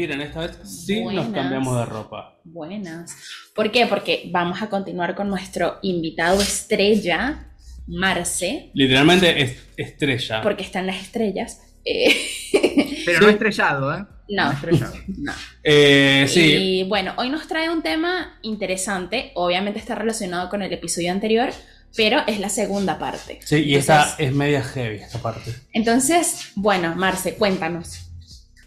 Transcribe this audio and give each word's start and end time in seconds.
miren, 0.00 0.20
esta 0.22 0.40
vez 0.40 0.58
sí 0.64 1.04
nos 1.04 1.28
cambiamos 1.28 1.76
de 1.78 1.84
ropa. 1.84 2.38
Buenas. 2.44 3.14
¿Por 3.54 3.70
qué? 3.70 3.86
Porque 3.86 4.28
vamos 4.32 4.62
a 4.62 4.70
continuar 4.70 5.14
con 5.14 5.28
nuestro 5.28 5.78
invitado 5.82 6.40
estrella, 6.40 7.48
Marce, 7.86 8.70
Literalmente 8.72 9.42
es 9.42 9.56
estrella. 9.76 10.40
porque 10.42 10.62
están 10.62 10.86
las 10.86 10.96
estrellas. 11.02 11.60
Eh, 11.84 12.14
Pero 13.04 13.20
no 13.20 13.28
estrellado, 13.28 13.94
¿eh? 13.94 14.04
no, 14.30 14.52
estrellado. 14.52 14.94
no. 15.18 15.32
Eh, 15.62 16.26
sí, 16.28 16.40
Y 16.40 16.84
bueno, 16.84 17.12
hoy 17.18 17.28
nos 17.30 17.46
trae 17.46 17.68
un 17.68 17.82
tema 17.82 18.38
interesante. 18.42 19.32
Obviamente 19.34 19.78
está 19.78 19.94
relacionado 19.94 20.48
con 20.48 20.62
el 20.62 20.72
episodio 20.72 21.10
anterior, 21.12 21.50
pero 21.96 22.22
es 22.26 22.38
la 22.40 22.48
segunda 22.48 22.98
parte. 22.98 23.40
sí, 23.44 23.56
y 23.56 23.74
esta 23.74 24.02
Entonces- 24.02 24.26
es 24.28 24.32
media 24.34 24.62
heavy 24.62 24.96
esta 24.96 25.18
parte. 25.18 25.52
Entonces, 25.72 26.52
bueno, 26.54 26.94
Marce, 26.96 27.34
cuéntanos. 27.34 28.06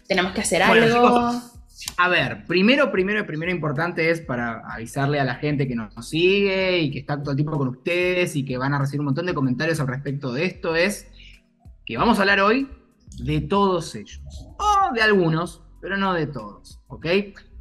Tenemos 0.06 0.32
que 0.32 0.40
hacer 0.40 0.62
Bueno, 0.66 0.84
algo. 0.84 1.40
A 1.96 2.08
ver, 2.08 2.44
primero, 2.46 2.90
primero, 2.90 3.26
primero 3.26 3.50
importante 3.50 4.10
es 4.10 4.20
para 4.20 4.62
avisarle 4.72 5.20
a 5.20 5.24
la 5.24 5.34
gente 5.36 5.66
que 5.66 5.74
nos 5.74 5.92
sigue 6.08 6.78
y 6.78 6.90
que 6.90 7.00
está 7.00 7.20
todo 7.20 7.32
el 7.32 7.36
tiempo 7.36 7.58
con 7.58 7.68
ustedes 7.68 8.36
y 8.36 8.44
que 8.44 8.56
van 8.56 8.74
a 8.74 8.78
recibir 8.78 9.00
un 9.00 9.06
montón 9.06 9.26
de 9.26 9.34
comentarios 9.34 9.80
al 9.80 9.88
respecto 9.88 10.32
de 10.32 10.44
esto, 10.46 10.76
es 10.76 11.10
que 11.84 11.96
vamos 11.96 12.18
a 12.18 12.22
hablar 12.22 12.40
hoy 12.40 12.68
de 13.18 13.40
todos 13.40 13.94
ellos. 13.94 14.22
O 14.58 14.94
de 14.94 15.02
algunos, 15.02 15.62
pero 15.80 15.96
no 15.96 16.14
de 16.14 16.26
todos, 16.26 16.80
¿ok? 16.86 17.06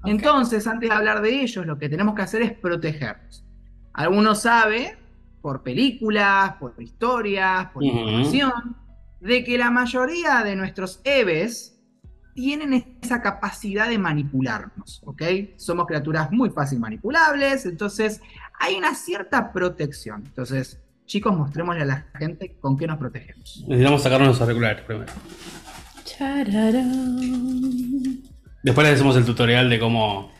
Entonces, 0.05 0.67
antes 0.67 0.89
de 0.89 0.95
hablar 0.95 1.21
de 1.21 1.41
ellos, 1.41 1.65
lo 1.65 1.77
que 1.77 1.89
tenemos 1.89 2.15
que 2.15 2.21
hacer 2.21 2.41
es 2.41 2.51
protegerlos. 2.53 3.45
Algunos 3.93 4.41
sabe, 4.41 4.98
por 5.41 5.63
películas, 5.63 6.53
por 6.59 6.75
historias, 6.81 7.70
por 7.71 7.84
información, 7.84 8.77
de 9.20 9.43
que 9.43 9.57
la 9.57 9.71
mayoría 9.71 10.43
de 10.43 10.55
nuestros 10.55 11.01
EVEs 11.03 11.73
tienen 12.33 12.97
esa 13.01 13.21
capacidad 13.21 13.87
de 13.87 13.97
manipularnos, 13.97 15.01
¿ok? 15.05 15.21
Somos 15.57 15.85
criaturas 15.85 16.31
muy 16.31 16.49
fácil 16.49 16.79
manipulables, 16.79 17.65
entonces 17.65 18.21
hay 18.59 18.75
una 18.75 18.95
cierta 18.95 19.51
protección. 19.51 20.23
Entonces, 20.25 20.79
chicos, 21.05 21.35
mostrémosle 21.35 21.84
a 21.84 21.85
la 21.85 22.05
gente 22.17 22.55
con 22.59 22.77
qué 22.77 22.87
nos 22.87 22.98
protegemos. 22.98 23.63
Necesitamos 23.67 24.03
sacarnos 24.03 24.27
los 24.29 24.41
auriculares 24.41 24.84
primero. 24.84 25.12
Chararán. 26.03 28.23
Después 28.63 28.87
les 28.87 28.95
hacemos 28.95 29.15
el 29.18 29.25
tutorial 29.25 29.70
de 29.70 29.79
cómo. 29.79 30.31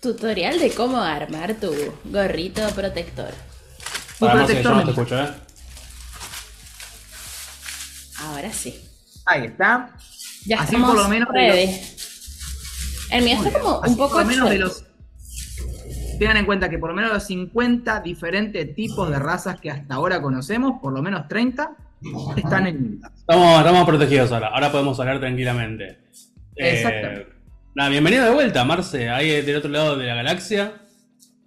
Tutorial 0.00 0.58
de 0.58 0.70
cómo 0.70 0.98
armar 0.98 1.54
tu 1.54 1.72
gorrito 2.04 2.66
protector. 2.74 3.32
No 4.20 4.46
te 4.46 4.90
escucho, 4.90 5.18
¿eh? 5.18 5.30
Ahora 8.20 8.52
sí. 8.52 8.80
Ahí 9.26 9.46
está. 9.46 9.96
Ya 10.46 10.60
Así 10.60 10.76
por 10.76 10.96
lo 10.96 11.08
menos 11.08 11.28
de. 11.32 11.80
El 13.10 13.24
mío 13.24 13.36
está 13.42 13.58
como 13.58 13.82
Así 13.82 13.92
un 13.92 13.96
poco 13.96 14.12
por 14.14 14.22
lo 14.22 14.26
menos 14.26 14.50
de 14.50 14.58
los 14.58 14.84
Tengan 16.18 16.36
en 16.36 16.46
cuenta 16.46 16.68
que 16.68 16.78
por 16.78 16.90
lo 16.90 16.96
menos 16.96 17.12
los 17.12 17.24
50 17.24 18.00
diferentes 18.00 18.74
tipos 18.74 19.10
de 19.10 19.18
razas 19.18 19.60
que 19.60 19.70
hasta 19.70 19.94
ahora 19.94 20.22
conocemos, 20.22 20.80
por 20.80 20.92
lo 20.92 21.02
menos 21.02 21.26
30, 21.28 21.76
están 22.36 22.66
en. 22.66 23.00
Estamos, 23.16 23.58
estamos 23.58 23.84
protegidos 23.84 24.32
ahora. 24.32 24.48
Ahora 24.48 24.70
podemos 24.70 24.98
hablar 25.00 25.18
tranquilamente. 25.18 25.98
Eh, 26.56 26.76
Exactamente. 26.76 27.26
nada, 27.74 27.90
bienvenido 27.90 28.24
de 28.24 28.30
vuelta, 28.30 28.64
Marce. 28.64 29.10
Ahí 29.10 29.42
del 29.42 29.56
otro 29.56 29.70
lado 29.70 29.96
de 29.96 30.06
la 30.06 30.14
galaxia. 30.14 30.74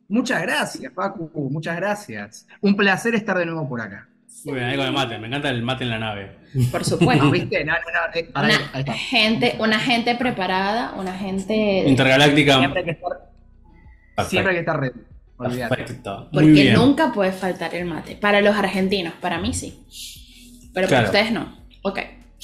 Muchas 0.10 0.42
gracias, 0.42 0.92
Pacu, 0.94 1.50
muchas 1.50 1.76
gracias. 1.76 2.48
Un 2.62 2.76
placer 2.76 3.16
estar 3.16 3.38
de 3.38 3.46
nuevo 3.46 3.68
por 3.68 3.82
acá. 3.82 4.08
Muy 4.46 4.56
bien, 4.56 4.66
ahí 4.70 4.78
con 4.78 4.86
el 4.86 4.92
mate. 4.94 5.18
Me 5.18 5.28
encanta 5.28 5.50
el 5.50 5.62
mate 5.64 5.84
en 5.84 5.90
la 5.90 6.00
nave. 6.00 6.38
Por 6.72 6.84
supuesto. 6.86 7.26
¿No 7.26 7.32
viste? 7.40 7.64
No, 7.66 7.74
no, 7.74 8.40
Una 8.42 8.54
está. 8.80 8.94
gente, 8.94 9.56
una 9.60 9.80
gente 9.80 10.16
preparada, 10.16 10.94
una 10.98 11.14
gente. 11.14 11.84
Intergaláctica. 11.88 12.60
Siempre 12.60 12.80
hay 12.80 12.86
que 12.86 12.92
estar, 12.92 14.28
siempre 14.28 14.58
hay 14.58 14.66
que. 14.66 15.68
Perfecto. 15.70 16.30
Muy 16.32 16.44
Porque 16.44 16.52
bien. 16.52 16.74
nunca 16.76 17.12
puede 17.14 17.32
faltar 17.32 17.76
el 17.76 17.86
mate. 17.86 18.16
Para 18.16 18.42
los 18.42 18.56
argentinos, 18.56 19.14
para 19.22 19.40
mí 19.40 19.54
sí. 19.54 19.84
Pero 20.74 20.88
Claro. 20.88 21.08
para 21.12 21.20
ustedes 21.20 21.32
no. 21.34 21.58
Ok. 21.84 22.00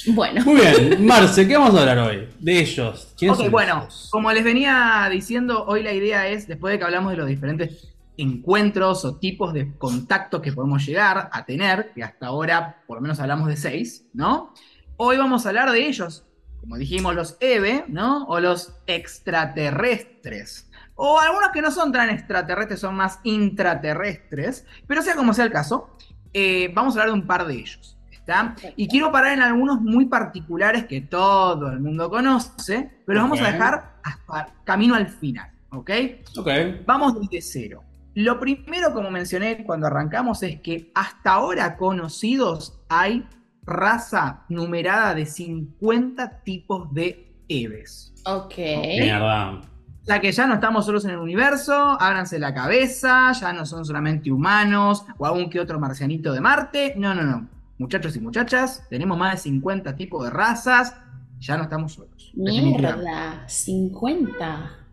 Bueno. 0.08 0.44
Muy 0.44 0.60
bien, 0.60 1.06
Marce, 1.06 1.46
¿qué 1.48 1.56
vamos 1.56 1.74
a 1.76 1.80
hablar 1.80 1.98
hoy? 1.98 2.28
De 2.40 2.58
ellos. 2.60 3.14
¿Quiénes 3.16 3.36
Ok, 3.38 3.44
son 3.44 3.52
bueno, 3.52 3.78
ellos? 3.82 4.08
como 4.10 4.32
les 4.32 4.44
venía 4.44 5.08
diciendo, 5.10 5.64
hoy 5.66 5.82
la 5.82 5.92
idea 5.92 6.28
es, 6.28 6.46
después 6.48 6.72
de 6.72 6.78
que 6.78 6.84
hablamos 6.84 7.12
de 7.12 7.16
los 7.16 7.26
diferentes 7.28 7.93
encuentros 8.16 9.04
o 9.04 9.16
tipos 9.16 9.52
de 9.52 9.76
contactos 9.76 10.40
que 10.40 10.52
podemos 10.52 10.84
llegar 10.86 11.28
a 11.32 11.44
tener, 11.44 11.92
que 11.94 12.02
hasta 12.02 12.26
ahora 12.26 12.82
por 12.86 12.98
lo 12.98 13.02
menos 13.02 13.20
hablamos 13.20 13.48
de 13.48 13.56
seis, 13.56 14.06
¿no? 14.12 14.52
Hoy 14.96 15.16
vamos 15.16 15.44
a 15.44 15.48
hablar 15.48 15.72
de 15.72 15.86
ellos, 15.86 16.24
como 16.60 16.76
dijimos, 16.76 17.14
los 17.14 17.36
EVE, 17.40 17.84
¿no? 17.88 18.24
O 18.26 18.40
los 18.40 18.74
extraterrestres. 18.86 20.70
O 20.94 21.18
algunos 21.18 21.50
que 21.50 21.60
no 21.60 21.70
son 21.70 21.90
tan 21.92 22.10
extraterrestres, 22.10 22.80
son 22.80 22.94
más 22.94 23.18
intraterrestres, 23.24 24.64
pero 24.86 25.02
sea 25.02 25.16
como 25.16 25.34
sea 25.34 25.44
el 25.44 25.52
caso, 25.52 25.96
eh, 26.32 26.70
vamos 26.72 26.96
a 26.96 27.00
hablar 27.00 27.14
de 27.14 27.20
un 27.20 27.26
par 27.26 27.46
de 27.46 27.54
ellos. 27.54 27.98
¿Está? 28.10 28.56
Y 28.76 28.88
quiero 28.88 29.12
parar 29.12 29.34
en 29.34 29.42
algunos 29.42 29.82
muy 29.82 30.06
particulares 30.06 30.86
que 30.86 31.02
todo 31.02 31.68
el 31.70 31.80
mundo 31.80 32.08
conoce, 32.08 32.90
pero 33.04 33.20
los 33.20 33.28
vamos 33.28 33.42
a 33.42 33.52
dejar 33.52 33.96
hasta 34.02 34.54
camino 34.64 34.94
al 34.94 35.08
final, 35.08 35.50
¿ok? 35.68 35.90
Ok. 36.38 36.48
Vamos 36.86 37.20
desde 37.20 37.42
cero. 37.42 37.82
Lo 38.14 38.38
primero, 38.38 38.92
como 38.92 39.10
mencioné 39.10 39.64
cuando 39.64 39.86
arrancamos, 39.86 40.42
es 40.42 40.60
que 40.60 40.90
hasta 40.94 41.32
ahora 41.32 41.76
conocidos 41.76 42.80
hay 42.88 43.26
raza 43.64 44.44
numerada 44.48 45.14
de 45.14 45.26
50 45.26 46.42
tipos 46.42 46.92
de 46.94 47.32
Eves. 47.48 48.14
Ok. 48.26 48.56
Mierda. 48.56 49.60
O 50.04 50.06
sea 50.06 50.20
que 50.20 50.30
ya 50.32 50.46
no 50.46 50.54
estamos 50.54 50.84
solos 50.84 51.06
en 51.06 51.12
el 51.12 51.18
universo, 51.18 51.96
ábranse 51.98 52.38
la 52.38 52.52
cabeza, 52.52 53.32
ya 53.32 53.54
no 53.54 53.64
son 53.64 53.86
solamente 53.86 54.30
humanos 54.30 55.06
o 55.16 55.24
algún 55.24 55.48
que 55.48 55.58
otro 55.58 55.80
marcianito 55.80 56.32
de 56.32 56.42
Marte. 56.42 56.94
No, 56.96 57.14
no, 57.14 57.22
no. 57.22 57.48
Muchachos 57.78 58.14
y 58.14 58.20
muchachas, 58.20 58.86
tenemos 58.90 59.16
más 59.16 59.32
de 59.32 59.38
50 59.38 59.96
tipos 59.96 60.24
de 60.24 60.30
razas, 60.30 60.94
ya 61.38 61.56
no 61.56 61.64
estamos 61.64 61.94
solos. 61.94 62.32
Mierda. 62.34 63.48
50. 63.48 64.83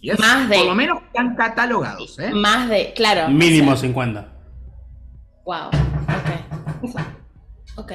Y 0.00 0.10
Más 0.12 0.48
de- 0.48 0.56
Por 0.56 0.66
lo 0.66 0.74
menos 0.74 1.02
están 1.02 1.34
catalogados, 1.36 2.18
¿eh? 2.18 2.30
Más 2.32 2.68
de. 2.68 2.92
Claro. 2.94 3.28
Mínimo 3.28 3.72
o 3.72 3.76
sea, 3.76 3.82
50. 3.88 4.32
Wow. 5.44 5.68
Ok. 5.68 7.00
Ok. 7.76 7.92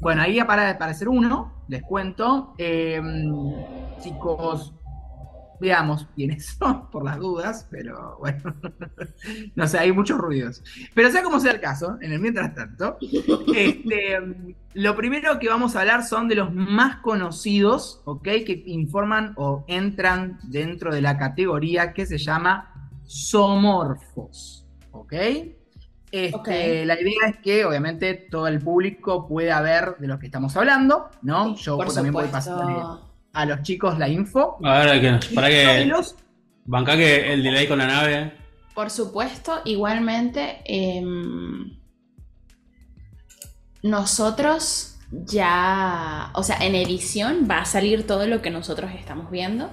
Bueno, 0.00 0.22
ahí 0.22 0.38
para 0.46 0.64
de 0.64 0.70
aparecer 0.72 1.08
uno, 1.08 1.64
les 1.68 1.82
cuento. 1.82 2.54
Eh, 2.58 3.00
chicos, 4.02 4.74
veamos 5.60 6.06
quiénes 6.14 6.46
son, 6.46 6.90
por 6.90 7.04
las 7.04 7.18
dudas, 7.18 7.66
pero 7.70 8.16
bueno, 8.18 8.54
no 9.54 9.66
sé, 9.66 9.78
hay 9.78 9.92
muchos 9.92 10.18
ruidos. 10.18 10.62
Pero 10.94 11.10
sea 11.10 11.22
como 11.22 11.40
sea 11.40 11.52
el 11.52 11.60
caso, 11.60 11.98
en 12.00 12.12
el 12.12 12.20
mientras 12.20 12.54
tanto, 12.54 12.98
este, 13.54 14.18
lo 14.74 14.96
primero 14.96 15.38
que 15.38 15.48
vamos 15.48 15.76
a 15.76 15.80
hablar 15.80 16.04
son 16.04 16.28
de 16.28 16.34
los 16.36 16.52
más 16.52 16.96
conocidos, 16.96 18.02
¿ok? 18.04 18.24
Que 18.24 18.62
informan 18.66 19.34
o 19.36 19.64
entran 19.68 20.38
dentro 20.44 20.94
de 20.94 21.02
la 21.02 21.16
categoría 21.18 21.92
que 21.92 22.06
se 22.06 22.18
llama 22.18 22.90
zoomorfos, 23.06 24.66
¿ok? 24.92 25.14
Este. 26.10 26.86
La 26.86 27.00
idea 27.00 27.28
es 27.28 27.38
que 27.38 27.64
obviamente 27.64 28.14
todo 28.30 28.46
el 28.46 28.60
público 28.60 29.26
pueda 29.26 29.60
ver 29.60 29.96
de 29.98 30.06
lo 30.06 30.18
que 30.18 30.26
estamos 30.26 30.56
hablando, 30.56 31.10
¿no? 31.22 31.56
Yo 31.56 31.78
también 31.78 32.12
voy 32.12 32.26
supuesto. 32.26 33.05
A 33.36 33.44
los 33.46 33.62
chicos 33.62 33.98
la 33.98 34.08
info. 34.08 34.58
A 34.64 34.80
ver, 34.80 35.00
que, 35.20 35.34
para 35.34 35.48
que. 35.48 35.84
los- 35.86 36.16
Banca 36.64 36.96
que 36.96 37.32
el 37.32 37.42
delay 37.44 37.68
con 37.68 37.78
la 37.78 37.86
nave. 37.86 38.32
Por 38.74 38.90
supuesto, 38.90 39.60
igualmente, 39.64 40.60
em, 40.64 41.70
nosotros 43.82 44.96
ya, 45.12 46.30
o 46.34 46.42
sea, 46.42 46.56
en 46.60 46.74
edición 46.74 47.46
va 47.48 47.58
a 47.60 47.64
salir 47.64 48.06
todo 48.06 48.26
lo 48.26 48.42
que 48.42 48.50
nosotros 48.50 48.90
estamos 48.98 49.30
viendo. 49.30 49.70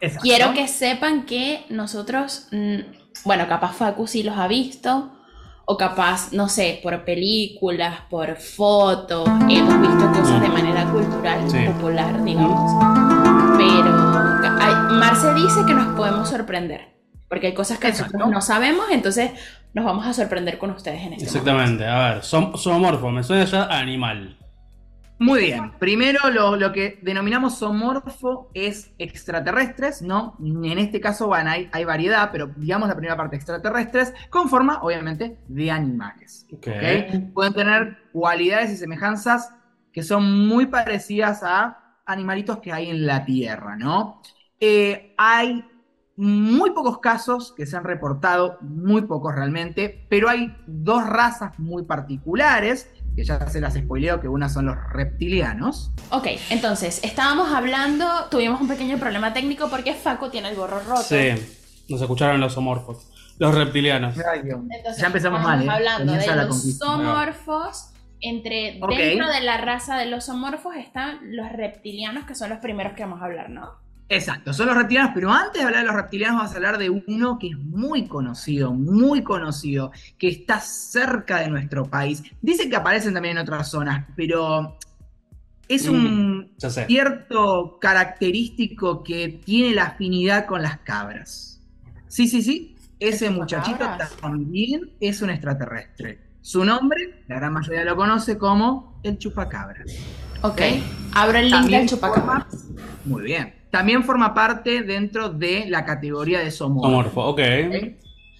Exacto. 0.00 0.22
Quiero 0.22 0.52
que 0.52 0.68
sepan 0.68 1.24
que 1.24 1.64
nosotros, 1.70 2.48
mm, 2.52 2.80
bueno, 3.24 3.48
capaz 3.48 3.72
Facu 3.74 4.06
sí 4.06 4.22
los 4.22 4.36
ha 4.36 4.46
visto, 4.46 5.15
o 5.68 5.76
capaz, 5.76 6.32
no 6.32 6.48
sé, 6.48 6.78
por 6.82 7.04
películas, 7.04 8.00
por 8.08 8.36
fotos, 8.36 9.28
hemos 9.48 9.80
visto 9.80 10.12
cosas 10.12 10.40
de 10.40 10.48
manera 10.48 10.84
cultural, 10.86 11.50
Sí. 11.50 11.58
popular, 11.66 12.22
digamos. 12.24 12.72
Pero 13.58 14.58
hay- 14.60 14.94
Marce 14.98 15.34
dice 15.34 15.60
que 15.66 15.74
nos 15.74 15.94
podemos 15.96 16.28
sorprender, 16.28 16.94
porque 17.28 17.48
hay 17.48 17.54
cosas 17.54 17.78
que 17.78 17.88
Exacto. 17.88 18.12
nosotros 18.18 18.32
no 18.34 18.40
sabemos, 18.40 18.86
entonces 18.92 19.32
nos 19.74 19.84
vamos 19.84 20.06
a 20.06 20.12
sorprender 20.12 20.56
con 20.58 20.70
ustedes 20.70 21.02
en 21.02 21.14
este 21.14 21.26
momento. 21.26 21.38
Exactamente. 21.50 21.86
A 21.86 22.08
ver, 22.14 22.22
som- 22.22 22.56
zoomorfo. 22.56 23.10
Me 23.10 23.22
suena 23.22 23.44
ya 23.44 23.64
animal. 23.64 24.36
Muy 25.18 25.40
bien. 25.40 25.72
Primero, 25.78 26.30
lo, 26.30 26.56
lo 26.56 26.72
que 26.72 26.98
denominamos 27.02 27.58
zoomorfo 27.58 28.50
es 28.52 28.92
extraterrestres, 28.98 30.02
¿no? 30.02 30.36
En 30.40 30.78
este 30.78 31.00
caso, 31.00 31.26
bueno, 31.28 31.50
hay, 31.50 31.68
hay 31.72 31.84
variedad, 31.84 32.30
pero 32.30 32.48
digamos 32.56 32.88
la 32.88 32.94
primera 32.96 33.16
parte 33.16 33.36
extraterrestres, 33.36 34.12
con 34.28 34.48
forma, 34.48 34.80
obviamente, 34.82 35.38
de 35.48 35.70
animales. 35.70 36.46
Ok. 36.52 36.66
¿ok? 36.68 37.32
Pueden 37.32 37.54
tener 37.54 37.98
cualidades 38.12 38.70
y 38.72 38.76
semejanzas 38.76 39.52
que 39.92 40.02
son 40.02 40.46
muy 40.46 40.66
parecidas 40.66 41.42
a 41.42 41.98
animalitos 42.04 42.58
que 42.58 42.72
hay 42.72 42.90
en 42.90 43.06
la 43.06 43.24
Tierra, 43.24 43.76
¿no? 43.76 44.20
Eh, 44.60 45.14
hay 45.16 45.64
muy 46.16 46.70
pocos 46.70 46.98
casos 46.98 47.52
que 47.54 47.66
se 47.66 47.76
han 47.76 47.84
reportado, 47.84 48.58
muy 48.62 49.02
pocos 49.02 49.34
realmente, 49.34 50.06
pero 50.08 50.28
hay 50.28 50.56
dos 50.66 51.06
razas 51.06 51.58
muy 51.58 51.84
particulares, 51.84 52.90
que 53.16 53.24
ya 53.24 53.48
se 53.48 53.60
las 53.60 53.74
spoileo, 53.74 54.20
que 54.20 54.28
una 54.28 54.50
son 54.50 54.66
los 54.66 54.76
reptilianos. 54.92 55.90
Ok, 56.10 56.28
entonces, 56.50 57.00
estábamos 57.02 57.50
hablando, 57.50 58.06
tuvimos 58.30 58.60
un 58.60 58.68
pequeño 58.68 58.98
problema 58.98 59.32
técnico 59.32 59.70
porque 59.70 59.94
Facu 59.94 60.28
tiene 60.28 60.50
el 60.50 60.54
gorro 60.54 60.80
roto. 60.80 61.02
Sí, 61.02 61.30
nos 61.88 62.00
escucharon 62.02 62.38
los 62.40 62.56
homorfos. 62.58 63.08
Los 63.38 63.54
reptilianos. 63.54 64.14
Ay. 64.18 64.40
Entonces, 64.40 65.00
ya 65.00 65.06
empezamos 65.06 65.42
mal, 65.42 65.62
¿eh? 65.62 65.68
hablando 65.68 66.12
Comienza 66.12 66.36
de 66.36 66.46
los 66.46 66.78
zoomorfos. 66.78 67.90
Entre, 68.18 68.80
dentro 68.80 69.28
de 69.30 69.40
la 69.42 69.58
raza 69.58 69.98
de 69.98 70.06
los 70.06 70.24
zoomorfos 70.24 70.74
están 70.76 71.36
los 71.36 71.50
reptilianos, 71.52 72.24
que 72.24 72.34
son 72.34 72.48
los 72.48 72.58
primeros 72.60 72.94
que 72.94 73.02
vamos 73.02 73.20
a 73.20 73.26
hablar, 73.26 73.50
¿no? 73.50 73.85
Exacto, 74.08 74.52
son 74.52 74.68
los 74.68 74.76
reptilianos, 74.76 75.10
pero 75.14 75.32
antes 75.32 75.60
de 75.60 75.66
hablar 75.66 75.80
de 75.80 75.86
los 75.88 75.96
reptilianos 75.96 76.36
vamos 76.38 76.52
a 76.52 76.56
hablar 76.56 76.78
de 76.78 76.90
uno 76.90 77.38
que 77.40 77.48
es 77.48 77.58
muy 77.58 78.06
conocido, 78.06 78.72
muy 78.72 79.24
conocido, 79.24 79.90
que 80.16 80.28
está 80.28 80.60
cerca 80.60 81.38
de 81.40 81.48
nuestro 81.48 81.86
país. 81.86 82.22
Dicen 82.40 82.70
que 82.70 82.76
aparecen 82.76 83.14
también 83.14 83.36
en 83.36 83.42
otras 83.42 83.68
zonas, 83.68 84.06
pero 84.14 84.78
es 85.68 85.88
un 85.88 86.52
Ya 86.56 86.70
sé. 86.70 86.86
cierto 86.86 87.78
característico 87.80 89.02
que 89.02 89.40
tiene 89.44 89.74
la 89.74 89.86
afinidad 89.86 90.46
con 90.46 90.62
las 90.62 90.78
cabras. 90.78 91.60
Sí, 92.06 92.28
sí, 92.28 92.42
sí, 92.42 92.76
ese 93.00 93.26
¿El 93.26 93.34
muchachito 93.34 93.78
chupacabras? 93.78 94.16
también 94.18 94.92
es 95.00 95.20
un 95.20 95.30
extraterrestre. 95.30 96.20
Su 96.42 96.64
nombre, 96.64 97.24
la 97.26 97.34
gran 97.40 97.52
mayoría 97.52 97.82
lo 97.84 97.96
conoce 97.96 98.38
como 98.38 99.00
el 99.02 99.18
chupacabras. 99.18 99.92
Ok. 100.42 100.60
Abro 101.12 101.38
el 101.38 101.50
link 101.50 101.66
del 101.66 101.88
chupacabra. 101.88 102.46
forma- 102.46 102.46
Muy 103.04 103.24
bien. 103.24 103.52
También 103.76 104.04
forma 104.04 104.32
parte 104.32 104.82
dentro 104.82 105.28
de 105.28 105.66
la 105.68 105.84
categoría 105.84 106.40
de 106.40 106.50
somorfo. 106.50 106.88
Homorfo, 106.88 107.20
ok. 107.26 107.40
¿ok? 107.68 107.84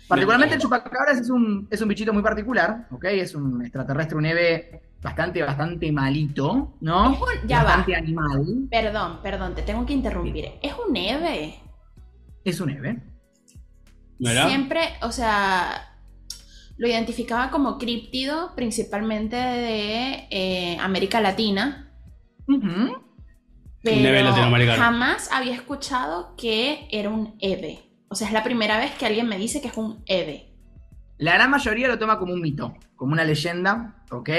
Particularmente 0.08 0.54
el 0.54 0.60
chupacabras 0.60 1.18
es 1.20 1.30
un, 1.30 1.66
es 1.70 1.80
un 1.80 1.88
bichito 1.88 2.12
muy 2.12 2.22
particular, 2.22 2.86
¿ok? 2.90 3.04
Es 3.06 3.34
un 3.34 3.60
extraterrestre, 3.62 4.16
un 4.16 4.24
eve 4.26 4.82
bastante, 5.02 5.42
bastante 5.42 5.90
malito, 5.92 6.76
¿no? 6.80 7.12
Es 7.12 7.18
un- 7.20 7.48
ya 7.48 7.58
va. 7.58 7.64
bastante 7.64 7.96
animal. 7.96 8.44
Perdón, 8.70 9.18
perdón, 9.22 9.54
te 9.54 9.62
tengo 9.62 9.84
que 9.84 9.92
interrumpir. 9.92 10.46
¿Es 10.62 10.72
un 10.88 10.96
EVE? 10.96 11.54
Es 12.44 12.60
un 12.60 12.70
eve. 12.70 13.02
¿Verdad? 14.18 14.46
Siempre, 14.48 14.80
o 15.02 15.10
sea, 15.12 15.98
lo 16.78 16.86
identificaba 16.88 17.50
como 17.50 17.76
críptido, 17.76 18.52
principalmente 18.54 19.36
de 19.36 20.28
eh, 20.30 20.78
América 20.80 21.20
Latina, 21.20 21.92
Ujú. 22.48 22.96
Pero 23.90 24.02
Neve 24.02 24.22
latinoamericano. 24.22 24.82
jamás 24.82 25.30
había 25.32 25.54
escuchado 25.54 26.34
que 26.36 26.88
era 26.90 27.08
un 27.08 27.36
EVE. 27.38 27.80
O 28.08 28.14
sea, 28.14 28.26
es 28.26 28.32
la 28.32 28.42
primera 28.42 28.78
vez 28.78 28.92
que 28.92 29.06
alguien 29.06 29.28
me 29.28 29.38
dice 29.38 29.60
que 29.60 29.68
es 29.68 29.76
un 29.76 30.02
EVE. 30.06 30.52
La 31.18 31.34
gran 31.34 31.50
mayoría 31.50 31.88
lo 31.88 31.98
toma 31.98 32.18
como 32.18 32.34
un 32.34 32.40
mito, 32.40 32.74
como 32.94 33.12
una 33.12 33.24
leyenda, 33.24 34.02
¿ok? 34.10 34.30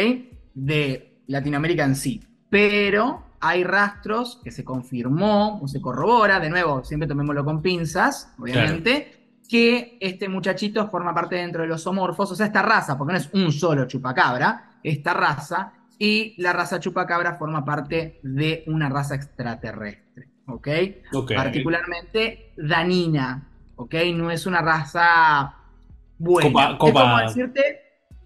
De 0.54 1.22
Latinoamérica 1.28 1.84
en 1.84 1.96
sí. 1.96 2.22
Pero 2.50 3.24
hay 3.40 3.64
rastros 3.64 4.40
que 4.44 4.52
se 4.52 4.64
confirmó 4.64 5.60
o 5.62 5.68
se 5.68 5.82
corrobora, 5.82 6.40
de 6.40 6.50
nuevo, 6.50 6.84
siempre 6.84 7.08
tomémoslo 7.08 7.46
con 7.46 7.62
pinzas, 7.62 8.34
obviamente, 8.40 9.40
que 9.48 9.98
este 10.02 10.28
muchachito 10.28 10.88
forma 10.90 11.14
parte 11.14 11.36
dentro 11.36 11.62
de 11.62 11.68
los 11.68 11.86
homorfos, 11.88 12.32
o 12.32 12.36
sea, 12.36 12.48
esta 12.48 12.62
raza, 12.62 12.98
porque 12.98 13.14
no 13.14 13.20
es 13.20 13.30
un 13.34 13.52
solo 13.52 13.86
chupacabra, 13.86 14.80
esta 14.84 15.14
raza, 15.14 15.74
y 16.00 16.36
la 16.42 16.54
raza 16.54 16.80
chupacabra 16.80 17.36
forma 17.38 17.66
parte 17.66 18.20
de 18.24 18.64
una 18.68 18.90
raza 18.90 19.16
extraterrestre, 19.16 20.30
¿ok? 20.48 20.68
Particularmente 21.36 22.54
danina, 22.58 23.48
¿ok? 23.76 23.96
No 24.14 24.30
es 24.32 24.46
una 24.46 24.62
raza 24.62 25.56
buena. 26.18 26.50
Copa- 26.50 26.72
Es 26.88 26.94
como 26.94 27.18
decirte, 27.20 27.62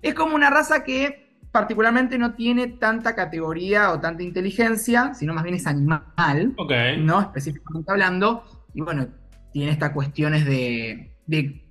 es 0.02 0.14
como 0.14 0.36
una 0.36 0.50
raza 0.50 0.84
que 0.84 1.38
particularmente 1.52 2.18
no 2.18 2.34
tiene 2.36 2.68
tanta 2.68 3.14
categoría 3.16 3.92
o 3.92 4.00
tanta 4.00 4.24
inteligencia, 4.24 5.14
sino 5.14 5.34
más 5.34 5.44
bien 5.44 5.56
es 5.56 5.68
animal, 5.68 6.54
Ok. 6.58 6.72
¿no? 7.00 7.22
Específicamente 7.22 7.92
hablando, 7.92 8.44
y 8.74 8.82
bueno, 8.82 9.08
tiene 9.52 9.72
estas 9.72 9.92
cuestiones 9.92 10.46
de, 10.46 11.14
de- 11.28 11.66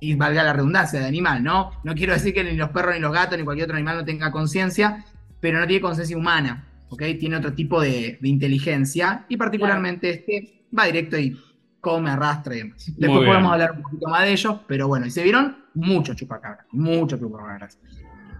y 0.00 0.14
valga 0.14 0.42
la 0.42 0.52
redundancia, 0.52 1.00
de 1.00 1.06
animal, 1.06 1.42
¿no? 1.42 1.72
No 1.84 1.94
quiero 1.94 2.12
decir 2.14 2.32
que 2.32 2.44
ni 2.44 2.52
los 2.52 2.70
perros, 2.70 2.94
ni 2.94 3.00
los 3.00 3.12
gatos, 3.12 3.36
ni 3.36 3.44
cualquier 3.44 3.66
otro 3.66 3.76
animal 3.76 3.98
no 3.98 4.04
tenga 4.04 4.30
conciencia, 4.30 5.04
pero 5.40 5.58
no 5.60 5.66
tiene 5.66 5.80
conciencia 5.80 6.16
humana, 6.16 6.66
¿ok? 6.88 7.02
Tiene 7.18 7.36
otro 7.36 7.52
tipo 7.52 7.80
de, 7.80 8.18
de 8.20 8.28
inteligencia, 8.28 9.24
y 9.28 9.36
particularmente 9.36 10.10
este 10.10 10.64
va 10.76 10.84
directo 10.86 11.18
y 11.18 11.36
come, 11.80 12.10
arrastra 12.10 12.54
y 12.54 12.58
demás. 12.58 12.92
Después 12.96 13.26
podemos 13.26 13.52
hablar 13.52 13.72
un 13.72 13.82
poquito 13.82 14.08
más 14.08 14.22
de 14.22 14.32
ellos, 14.32 14.60
pero 14.66 14.88
bueno, 14.88 15.06
y 15.06 15.10
se 15.10 15.22
vieron 15.22 15.56
muchos 15.74 16.16
chupacabras, 16.16 16.66
muchos 16.72 17.20
chupacabras. 17.20 17.78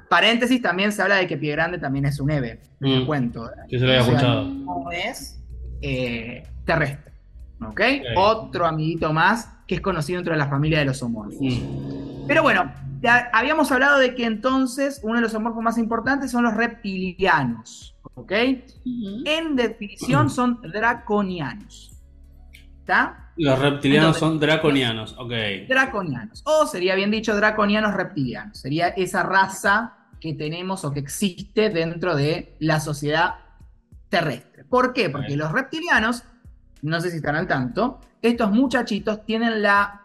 Paréntesis, 0.09 0.61
también 0.63 0.91
se 0.91 1.03
habla 1.03 1.17
de 1.17 1.27
que 1.27 1.37
Pie 1.37 1.53
Grande 1.53 1.79
también 1.79 2.07
es 2.07 2.19
un 2.19 2.31
Eve, 2.31 2.61
Mm. 2.81 3.01
te 3.01 3.07
cuento. 3.07 3.51
Sí, 3.69 3.79
se 3.79 3.85
lo 3.85 3.91
había 3.93 4.01
escuchado. 4.01 4.45
no 4.45 4.91
es 4.91 5.43
eh, 5.83 6.43
terrestre. 6.65 7.13
¿ok? 7.61 7.69
Ok. 7.71 7.81
Otro 8.17 8.67
amiguito 8.67 9.13
más 9.13 9.55
que 9.67 9.75
es 9.77 9.81
conocido 9.81 10.19
dentro 10.19 10.33
de 10.33 10.39
la 10.39 10.47
familia 10.49 10.79
de 10.79 10.87
los 10.87 11.03
homorfos. 11.03 11.41
Mm. 11.41 12.27
Pero 12.27 12.43
bueno, 12.43 12.73
ya 13.01 13.31
habíamos 13.33 13.71
hablado 13.73 13.99
de 13.99 14.15
que 14.15 14.25
entonces 14.25 15.01
uno 15.03 15.17
de 15.17 15.21
los 15.23 15.35
homorfos 15.35 15.63
más 15.63 15.79
importantes 15.79 16.31
son 16.31 16.45
los 16.45 16.55
reptilianos. 16.55 17.95
¿Ok? 18.15 18.33
En 19.25 19.55
definición 19.57 20.29
son 20.31 20.61
draconianos. 20.63 21.93
¿Está? 22.81 23.33
Los 23.37 23.59
reptilianos 23.59 24.17
Entonces- 24.17 24.21
son 24.21 24.41
draconianos, 24.41 25.15
ok. 25.19 25.33
Draconianos. 25.69 26.43
O 26.45 26.67
sería 26.67 26.97
bien 26.97 27.11
dicho 27.13 27.37
draconianos 27.37 27.95
reptilianos. 27.95 28.59
Sería 28.59 28.89
esa 28.89 29.23
raza 29.23 29.95
que 30.21 30.35
tenemos 30.35 30.85
o 30.85 30.93
que 30.93 30.99
existe 30.99 31.71
dentro 31.71 32.17
de 32.17 32.57
la 32.59 32.81
sociedad 32.81 33.37
terrestre. 34.09 34.65
¿Por 34.65 34.93
qué? 34.93 35.11
Porque 35.11 35.37
los 35.37 35.53
reptilianos, 35.53 36.25
no 36.83 37.01
sé 37.01 37.11
si 37.11 37.19
están 37.19 37.37
al 37.37 37.47
tanto, 37.47 38.01
estos 38.23 38.51
muchachitos 38.51 39.25
tienen 39.25 39.63
la 39.63 40.03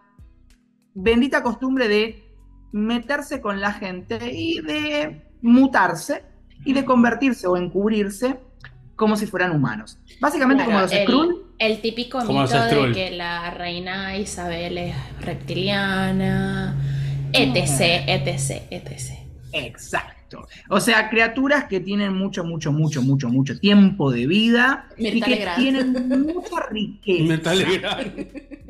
bendita 0.94 1.42
costumbre 1.42 1.88
de 1.88 2.23
meterse 2.74 3.40
con 3.40 3.62
la 3.62 3.72
gente 3.72 4.20
y 4.34 4.60
de 4.60 5.22
mutarse 5.42 6.24
y 6.66 6.74
de 6.74 6.84
convertirse 6.84 7.48
o 7.48 7.56
encubrirse 7.56 8.40
como 8.96 9.16
si 9.16 9.26
fueran 9.26 9.52
humanos. 9.52 10.00
Básicamente 10.20 10.66
como 10.66 10.80
los 10.82 10.92
el- 10.92 11.04
Skrull, 11.04 11.44
El 11.60 11.80
típico 11.82 12.20
mito 12.26 12.62
de 12.66 12.92
que 12.92 13.12
la 13.12 13.52
reina 13.52 14.18
Isabel 14.18 14.78
es 14.78 14.96
reptiliana, 15.22 16.76
etc, 17.32 18.04
etc, 18.08 18.62
etc. 18.70 19.12
Exacto. 19.54 20.48
O 20.70 20.80
sea, 20.80 21.10
criaturas 21.10 21.66
que 21.66 21.80
tienen 21.80 22.14
mucho, 22.14 22.44
mucho, 22.44 22.72
mucho, 22.72 23.04
mucho, 23.04 23.30
mucho 23.30 23.60
tiempo 23.60 24.12
de 24.12 24.26
vida 24.26 24.88
y 24.98 25.22
que 25.22 25.48
tienen 25.58 26.10
mucha 26.10 26.68
riqueza. 26.72 27.52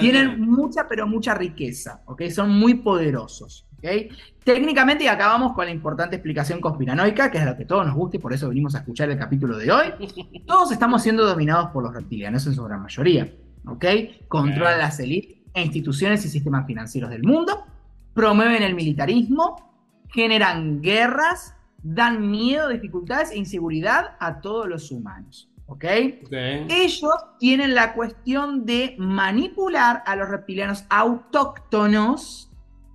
Tienen 0.00 0.40
mucha, 0.40 0.86
pero 0.88 1.06
mucha 1.06 1.34
riqueza, 1.34 2.02
¿ok? 2.06 2.22
Son 2.30 2.50
muy 2.50 2.74
poderosos, 2.74 3.66
¿ok? 3.78 4.12
Técnicamente, 4.44 5.04
y 5.04 5.06
acabamos 5.06 5.52
con 5.52 5.64
la 5.64 5.70
importante 5.70 6.16
explicación 6.16 6.60
conspiranoica, 6.60 7.30
que 7.30 7.38
es 7.38 7.46
lo 7.46 7.56
que 7.56 7.64
todos 7.64 7.86
nos 7.86 7.94
gusta 7.94 8.16
y 8.16 8.20
por 8.20 8.32
eso 8.32 8.48
venimos 8.48 8.74
a 8.74 8.78
escuchar 8.78 9.10
el 9.10 9.18
capítulo 9.18 9.56
de 9.56 9.72
hoy. 9.72 9.86
Todos 10.46 10.70
estamos 10.72 11.02
siendo 11.02 11.26
dominados 11.26 11.70
por 11.70 11.82
los 11.82 11.94
reptilianos 11.94 12.46
en 12.46 12.54
su 12.54 12.62
gran 12.64 12.82
mayoría, 12.82 13.32
¿ok? 13.66 13.84
Controlan 14.28 14.78
las 14.78 15.00
élites 15.00 15.38
e 15.54 15.62
instituciones 15.62 16.24
y 16.24 16.28
sistemas 16.28 16.66
financieros 16.66 17.10
del 17.10 17.22
mundo, 17.22 17.64
promueven 18.12 18.62
el 18.62 18.74
militarismo, 18.74 19.72
generan 20.08 20.82
guerras, 20.82 21.54
dan 21.82 22.30
miedo, 22.30 22.68
dificultades 22.68 23.30
e 23.30 23.38
inseguridad 23.38 24.16
a 24.18 24.40
todos 24.40 24.68
los 24.68 24.90
humanos, 24.90 25.50
¿ok? 25.66 25.84
Ok. 26.24 26.32
Ellos 26.68 27.14
tienen 27.38 27.74
la 27.74 27.94
cuestión 27.94 28.64
de 28.66 28.94
manipular 28.98 30.02
a 30.06 30.16
los 30.16 30.28
reptilianos 30.28 30.84
autóctonos 30.90 32.50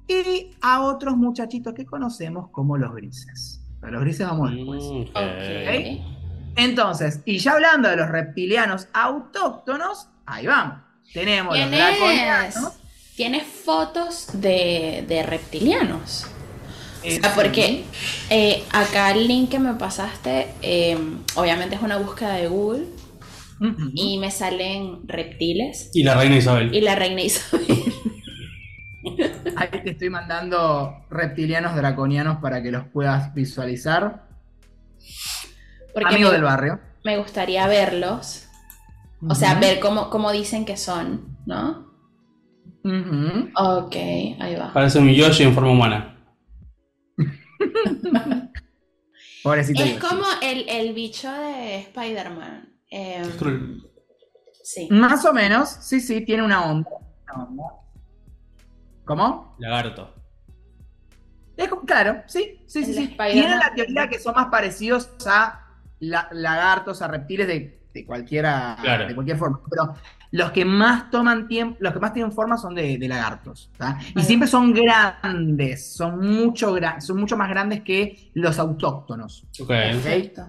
y 0.08 0.52
a 0.62 0.82
otros 0.82 1.16
muchachitos 1.18 1.74
que 1.74 1.86
conocemos 1.86 2.50
como 2.52 2.78
los 2.78 2.94
grises. 2.94 3.62
A 3.82 3.92
los 3.92 4.02
grises 4.02 4.28
vamos 4.28 4.52
después. 4.52 4.84
Mm, 4.84 5.02
ok. 5.02 5.16
Ok. 5.16 6.16
Entonces, 6.56 7.22
y 7.26 7.38
ya 7.38 7.54
hablando 7.54 7.90
de 7.90 7.96
los 7.96 8.10
reptilianos 8.10 8.88
autóctonos, 8.94 10.10
ahí 10.26 10.48
vamos. 10.48 10.80
Tenemos 11.14 11.58
los 11.58 11.70
¿Tienes, 11.70 11.98
draconianos. 11.98 12.80
tienes 13.16 13.44
fotos 13.44 14.30
de, 14.34 15.06
de 15.08 15.24
reptilianos? 15.24 16.28
Eh, 17.04 17.20
O 17.20 17.22
sea, 17.22 17.34
porque 17.36 17.86
eh, 18.30 18.64
acá 18.72 19.12
el 19.12 19.28
link 19.28 19.50
que 19.52 19.60
me 19.60 19.74
pasaste, 19.76 20.48
eh, 20.62 20.98
obviamente 21.36 21.76
es 21.76 21.82
una 21.82 21.98
búsqueda 21.98 22.34
de 22.34 22.48
Google 22.48 22.86
y 23.94 24.18
me 24.20 24.32
salen 24.32 25.08
reptiles 25.08 25.92
Y 25.94 26.04
la 26.04 26.16
reina 26.16 26.38
Isabel. 26.38 26.72
y 26.72 26.82
la 26.82 26.96
reina 26.96 27.22
Isabel. 27.22 27.66
Ahí 29.56 29.70
te 29.84 29.92
estoy 29.92 30.10
mandando 30.10 31.06
reptilianos 31.10 31.76
draconianos 31.76 32.38
para 32.38 32.62
que 32.64 32.72
los 32.72 32.86
puedas 32.88 33.34
visualizar. 33.34 34.28
Porque 35.94 36.16
Amigo 36.16 36.30
me, 36.30 36.34
del 36.34 36.44
barrio. 36.44 36.80
me 37.04 37.18
gustaría 37.18 37.68
verlos. 37.68 38.48
O 39.28 39.36
sea, 39.36 39.56
ver 39.60 39.80
cómo, 39.80 40.10
cómo 40.10 40.32
dicen 40.32 40.66
que 40.66 40.78
son, 40.78 41.38
¿no? 41.46 41.88
Ujú. 42.84 43.50
Ok, 43.56 43.96
ahí 44.40 44.56
va. 44.56 44.74
Parece 44.74 45.00
un 45.00 45.10
Yoshi 45.10 45.44
en 45.44 45.54
forma 45.54 45.72
humana. 45.72 46.19
Pobrecito. 49.44 49.84
Es 49.84 50.00
como 50.00 50.24
el, 50.42 50.68
el 50.70 50.94
bicho 50.94 51.32
de 51.32 51.78
Spider-Man. 51.80 52.74
Skrull. 53.36 53.90
sí. 54.64 54.88
Más 54.92 55.24
o 55.26 55.34
menos, 55.34 55.70
sí, 55.70 56.00
sí, 56.00 56.22
tiene 56.26 56.44
una 56.44 56.66
onda. 56.72 56.90
una 57.34 57.44
onda. 57.44 57.64
¿Cómo? 59.06 59.56
Lagarto. 59.60 60.14
Es 61.58 61.70
claro, 61.86 62.24
sí, 62.28 62.62
sí, 62.68 62.86
sí. 62.86 62.92
El 62.92 62.96
sí. 63.10 63.16
Tienen 63.18 63.60
la 63.60 63.74
teoría 63.76 64.08
que 64.08 64.20
son 64.20 64.34
más 64.36 64.48
parecidos 64.48 65.10
a 65.26 65.66
la- 66.00 66.30
lagartos, 66.32 67.02
a 67.02 67.08
reptiles 67.08 67.48
de, 67.48 67.82
de 67.94 68.06
cualquiera, 68.06 68.78
Claro. 68.82 69.08
de 69.08 69.16
cualquier 69.16 69.38
forma. 69.38 69.60
Pero 69.70 69.94
los 70.32 70.52
que 70.52 70.64
más 70.66 71.10
toman 71.10 71.48
tiempo, 71.48 71.78
los 71.80 71.92
que 71.94 72.00
más 72.00 72.14
tienen 72.14 72.32
forma 72.32 72.58
son 72.58 72.76
de, 72.76 72.98
de 72.98 73.08
lagartos. 73.08 73.72
¿tá? 73.78 74.00
Y 74.16 74.22
siempre 74.22 74.48
son 74.48 74.74
grandes, 74.74 75.94
son 75.96 76.20
mucho, 76.20 76.76
gra- 76.76 77.00
son 77.02 77.20
mucho 77.20 77.36
más 77.38 77.50
grandes 77.50 77.82
que 77.82 78.32
los 78.34 78.60
autóctonos. 78.60 79.48
Ok. 79.60 79.68
Perfecto. 79.68 80.48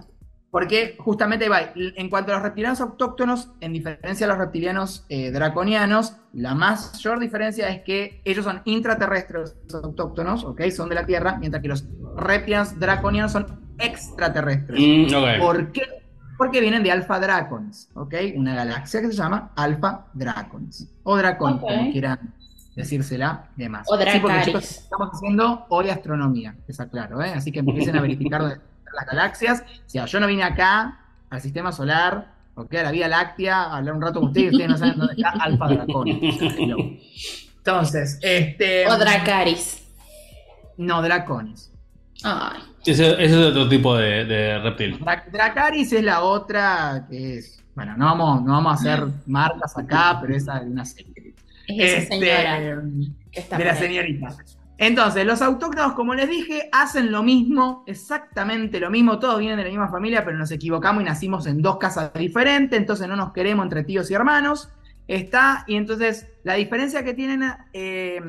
Porque 0.51 0.95
justamente 0.99 1.47
en 1.75 2.09
cuanto 2.09 2.31
a 2.31 2.35
los 2.35 2.43
reptilianos 2.43 2.81
autóctonos, 2.81 3.51
en 3.61 3.71
diferencia 3.71 4.25
a 4.25 4.29
los 4.29 4.37
reptilianos 4.37 5.05
eh, 5.07 5.31
draconianos, 5.31 6.17
la 6.33 6.53
mayor 6.55 7.19
diferencia 7.21 7.69
es 7.69 7.83
que 7.83 8.21
ellos 8.25 8.43
son 8.43 8.61
intraterrestres 8.65 9.55
autóctonos, 9.73 10.43
¿ok? 10.43 10.61
Son 10.69 10.89
de 10.89 10.95
la 10.95 11.05
Tierra, 11.05 11.37
mientras 11.39 11.61
que 11.61 11.69
los 11.69 11.85
reptilianos 12.17 12.77
draconianos 12.77 13.31
son 13.31 13.61
extraterrestres. 13.79 14.77
Mm, 14.77 15.15
ok. 15.15 15.39
¿Por 15.39 15.71
qué? 15.71 15.81
Porque 16.41 16.59
vienen 16.59 16.81
de 16.81 16.91
Alpha 16.91 17.19
Draconis, 17.19 17.87
¿ok? 17.93 18.15
Una 18.35 18.55
galaxia 18.55 18.99
que 18.99 19.09
se 19.09 19.13
llama 19.13 19.51
Alpha 19.55 20.07
Draconis. 20.11 20.87
O 21.03 21.15
Dracon, 21.15 21.59
como 21.59 21.91
quieran 21.91 22.33
decírsela 22.75 23.47
demás. 23.55 23.85
O 23.87 23.95
Sí, 23.95 24.19
porque 24.19 24.41
chicos, 24.45 24.63
estamos 24.63 25.09
haciendo 25.13 25.67
hoy 25.69 25.91
astronomía, 25.91 26.55
está 26.67 26.89
claro, 26.89 27.21
¿eh? 27.21 27.31
Así 27.35 27.51
que 27.51 27.59
empiecen 27.59 27.95
a 27.95 28.01
verificar 28.01 28.41
dónde 28.41 28.55
están 28.55 28.95
las 28.95 29.05
galaxias. 29.05 29.63
O 29.85 29.89
sea, 29.89 30.05
yo 30.07 30.19
no 30.19 30.25
vine 30.25 30.41
acá 30.41 30.97
al 31.29 31.41
sistema 31.41 31.71
solar, 31.71 32.33
¿ok? 32.55 32.73
A 32.73 32.83
la 32.85 32.91
Vía 32.91 33.07
Láctea, 33.07 33.61
a 33.61 33.77
hablar 33.77 33.93
un 33.93 34.01
rato 34.01 34.19
con 34.19 34.29
ustedes 34.29 34.47
y 34.47 34.55
ustedes 34.55 34.71
no 34.71 34.77
saben 34.79 34.97
dónde 34.97 35.13
está 35.13 35.29
Alpha 35.29 35.67
Draconis. 35.67 36.37
O 36.37 36.39
sea, 36.39 36.55
hello. 36.57 36.77
Entonces, 37.57 38.17
este. 38.23 38.87
O 38.87 38.97
Dracaris. 38.97 39.87
No, 40.77 41.03
Draconis. 41.03 41.70
Ay. 42.23 42.59
Ese, 42.85 43.11
ese 43.13 43.23
es 43.25 43.47
otro 43.47 43.69
tipo 43.69 43.95
de, 43.95 44.25
de 44.25 44.59
reptil. 44.59 44.99
Dra- 44.99 45.23
Dracaris 45.31 45.93
es 45.93 46.03
la 46.03 46.21
otra 46.21 47.05
que 47.09 47.37
es. 47.37 47.63
Bueno, 47.75 47.95
no 47.97 48.05
vamos, 48.05 48.43
no 48.43 48.51
vamos 48.53 48.71
a 48.71 48.75
hacer 48.75 49.07
marcas 49.27 49.77
acá, 49.77 50.17
pero 50.21 50.35
esa 50.35 50.59
de 50.59 50.67
una 50.69 50.83
serie. 50.85 51.33
Es 51.67 51.77
esa 51.93 51.97
Este, 51.97 52.07
señora 52.19 52.83
que 53.31 53.39
está 53.39 53.57
de 53.57 53.65
la 53.65 53.75
señorita. 53.75 54.27
Entonces, 54.77 55.25
los 55.27 55.41
autóctonos, 55.43 55.93
como 55.93 56.15
les 56.15 56.27
dije, 56.27 56.67
hacen 56.71 57.11
lo 57.11 57.21
mismo, 57.21 57.83
exactamente 57.85 58.79
lo 58.79 58.89
mismo. 58.89 59.19
Todos 59.19 59.37
vienen 59.39 59.57
de 59.57 59.63
la 59.65 59.69
misma 59.69 59.87
familia, 59.89 60.25
pero 60.25 60.37
nos 60.39 60.49
equivocamos 60.51 61.03
y 61.03 61.05
nacimos 61.05 61.45
en 61.45 61.61
dos 61.61 61.77
casas 61.77 62.11
diferentes, 62.15 62.77
entonces 62.79 63.07
no 63.07 63.15
nos 63.15 63.31
queremos 63.31 63.63
entre 63.63 63.83
tíos 63.83 64.09
y 64.09 64.15
hermanos. 64.15 64.69
Está, 65.07 65.63
y 65.67 65.75
entonces 65.75 66.27
la 66.43 66.53
diferencia 66.55 67.03
que 67.03 67.13
tienen 67.13 67.43
eh, 67.73 68.21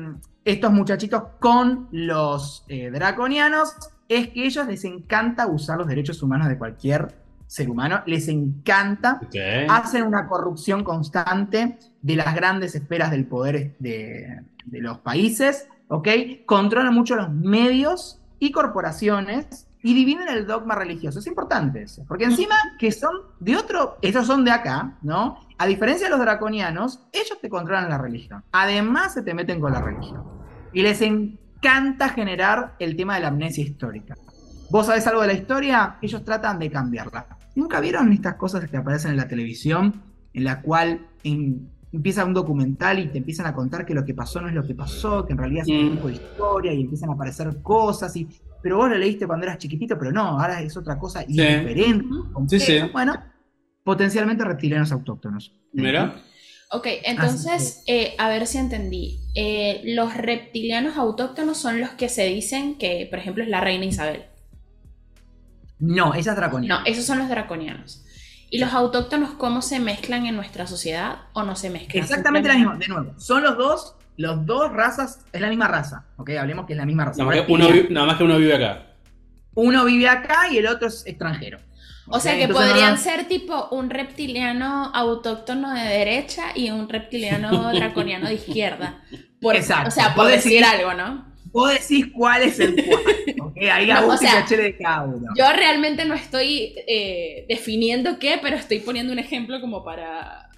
estos 0.43 0.71
muchachitos 0.71 1.23
con 1.39 1.87
los 1.91 2.65
eh, 2.67 2.89
draconianos 2.91 3.73
es 4.09 4.29
que 4.29 4.45
ellos 4.45 4.67
les 4.67 4.83
encanta 4.83 5.47
usar 5.47 5.77
los 5.77 5.87
derechos 5.87 6.21
humanos 6.21 6.49
de 6.49 6.57
cualquier 6.57 7.15
ser 7.47 7.69
humano, 7.69 8.01
les 8.05 8.27
encanta 8.27 9.19
Ok. 9.23 9.35
hacen 9.69 10.03
una 10.03 10.27
corrupción 10.27 10.83
constante 10.83 11.77
de 12.01 12.15
las 12.15 12.33
grandes 12.35 12.75
esferas 12.75 13.11
del 13.11 13.25
poder 13.25 13.75
de, 13.79 14.41
de 14.65 14.81
los 14.81 14.97
países, 14.99 15.67
¿ok? 15.87 16.07
Controlan 16.45 16.93
mucho 16.93 17.15
los 17.15 17.29
medios 17.31 18.19
y 18.39 18.51
corporaciones 18.51 19.67
y 19.83 19.93
dividen 19.93 20.27
el 20.29 20.47
dogma 20.47 20.75
religioso. 20.75 21.19
Es 21.19 21.27
importante 21.27 21.83
eso, 21.83 22.03
porque 22.07 22.23
encima 22.25 22.55
que 22.79 22.91
son 22.91 23.11
de 23.39 23.55
otro, 23.57 23.97
ellos 24.01 24.25
son 24.25 24.43
de 24.43 24.51
acá, 24.51 24.97
¿no? 25.01 25.42
A 25.57 25.67
diferencia 25.67 26.07
de 26.07 26.11
los 26.11 26.19
draconianos, 26.19 27.01
ellos 27.11 27.37
te 27.41 27.49
controlan 27.49 27.89
la 27.89 27.97
religión. 27.97 28.43
Además 28.51 29.13
se 29.13 29.21
te 29.21 29.33
meten 29.33 29.59
con 29.59 29.71
la 29.73 29.81
religión. 29.81 30.23
Y 30.73 30.81
les 30.81 31.01
encanta 31.01 32.09
generar 32.09 32.75
el 32.79 32.95
tema 32.95 33.15
de 33.15 33.21
la 33.21 33.27
amnesia 33.27 33.63
histórica. 33.63 34.15
Vos 34.69 34.87
sabés 34.87 35.05
algo 35.07 35.21
de 35.21 35.27
la 35.27 35.33
historia, 35.33 35.97
ellos 36.01 36.23
tratan 36.25 36.57
de 36.59 36.71
cambiarla. 36.71 37.27
¿Nunca 37.55 37.79
vieron 37.79 38.11
estas 38.11 38.35
cosas 38.35 38.67
que 38.69 38.77
aparecen 38.77 39.11
en 39.11 39.17
la 39.17 39.27
televisión, 39.27 40.01
en 40.33 40.43
la 40.43 40.61
cual 40.61 41.05
en- 41.23 41.69
empieza 41.91 42.25
un 42.25 42.33
documental 42.33 42.97
y 42.97 43.09
te 43.09 43.19
empiezan 43.19 43.45
a 43.45 43.53
contar 43.53 43.85
que 43.85 43.93
lo 43.93 44.03
que 44.03 44.15
pasó 44.15 44.41
no 44.41 44.47
es 44.49 44.55
lo 44.55 44.65
que 44.65 44.73
pasó, 44.73 45.23
que 45.27 45.33
en 45.33 45.37
realidad 45.37 45.63
es 45.67 45.69
un 45.69 45.85
Mm. 45.91 45.95
tipo 45.95 46.07
de 46.07 46.13
historia 46.15 46.73
y 46.73 46.81
empiezan 46.81 47.11
a 47.11 47.13
aparecer 47.13 47.61
cosas 47.61 48.15
y 48.15 48.27
pero 48.63 48.77
vos 48.77 48.89
lo 48.89 48.95
leíste 48.97 49.27
cuando 49.27 49.45
eras 49.45 49.57
chiquitito, 49.57 49.99
pero 49.99 50.09
no, 50.13 50.39
ahora 50.39 50.61
es 50.61 50.75
otra 50.77 50.97
cosa 50.97 51.21
y 51.27 51.33
Sí. 51.33 51.41
diferente. 51.41 52.05
Compleja. 52.31 52.65
Sí, 52.65 52.79
sí. 52.79 52.89
Bueno, 52.93 53.13
potencialmente 53.83 54.43
reptilianos 54.43 54.91
autóctonos. 54.91 55.53
Mira. 55.73 56.23
Ok, 56.71 56.87
entonces, 57.03 57.83
eh, 57.85 58.15
a 58.17 58.29
ver 58.29 58.47
si 58.47 58.57
entendí. 58.57 59.19
Eh, 59.35 59.81
los 59.85 60.15
reptilianos 60.17 60.97
autóctonos 60.97 61.57
son 61.57 61.79
los 61.79 61.91
que 61.91 62.09
se 62.09 62.25
dicen 62.25 62.77
que, 62.77 63.07
por 63.09 63.19
ejemplo, 63.19 63.43
es 63.43 63.49
la 63.49 63.61
reina 63.61 63.85
Isabel. 63.85 64.25
No, 65.77 66.15
ella 66.15 66.31
es 66.31 66.37
draconiana. 66.37 66.79
No, 66.79 66.85
esos 66.85 67.05
son 67.05 67.19
los 67.19 67.29
draconianos. 67.29 68.03
¿Y 68.49 68.59
los 68.59 68.73
autóctonos 68.73 69.31
cómo 69.31 69.61
se 69.61 69.79
mezclan 69.79 70.25
en 70.25 70.35
nuestra 70.35 70.65
sociedad 70.65 71.23
o 71.33 71.43
no 71.43 71.55
se 71.55 71.69
mezclan? 71.69 72.03
Exactamente 72.03 72.49
la 72.49 72.55
misma, 72.55 72.77
de 72.77 72.87
nuevo. 72.87 73.19
Son 73.19 73.43
los 73.43 73.57
dos, 73.57 73.95
los 74.15 74.45
dos 74.45 74.71
razas, 74.71 75.25
es 75.31 75.41
la 75.41 75.49
misma 75.49 75.67
raza, 75.67 76.05
¿ok? 76.17 76.29
Hablemos 76.39 76.65
que 76.65 76.73
es 76.73 76.77
la 76.77 76.85
misma 76.85 77.05
raza. 77.05 77.23
Nada 77.23 77.35
más, 77.35 77.45
que 77.45 77.51
uno, 77.51 77.67
nada 77.89 78.05
más 78.05 78.17
que 78.17 78.23
uno 78.23 78.37
vive 78.37 78.55
acá. 78.55 78.93
Uno 79.55 79.85
vive 79.85 80.07
acá 80.07 80.49
y 80.51 80.57
el 80.57 80.67
otro 80.67 80.87
es 80.87 81.05
extranjero. 81.05 81.59
O 82.07 82.19
sea 82.19 82.35
que 82.35 82.43
Entonces, 82.43 82.71
podrían 82.71 82.91
no, 82.91 82.97
no, 82.97 83.01
ser 83.01 83.27
tipo 83.27 83.69
un 83.71 83.89
reptiliano 83.89 84.91
autóctono 84.93 85.73
de 85.73 85.81
derecha 85.81 86.51
y 86.53 86.69
un 86.69 86.89
reptiliano 86.89 87.71
draconiano 87.73 88.27
de 88.27 88.35
izquierda. 88.35 89.01
Por, 89.39 89.55
Exacto. 89.55 89.89
O 89.89 89.91
sea, 89.91 90.13
por 90.13 90.27
decir 90.27 90.63
algo, 90.63 90.93
¿no? 90.93 91.33
Vos 91.45 91.71
decís 91.71 92.07
cuál 92.13 92.41
es 92.41 92.59
el 92.59 92.75
cuál. 92.83 93.03
¿ok? 93.41 93.57
Ahí 93.71 93.87
No, 93.87 94.07
o 94.13 94.17
sea, 94.17 94.43
de 94.43 94.77
cada 94.77 95.03
uno. 95.03 95.27
Yo 95.37 95.45
realmente 95.53 96.03
no 96.03 96.15
estoy 96.15 96.75
eh, 96.87 97.45
definiendo 97.47 98.19
qué, 98.19 98.39
pero 98.41 98.57
estoy 98.57 98.79
poniendo 98.79 99.13
un 99.13 99.19
ejemplo 99.19 99.61
como 99.61 99.83
para... 99.83 100.49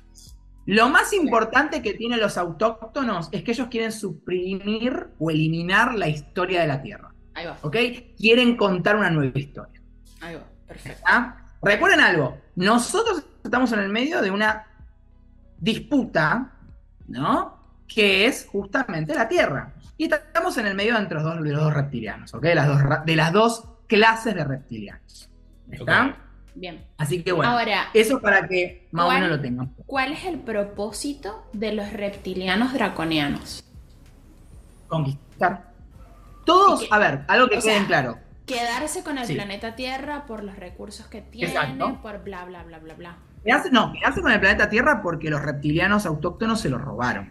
Lo 0.66 0.90
más 0.90 1.14
importante 1.14 1.84
que 1.84 1.94
tienen 1.94 2.20
los 2.20 2.38
autóctonos 2.40 3.30
es 3.32 3.44
que 3.44 3.52
ellos 3.52 3.68
quieren 3.68 3.92
suprimir 3.92 5.08
o 5.20 5.30
eliminar 5.30 5.94
la 5.94 6.08
historia 6.08 6.62
de 6.62 6.68
la 6.68 6.82
Tierra. 6.82 7.14
Ahí 7.36 7.46
va, 7.46 7.58
¿Ok? 7.62 7.76
Quieren 8.18 8.56
contar 8.56 8.96
una 8.96 9.12
nueva 9.12 9.38
historia. 9.38 9.80
ahí 10.22 10.36
va, 10.36 10.55
perfecto. 10.68 11.04
¿ah? 11.08 11.38
Recuerden 11.62 12.00
algo, 12.00 12.38
nosotros 12.56 13.24
estamos 13.44 13.72
en 13.72 13.80
el 13.80 13.90
medio 13.90 14.22
de 14.22 14.32
una 14.32 14.68
disputa, 15.60 16.52
¿no? 17.08 17.58
Que 17.88 18.26
es 18.26 18.48
justamente 18.52 19.14
la 19.14 19.28
Tierra. 19.28 19.74
Y 19.98 20.12
estamos 20.14 20.58
en 20.58 20.68
el 20.68 20.76
medio 20.76 20.98
entre 20.98 21.16
los 21.16 21.24
dos, 21.24 21.44
de 21.44 21.52
los 21.52 21.62
dos 21.64 21.74
reptilianos, 21.74 22.34
¿ok? 22.34 22.42
De 22.44 22.56
las 22.56 22.68
dos, 22.68 22.82
de 23.06 23.16
las 23.16 23.32
dos 23.32 23.64
clases 23.88 24.36
de 24.36 24.44
reptilianos. 24.44 25.30
¿Está? 25.72 26.06
Ok. 26.08 26.16
Bien. 26.56 26.86
Así 26.98 27.22
que 27.22 27.34
bueno, 27.34 27.52
Ahora, 27.52 27.88
eso 27.94 28.22
para 28.22 28.48
que 28.48 28.88
más 28.92 29.24
o 29.24 29.28
lo 29.28 29.42
tengan. 29.42 29.74
¿cuál 29.86 30.14
es 30.14 30.24
el 30.24 30.40
propósito 30.40 31.46
de 31.52 31.74
los 31.74 31.92
reptilianos 31.92 32.74
draconianos? 32.74 33.66
Conquistar. 34.88 35.74
Todos, 36.46 36.82
que- 36.82 36.88
a 36.92 36.98
ver, 37.00 37.26
algo 37.28 37.50
que 37.50 37.58
o 37.58 37.62
sea, 37.62 37.74
queden 37.74 37.86
claro. 37.88 38.20
Quedarse 38.46 39.04
con 39.04 39.18
el 39.18 39.26
Sí. 39.26 39.34
planeta 39.34 39.76
Tierra 39.76 40.26
por 40.28 40.44
los 40.44 40.56
recursos 40.56 41.08
que 41.08 41.22
tiene, 41.22 41.52
Exacto. 41.52 42.00
por 42.02 42.24
bla, 42.24 42.46
bla, 42.46 42.64
bla, 42.64 42.80
bla, 42.80 42.94
bla. 42.94 43.18
Quedarse, 43.44 43.72
no, 43.72 43.92
quedarse 43.94 44.22
con 44.22 44.32
el 44.32 44.40
planeta 44.40 44.70
Tierra 44.70 45.02
porque 45.02 45.30
los 45.30 45.42
reptilianos 45.42 46.06
autóctonos 46.06 46.60
se 46.60 46.70
lo 46.70 46.78
robaron. 46.78 47.30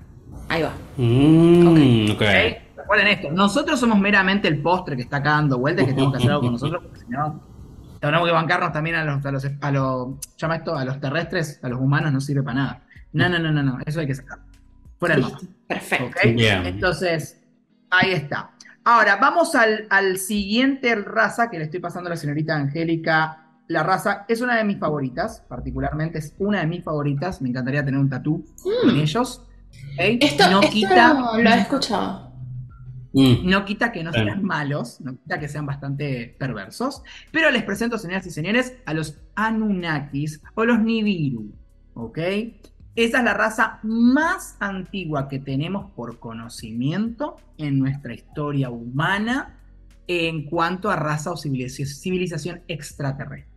Ahí 0.49 0.62
va. 0.62 0.73
Mm, 0.97 1.68
ok. 1.68 2.16
¿ok? 2.16 2.23
Recuerden 2.76 3.06
esto, 3.09 3.30
nosotros 3.30 3.78
somos 3.80 3.99
meramente 3.99 4.47
el 4.49 4.61
postre 4.61 4.97
que 4.97 5.02
está 5.02 5.18
acá 5.18 5.30
dando 5.30 5.59
vueltas 5.59 5.85
y 5.85 5.87
que 5.87 5.92
tenemos 5.94 6.12
que 6.12 6.18
hacer 6.18 6.30
algo 6.30 6.42
con 6.42 6.52
nosotros, 6.52 6.83
porque 6.83 7.00
si 7.00 7.06
no, 7.09 7.40
tenemos 8.00 8.26
que 8.26 8.33
bancarnos 8.33 8.73
también 8.73 8.97
a 8.97 9.04
los, 9.04 9.25
a 9.25 9.30
los, 9.33 9.47
a 9.61 9.71
los- 9.71 10.09
llama 10.37 10.56
esto, 10.56 10.76
a 10.76 10.85
los 10.85 11.00
terrestres, 11.00 11.61
a 11.62 11.68
los 11.68 11.80
humanos 11.80 12.12
no 12.12 12.21
sirve 12.21 12.42
para 12.42 12.54
nada. 12.59 12.83
No, 13.12 13.28
no, 13.28 13.38
no, 13.38 13.52
no, 13.52 13.62
no, 13.62 13.78
eso 13.87 14.00
hay 14.00 14.06
que 14.06 14.14
sacar. 14.16 14.40
Fuera 14.99 15.14
el 15.14 15.23
mapa. 15.23 15.38
Perfecto. 15.66 16.06
¿ok? 16.06 16.35
Bien. 16.35 16.66
Entonces, 16.66 17.40
ahí 17.90 18.12
está. 18.12 18.50
Ahora, 18.85 19.17
vamos 19.17 19.55
al, 19.55 19.87
al 19.88 20.19
siguiente 20.19 20.95
raza 20.95 21.50
que 21.50 21.59
le 21.59 21.64
estoy 21.64 21.81
pasando 21.81 22.09
a 22.09 22.11
la 22.11 22.17
señorita 22.17 22.55
Angélica. 22.55 23.41
La 23.67 23.83
raza 23.83 24.26
es 24.29 24.43
una 24.43 24.57
de 24.57 24.64
mis 24.64 24.79
favoritas, 24.79 25.43
particularmente 25.49 26.19
es 26.19 26.35
una 26.38 26.61
de 26.61 26.67
mis 26.67 26.85
favoritas. 26.85 27.41
Me 27.41 27.49
encantaría 27.49 27.85
tener 27.85 27.99
un 27.99 28.11
tatú 28.11 28.45
con 28.83 28.97
ellos. 28.97 29.47
Esto, 29.99 30.50
no 30.50 30.61
esto 30.61 30.73
quita. 30.73 31.14
lo 31.14 31.50
he 31.50 31.61
escuchado. 31.61 32.25
Mm. 33.14 33.49
No 33.49 33.64
quita 33.64 33.93
que 33.93 34.03
no 34.03 34.12
sean 34.12 34.43
malos, 34.43 35.00
no 35.00 35.17
quita 35.17 35.38
que 35.38 35.49
sean 35.49 35.64
bastante 35.64 36.35
perversos, 36.37 37.03
pero 37.31 37.50
les 37.53 37.62
presento, 37.62 37.97
señoras 37.97 38.26
y 38.26 38.31
señores, 38.31 38.76
a 38.87 38.93
los 38.93 39.21
Anunnakis 39.37 40.43
o 40.57 40.64
los 40.64 40.81
Nibiru, 40.81 41.55
¿ok? 41.95 42.19
Esa 42.97 43.19
es 43.19 43.25
la 43.25 43.35
raza 43.35 43.81
más 43.83 44.57
antigua 44.61 45.29
que 45.29 45.41
tenemos 45.41 45.91
por 45.93 46.21
conocimiento 46.21 47.37
en 47.59 47.81
nuestra 47.81 48.15
historia 48.15 48.71
humana 48.71 49.59
en 50.07 50.45
cuanto 50.45 50.91
a 50.91 50.97
raza 50.97 51.33
o 51.33 51.37
civilización, 51.37 52.63
extraterrestre. 52.69 53.53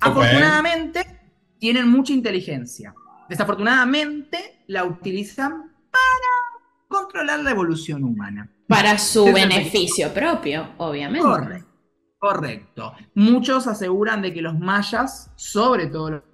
Afortunadamente, 0.00 1.20
tienen 1.58 1.88
mucha 1.88 2.12
inteligencia. 2.12 2.94
Desafortunadamente, 3.28 4.64
la 4.66 4.84
utilizan 4.84 5.72
para 5.90 6.84
controlar 6.88 7.40
la 7.40 7.52
evolución 7.52 8.04
humana. 8.04 8.50
Para 8.68 8.98
su 8.98 9.24
beneficio 9.26 10.12
propio, 10.12 10.70
obviamente. 10.78 11.26
Correcto. 11.26 11.74
Correcto. 12.18 12.94
Muchos 13.14 13.66
aseguran 13.66 14.22
de 14.22 14.32
que 14.32 14.40
los 14.40 14.58
mayas, 14.58 15.30
sobre 15.36 15.86
todo 15.86 16.24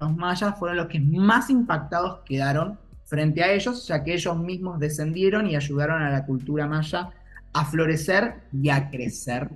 los 0.00 0.16
mayas, 0.16 0.58
fueron 0.58 0.76
los 0.76 0.86
que 0.86 1.00
más 1.00 1.50
impactados 1.50 2.20
quedaron 2.24 2.78
frente 3.04 3.42
a 3.42 3.52
ellos, 3.52 3.86
ya 3.86 4.04
que 4.04 4.14
ellos 4.14 4.36
mismos 4.38 4.78
descendieron 4.78 5.46
y 5.46 5.56
ayudaron 5.56 6.02
a 6.02 6.10
la 6.10 6.26
cultura 6.26 6.66
maya 6.66 7.10
a 7.52 7.64
florecer 7.64 8.42
y 8.52 8.68
a 8.68 8.90
crecer 8.90 9.48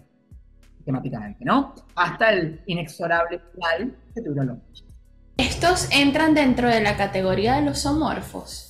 temáticamente, 0.84 1.44
¿no? 1.44 1.74
Hasta 1.94 2.32
el 2.32 2.60
inexorable 2.66 3.40
final 3.52 3.94
que 4.14 4.22
tuvieron 4.22 4.46
los 4.48 4.58
mayas. 4.58 4.84
Estos 5.36 5.88
entran 5.92 6.34
dentro 6.34 6.68
de 6.68 6.80
la 6.80 6.96
categoría 6.96 7.56
de 7.56 7.62
los 7.62 7.82
zoomorfos. 7.82 8.68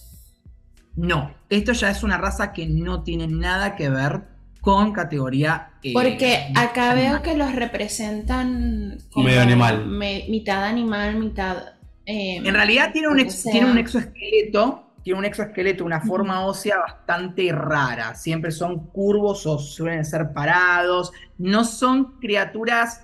No, 0.94 1.32
esto 1.48 1.72
ya 1.72 1.90
es 1.90 2.02
una 2.02 2.18
raza 2.18 2.52
que 2.52 2.66
no 2.66 3.02
tiene 3.02 3.26
nada 3.26 3.76
que 3.76 3.88
ver 3.88 4.31
con 4.62 4.92
categoría. 4.92 5.72
eh, 5.82 5.92
Porque 5.92 6.46
acá 6.54 6.92
animal. 6.92 7.12
veo 7.14 7.22
que 7.22 7.36
los 7.36 7.52
representan 7.54 8.96
Medio 9.16 9.40
animal. 9.42 9.86
me- 9.86 10.24
mitad 10.30 10.64
animal, 10.64 11.16
mitad. 11.16 11.74
eh, 12.06 12.36
En 12.36 12.54
realidad 12.54 12.92
tiene 12.92 13.08
un, 13.08 13.18
o 13.18 13.22
ex- 13.22 13.34
sea- 13.34 13.50
tiene 13.52 13.70
un 13.70 13.76
exoesqueleto, 13.76 14.94
tiene 15.02 15.18
un 15.18 15.24
exoesqueleto, 15.24 15.84
una 15.84 16.00
forma 16.00 16.46
ósea 16.46 16.78
bastante 16.78 17.50
rara. 17.50 18.14
Siempre 18.14 18.52
son 18.52 18.86
curvos 18.86 19.44
o 19.46 19.58
suelen 19.58 20.04
ser 20.04 20.32
parados. 20.32 21.10
No 21.38 21.64
son 21.64 22.20
criaturas 22.20 23.02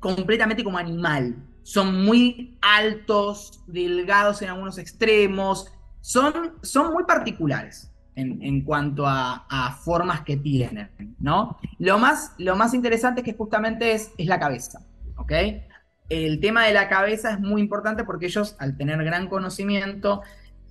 completamente 0.00 0.64
como 0.64 0.76
animal. 0.78 1.36
Son 1.62 2.04
muy 2.04 2.58
altos, 2.60 3.62
delgados 3.68 4.42
en 4.42 4.48
algunos 4.48 4.76
extremos. 4.78 5.72
Son, 6.00 6.54
son 6.62 6.92
muy 6.92 7.04
particulares 7.04 7.91
en, 8.14 8.42
en 8.42 8.62
cuanto 8.62 9.06
a, 9.06 9.46
a 9.48 9.72
formas 9.72 10.20
que 10.22 10.36
tienen, 10.36 10.90
¿no? 11.18 11.58
Lo 11.78 11.98
más, 11.98 12.32
lo 12.38 12.56
más 12.56 12.74
interesante 12.74 13.20
es 13.20 13.24
que 13.24 13.34
justamente 13.34 13.92
es, 13.92 14.10
es 14.18 14.26
la 14.26 14.38
cabeza, 14.38 14.80
¿ok? 15.16 15.32
el 16.08 16.40
tema 16.40 16.66
de 16.66 16.74
la 16.74 16.88
cabeza 16.90 17.30
es 17.32 17.40
muy 17.40 17.62
importante 17.62 18.04
porque 18.04 18.26
ellos, 18.26 18.54
al 18.58 18.76
tener 18.76 19.02
gran 19.02 19.28
conocimiento, 19.28 20.20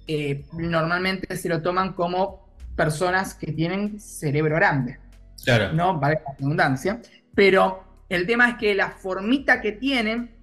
eh, 0.06 0.46
normalmente 0.54 1.36
se 1.36 1.50
lo 1.50 1.64
toman 1.64 1.94
como 1.94 2.48
personas 2.76 3.34
que 3.34 3.52
tienen 3.52 4.00
cerebro 4.00 4.56
grande, 4.56 5.00
Claro. 5.44 5.74
¿no? 5.74 6.00
Vale 6.00 6.22
la 6.24 6.34
redundancia. 6.38 7.02
Pero 7.34 7.84
el 8.08 8.28
tema 8.28 8.50
es 8.50 8.58
que 8.58 8.76
la 8.76 8.92
formita 8.92 9.62
que 9.62 9.72
tienen 9.72 10.36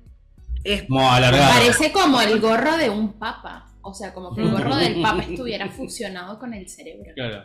es 0.64 0.82
Como 0.84 1.08
alargado. 1.08 1.52
Parece 1.52 1.92
como 1.92 2.20
el 2.20 2.40
gorro 2.40 2.76
de 2.76 2.90
un 2.90 3.12
papa. 3.12 3.67
O 3.88 3.94
sea, 3.94 4.12
como 4.14 4.34
que 4.34 4.42
el 4.42 4.50
gorro 4.50 4.76
del 4.76 5.00
papa 5.02 5.22
estuviera 5.22 5.68
fusionado 5.70 6.38
con 6.38 6.52
el 6.54 6.68
cerebro. 6.68 7.12
Claro. 7.14 7.44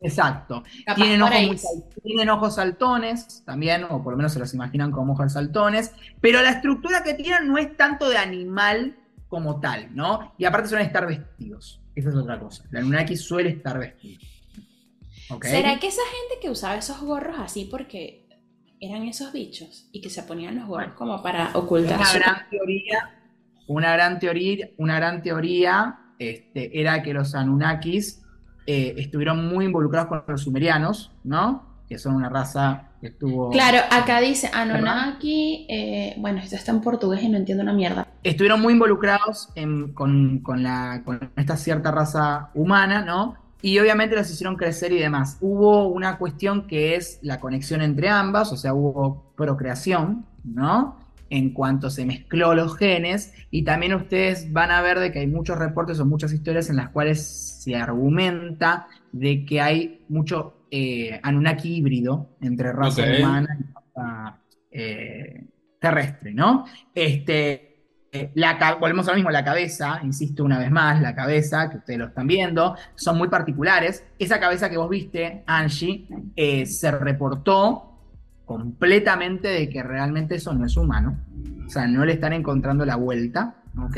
exacto. 0.00 0.62
Capaz 0.84 0.96
Tienen 0.96 1.22
ojos, 1.22 1.34
ahí. 1.34 1.46
muy 1.46 1.58
sal- 1.58 1.84
tienen 2.02 2.28
ojos 2.30 2.54
saltones 2.56 3.42
también, 3.46 3.84
o 3.84 4.02
por 4.02 4.12
lo 4.12 4.16
menos 4.16 4.32
se 4.32 4.38
los 4.38 4.52
imaginan 4.54 4.90
como 4.90 5.12
ojos 5.14 5.32
saltones, 5.32 5.92
pero 6.20 6.42
la 6.42 6.50
estructura 6.50 7.02
que 7.02 7.14
tienen 7.14 7.48
no 7.48 7.58
es 7.58 7.76
tanto 7.76 8.08
de 8.08 8.18
animal 8.18 8.96
como 9.28 9.60
tal, 9.60 9.94
¿no? 9.94 10.34
Y 10.38 10.44
aparte 10.44 10.68
suelen 10.68 10.86
estar 10.86 11.06
vestidos. 11.06 11.80
Esa 11.94 12.08
es 12.10 12.14
otra 12.16 12.38
cosa. 12.38 12.64
La 12.70 12.80
Anunnaki 12.80 13.16
suele 13.16 13.50
estar 13.50 13.78
vestido. 13.78 14.20
¿Ok? 15.30 15.44
¿Será 15.46 15.78
que 15.78 15.86
esa 15.86 16.02
gente 16.02 16.40
que 16.42 16.50
usaba 16.50 16.76
esos 16.76 17.00
gorros 17.00 17.36
así 17.38 17.64
porque 17.70 18.28
eran 18.80 19.04
esos 19.04 19.32
bichos 19.32 19.88
y 19.92 20.00
que 20.02 20.10
se 20.10 20.22
ponían 20.24 20.56
los 20.56 20.66
gorros 20.66 20.92
como 20.94 21.22
para 21.22 21.50
ocultar 21.56 21.96
Una 21.96 22.06
su 22.06 22.18
gran 22.18 22.50
teoría, 22.50 23.13
una 23.66 23.92
gran 23.92 24.18
teoría, 24.18 24.68
una 24.78 24.96
gran 24.96 25.22
teoría 25.22 25.98
este, 26.18 26.80
era 26.80 27.02
que 27.02 27.12
los 27.12 27.34
Anunnakis 27.34 28.22
eh, 28.66 28.94
estuvieron 28.98 29.48
muy 29.48 29.64
involucrados 29.66 30.08
con 30.08 30.22
los 30.26 30.42
sumerianos, 30.42 31.12
¿no? 31.24 31.74
Que 31.88 31.98
son 31.98 32.14
una 32.14 32.28
raza 32.30 32.88
que 33.00 33.08
estuvo... 33.08 33.50
Claro, 33.50 33.78
acá 33.90 34.20
dice 34.20 34.50
Anunnaki, 34.54 35.66
eh, 35.68 36.14
bueno, 36.18 36.38
esto 36.38 36.56
está 36.56 36.72
en 36.72 36.80
portugués 36.80 37.22
y 37.22 37.28
no 37.28 37.36
entiendo 37.36 37.62
una 37.62 37.72
mierda. 37.74 38.06
estuvieron 38.22 38.60
muy 38.62 38.72
involucrados 38.72 39.50
en- 39.54 39.92
con, 39.92 40.38
con 40.38 40.62
la, 40.62 41.02
con 41.04 41.30
esta 41.36 41.56
cierta 41.56 41.90
raza 41.90 42.50
humana, 42.54 43.02
¿no? 43.04 43.36
Y 43.60 43.78
obviamente 43.78 44.14
los 44.16 44.30
hicieron 44.30 44.56
crecer 44.56 44.92
y 44.92 44.98
demás. 44.98 45.38
Hubo 45.40 45.88
una 45.88 46.18
cuestión 46.18 46.66
que 46.66 46.96
es 46.96 47.18
la 47.22 47.40
conexión 47.40 47.80
entre 47.82 48.08
ambas, 48.10 48.52
o 48.52 48.56
sea, 48.56 48.74
hubo 48.74 49.32
procreación, 49.36 50.26
¿no? 50.44 50.98
En 51.30 51.52
cuanto 51.52 51.90
se 51.90 52.06
mezcló 52.06 52.54
los 52.54 52.76
genes, 52.76 53.32
y 53.50 53.64
también 53.64 53.94
ustedes 53.94 54.52
van 54.52 54.70
a 54.70 54.82
ver 54.82 54.98
de 54.98 55.12
que 55.12 55.20
hay 55.20 55.26
muchos 55.26 55.58
reportes 55.58 55.98
o 56.00 56.06
muchas 56.06 56.32
historias 56.32 56.70
en 56.70 56.76
las 56.76 56.90
cuales 56.90 57.22
se 57.62 57.76
argumenta 57.76 58.86
de 59.12 59.44
que 59.44 59.60
hay 59.60 60.04
mucho 60.08 60.66
eh, 60.70 61.18
Anunnaki 61.22 61.76
híbrido 61.76 62.36
entre 62.40 62.72
raza 62.72 63.02
humana 63.02 63.56
y 63.58 63.72
raza 63.72 64.40
eh, 64.70 65.46
terrestre, 65.80 66.34
¿no? 66.34 66.66
Este, 66.94 67.74
eh, 68.14 68.30
la, 68.34 68.76
volvemos 68.80 69.08
a 69.08 69.10
lo 69.10 69.16
mismo, 69.16 69.30
la 69.32 69.44
cabeza, 69.44 69.98
insisto 70.04 70.44
una 70.44 70.60
vez 70.60 70.70
más, 70.70 71.02
la 71.02 71.16
cabeza, 71.16 71.68
que 71.68 71.78
ustedes 71.78 71.98
lo 71.98 72.06
están 72.06 72.28
viendo, 72.28 72.76
son 72.94 73.18
muy 73.18 73.26
particulares. 73.26 74.04
Esa 74.20 74.38
cabeza 74.38 74.70
que 74.70 74.76
vos 74.76 74.88
viste, 74.88 75.42
Angie, 75.46 76.06
eh, 76.36 76.64
se 76.64 76.92
reportó 76.92 77.93
completamente 78.44 79.48
de 79.48 79.68
que 79.68 79.82
realmente 79.82 80.34
eso 80.36 80.52
no 80.54 80.66
es 80.66 80.76
humano. 80.76 81.16
O 81.66 81.70
sea, 81.70 81.86
no 81.86 82.04
le 82.04 82.12
están 82.14 82.32
encontrando 82.32 82.84
la 82.84 82.96
vuelta, 82.96 83.54
¿ok? 83.82 83.96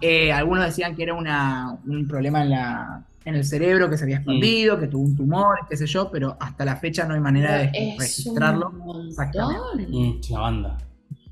Eh, 0.00 0.32
algunos 0.32 0.64
decían 0.64 0.94
que 0.94 1.02
era 1.04 1.14
una- 1.14 1.76
un 1.86 2.06
problema 2.06 2.42
en, 2.42 2.50
la, 2.50 3.04
en 3.24 3.34
el 3.34 3.44
cerebro 3.44 3.88
que 3.88 3.96
se 3.96 4.04
había 4.04 4.16
expandido, 4.16 4.78
que 4.78 4.88
tuvo 4.88 5.04
un 5.04 5.16
tumor, 5.16 5.58
qué 5.68 5.76
sé 5.76 5.86
yo, 5.86 6.10
pero 6.10 6.36
hasta 6.38 6.64
la 6.64 6.76
fecha 6.76 7.04
no 7.06 7.14
hay 7.14 7.20
manera 7.20 7.56
de 7.58 7.70
es 7.72 7.98
registrarlo. 7.98 8.68
un 8.70 8.78
montón. 8.78 9.08
Exactamente. 9.08 9.86
Mm, 9.88 10.18
es 10.20 10.30
una 10.30 10.40
banda. 10.40 10.78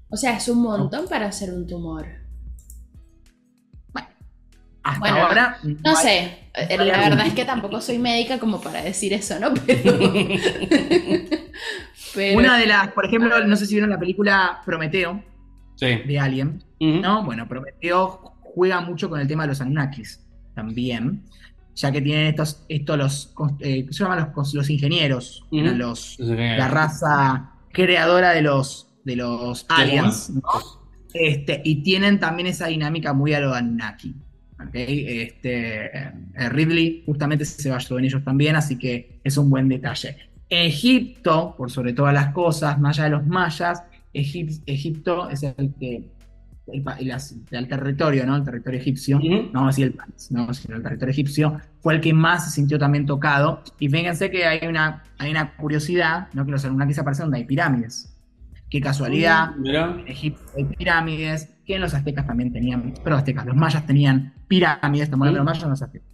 O 0.09 0.17
sea, 0.17 0.37
es 0.37 0.49
un 0.49 0.63
montón 0.63 1.07
para 1.09 1.27
hacer 1.27 1.53
un 1.53 1.67
tumor. 1.67 2.07
Hasta 4.83 5.01
Bueno, 5.01 5.17
ahora. 5.17 5.59
No 5.85 5.97
sé, 5.97 6.39
eh, 6.55 6.77
la 6.79 6.85
verdad 7.09 7.27
es 7.27 7.35
que 7.35 7.45
tampoco 7.45 7.81
soy 7.81 7.99
médica 7.99 8.39
como 8.39 8.61
para 8.61 8.83
decir 8.83 9.13
eso, 9.13 9.37
¿no? 9.41 9.53
Pero, 9.67 9.99
pero- 12.15 12.39
Una 12.39 12.59
de 12.59 12.67
las, 12.67 12.89
por 12.93 13.05
ejemplo, 13.07 13.45
no 13.47 13.57
sé 13.57 13.67
si 13.67 13.75
vieron 13.75 13.91
la 13.91 13.99
película 13.99 14.61
Prometeo 14.65 15.23
Sí. 15.77 15.87
de 16.07 16.19
Alien. 16.19 16.63
¿no? 16.81 17.25
Bueno, 17.25 17.47
Prometeo 17.49 18.35
juega 18.43 18.81
mucho 18.81 19.09
con 19.11 19.21
el 19.21 19.27
tema 19.29 19.43
de 19.45 19.49
los 19.49 19.61
Anunnakis 19.61 20.21
también, 20.55 21.23
ya 21.75 21.93
que 21.93 22.01
tienen 22.01 22.27
estos, 22.29 22.65
estos 22.69 22.97
los, 22.99 23.35
eh, 23.61 23.85
¿qué 23.87 23.93
se 23.93 24.03
llaman 24.05 24.33
los, 24.35 24.55
los 24.55 24.71
ingenieros? 24.71 25.45
Los, 25.51 26.17
la 26.19 26.69
raza 26.69 27.51
creadora 27.73 28.31
de 28.33 28.41
los, 28.43 28.89
de 29.05 29.17
los 29.17 29.67
aliens. 29.69 30.31
¿no? 30.31 30.43
Este, 31.13 31.61
y 31.65 31.83
tienen 31.83 32.19
también 32.19 32.47
esa 32.47 32.67
dinámica 32.69 33.13
muy 33.13 33.35
a 33.35 33.41
lo 33.41 33.53
Anunnaki. 33.55 34.15
¿ok? 34.59 34.71
Este, 34.75 35.87
eh, 35.87 36.13
Ridley 36.49 37.03
justamente 37.05 37.45
se 37.45 37.69
basó 37.71 37.99
en 37.99 38.07
ellos 38.07 38.25
también, 38.25 38.57
así 38.57 38.79
que 38.79 39.21
es 39.23 39.37
un 39.37 39.51
buen 39.51 39.69
detalle. 39.69 40.17
Egipto, 40.49 41.55
por 41.57 41.71
sobre 41.71 41.93
todas 41.93 42.15
las 42.15 42.33
cosas, 42.33 42.79
más 42.79 42.99
allá 42.99 43.05
de 43.05 43.11
los 43.11 43.27
mayas, 43.27 43.83
Egip- 44.15 44.63
Egipto 44.67 45.29
es 45.29 45.43
el 45.43 45.75
que, 45.79 46.09
el, 46.73 47.69
territorio, 47.69 48.27
¿no? 48.27 48.37
El 48.37 48.45
territorio 48.45 48.81
egipcio, 48.81 49.19
Ujú. 49.19 49.29
no 49.29 49.61
vamos 49.61 49.67
a 49.69 49.71
decir 49.73 49.87
el 49.87 49.93
país, 49.93 50.31
no, 50.31 50.53
sino 50.55 50.77
el 50.77 50.83
territorio 50.83 51.13
egipcio, 51.13 51.61
fue 51.81 51.95
el 51.95 52.01
que 52.01 52.13
más 52.13 52.45
se 52.47 52.51
sintió 52.53 52.79
también 52.79 53.07
tocado. 53.07 53.63
Y 53.79 53.89
fíjense 53.89 54.31
que 54.31 54.45
hay 54.47 54.67
una, 54.67 55.03
hay 55.19 55.31
una 55.31 55.57
curiosidad, 55.57 56.29
¿no? 56.33 56.45
Que 56.45 56.53
los 56.53 56.65
Anunnakis 56.65 56.99
aparecen 56.99 57.25
donde 57.27 57.39
hay 57.39 57.45
pirámides. 57.45 58.13
Qué 58.69 58.81
casualidad, 58.81 59.51
en 59.65 60.09
Egipto 60.09 60.43
hay 60.57 60.65
pirámides, 60.65 61.51
que 61.65 61.77
en 61.77 61.81
los 61.83 61.95
aztecas 61.95 62.27
también 62.27 62.53
tenían, 62.53 62.95
pero 63.03 63.11
los 63.11 63.19
aztecas, 63.21 63.47
los 63.47 63.55
mayas 63.57 63.87
tenían 63.87 64.35
pirámides, 64.49 65.05
estamos 65.05 65.29
hablando 65.29 65.39
de 65.41 65.45
los 65.45 65.63
mayas, 65.63 65.63
no 65.65 65.71
los 65.71 65.83
aztecas. 65.83 66.09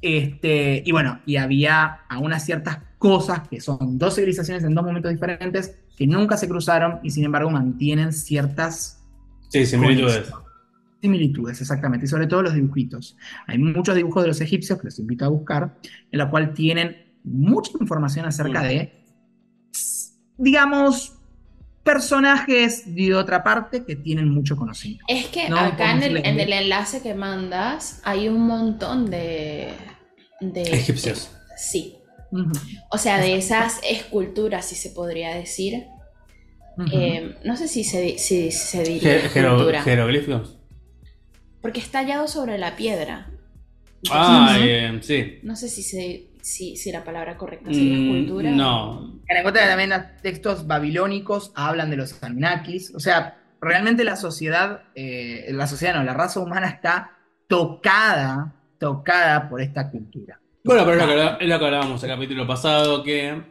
Este, 0.00 0.82
y 0.86 0.92
bueno, 0.92 1.20
y 1.26 1.36
había 1.36 2.00
algunas 2.08 2.44
ciertas 2.44 2.78
cosas 3.00 3.48
que 3.48 3.62
son 3.62 3.96
dos 3.96 4.14
civilizaciones 4.16 4.62
en 4.62 4.74
dos 4.74 4.84
momentos 4.84 5.10
diferentes 5.10 5.74
que 5.96 6.06
nunca 6.06 6.36
se 6.36 6.46
cruzaron 6.46 7.00
y 7.02 7.10
sin 7.10 7.24
embargo 7.24 7.48
mantienen 7.50 8.12
ciertas 8.12 9.02
Sí, 9.48 9.64
similitudes. 9.64 10.30
similitudes, 11.00 11.60
exactamente, 11.62 12.04
y 12.04 12.08
sobre 12.08 12.26
todo 12.26 12.42
los 12.42 12.52
dibujitos. 12.52 13.16
Hay 13.46 13.56
muchos 13.56 13.94
dibujos 13.96 14.22
de 14.22 14.28
los 14.28 14.40
egipcios 14.42 14.78
que 14.78 14.84
los 14.84 14.98
invito 14.98 15.24
a 15.24 15.28
buscar, 15.28 15.78
en 16.12 16.18
los 16.18 16.28
cuales 16.28 16.52
tienen 16.52 17.14
mucha 17.24 17.72
información 17.80 18.26
acerca 18.26 18.62
de, 18.62 19.02
digamos, 20.36 21.14
personajes 21.82 22.94
de 22.94 23.14
otra 23.14 23.42
parte 23.42 23.82
que 23.86 23.96
tienen 23.96 24.28
mucho 24.28 24.56
conocimiento. 24.56 25.06
Es 25.08 25.28
que 25.28 25.48
No, 25.48 25.58
acá 25.58 25.92
en 25.92 26.02
el 26.38 26.52
enlace 26.52 27.00
que 27.00 27.14
mandas 27.14 28.02
hay 28.04 28.28
un 28.28 28.46
montón 28.46 29.08
de... 29.08 29.72
de 30.42 30.62
Egipcios. 30.64 31.34
Sí. 31.56 31.96
O 32.90 32.98
sea, 32.98 33.18
de 33.20 33.36
esas 33.36 33.80
esculturas, 33.82 34.66
si 34.66 34.74
se 34.74 34.90
podría 34.90 35.34
decir. 35.34 35.86
Eh, 36.92 37.36
no 37.44 37.56
sé 37.56 37.68
si 37.68 37.84
se, 37.84 38.16
si 38.18 38.50
se 38.50 38.82
diría 38.84 39.16
escultura. 39.16 39.82
jeroglíficos. 39.82 40.56
Porque 41.60 41.80
está 41.80 42.00
tallado 42.00 42.26
sobre 42.26 42.56
la 42.56 42.74
piedra. 42.76 43.30
Ah, 44.10 44.54
Ujú. 44.56 44.64
eh, 44.66 44.98
sí. 45.02 45.40
No 45.42 45.56
sé 45.56 45.68
si, 45.68 45.82
se, 45.82 46.28
si, 46.40 46.76
si 46.76 46.90
la 46.90 47.04
palabra 47.04 47.36
correcta 47.36 47.70
sería 47.70 47.96
Mm, 47.98 48.02
escultura. 48.08 48.50
no. 48.52 49.20
En 49.28 49.42
cuenta 49.42 49.60
que 49.60 49.66
también 49.68 49.90
los 49.90 50.00
textos 50.22 50.66
babilónicos 50.66 51.52
hablan 51.54 51.90
de 51.90 51.96
los 51.96 52.22
Anunnakis. 52.22 52.94
O 52.94 53.00
sea, 53.00 53.36
realmente 53.60 54.02
la 54.04 54.16
sociedad, 54.16 54.84
eh, 54.94 55.48
la 55.50 55.66
sociedad 55.66 55.94
no, 55.96 56.02
la 56.02 56.14
raza 56.14 56.40
humana 56.40 56.68
está 56.68 57.10
tocada, 57.46 58.54
tocada 58.78 59.50
por 59.50 59.60
esta 59.60 59.90
cultura. 59.90 60.40
Bueno, 60.64 60.84
pero 60.84 61.00
es 61.40 61.48
lo 61.48 61.58
que, 61.58 61.64
hablábamos 61.64 62.02
el 62.02 62.10
capítulo 62.10 62.46
pasado, 62.46 63.02
que 63.02 63.42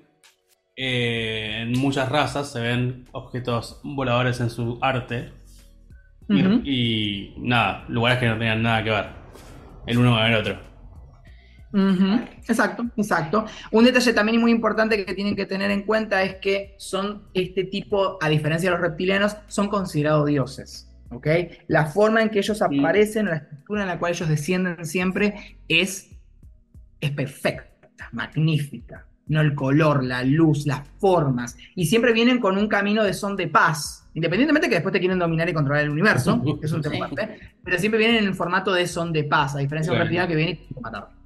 eh, 0.75 1.61
en 1.63 1.71
muchas 1.79 2.09
razas 2.09 2.51
se 2.51 2.59
ven 2.59 3.05
objetos 3.11 3.81
voladores 3.83 4.39
en 4.39 4.49
su 4.49 4.77
arte. 4.81 5.31
Y- 6.63 7.33
nada, 7.37 7.85
lugares 7.87 8.19
que 8.19 8.27
no 8.27 8.37
tenían 8.37 8.61
nada 8.61 8.83
que 8.83 8.91
ver 8.91 9.05
el 9.87 9.97
uno 9.97 10.15
con 10.15 10.23
el 10.23 10.35
otro. 10.35 10.59
Exacto, 12.47 12.85
exacto. 12.95 13.45
Un 13.71 13.85
detalle 13.85 14.13
también 14.13 14.39
muy 14.39 14.51
importante 14.51 15.03
que 15.03 15.13
tienen 15.15 15.35
que 15.35 15.45
tener 15.45 15.71
en 15.71 15.83
cuenta 15.83 16.21
es 16.23 16.35
que 16.35 16.75
son 16.77 17.23
este 17.33 17.63
tipo, 17.63 18.17
a 18.21 18.29
diferencia 18.29 18.69
de 18.69 18.77
los 18.77 18.85
reptilianos, 18.85 19.37
son 19.47 19.67
considerados 19.67 20.27
dioses. 20.27 20.89
¿ok? 21.11 21.27
La 21.67 21.87
forma 21.87 22.21
en 22.21 22.29
que 22.29 22.39
ellos 22.39 22.61
aparecen, 22.61 23.25
la 23.25 23.37
estructura 23.37 23.81
en 23.81 23.87
la 23.87 23.99
cual 23.99 24.13
ellos 24.13 24.29
descienden 24.29 24.85
siempre 24.85 25.57
es, 25.67 26.08
es 26.99 27.11
perfecta, 27.11 28.09
magnífica. 28.11 29.05
No 29.27 29.41
el 29.41 29.53
color, 29.53 30.03
la 30.03 30.23
luz, 30.23 30.65
las 30.65 30.87
formas. 30.97 31.55
Y 31.75 31.85
siempre 31.85 32.13
vienen 32.13 32.39
con 32.39 32.57
un 32.57 32.67
camino 32.67 33.03
de 33.03 33.13
son 33.13 33.35
de 33.35 33.47
paz. 33.47 34.07
Independientemente 34.15 34.67
que 34.67 34.75
después 34.75 34.91
te 34.91 34.99
quieren 34.99 35.19
dominar 35.19 35.47
y 35.47 35.53
controlar 35.53 35.83
el 35.83 35.91
universo, 35.91 36.41
que 36.43 36.55
es 36.65 36.71
un 36.71 36.81
tema 36.81 37.05
aparte, 37.05 37.53
pero 37.63 37.77
siempre 37.77 37.99
vienen 37.99 38.17
en 38.17 38.25
el 38.25 38.33
formato 38.33 38.73
de 38.73 38.87
son 38.87 39.13
de 39.13 39.23
paz, 39.25 39.55
a 39.55 39.59
diferencia 39.59 39.91
de 39.91 39.97
un 39.97 39.97
Claro. 39.97 40.05
reptiliano 40.05 40.27
que 40.27 40.35
viene 40.35 40.51
y 40.51 40.55
te 40.55 40.65
quiere 40.65 40.81
matar. 40.81 41.09
¿no? 41.11 41.19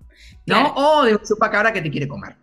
Claro. 0.46 0.74
O 0.76 1.04
de 1.06 1.14
un 1.16 1.22
chupacabra 1.24 1.72
que 1.72 1.82
te 1.82 1.90
quiere 1.90 2.08
comer. 2.08 2.36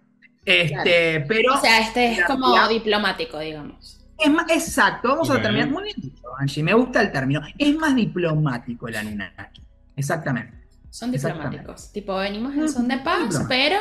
Este, 0.46 1.20
pero 1.28 1.54
O 1.54 1.60
sea, 1.60 1.80
este 1.80 2.12
es 2.12 2.24
como 2.24 2.46
diplomático, 2.68 3.38
digamos. 3.38 4.00
es 4.18 4.30
más 4.32 4.50
exacto, 4.50 5.08
vamos 5.08 5.30
a 5.30 5.40
terminar. 5.42 5.68
Muy 5.70 5.84
bien 5.84 5.96
dicho, 5.98 6.22
Angie, 6.38 6.62
me 6.62 6.72
gusta 6.72 7.02
el 7.02 7.12
término. 7.12 7.42
Es 7.58 7.76
más 7.76 7.94
diplomático 7.94 8.88
el 8.88 8.96
Anunnaki. 8.96 9.60
Exactamente. 9.94 10.54
Son 10.90 11.12
diplomáticos. 11.12 11.92
Tipo, 11.92 12.16
venimos 12.16 12.54
en 12.54 12.68
son 12.68 12.88
de 12.88 12.98
paz, 12.98 13.44
pero 13.48 13.76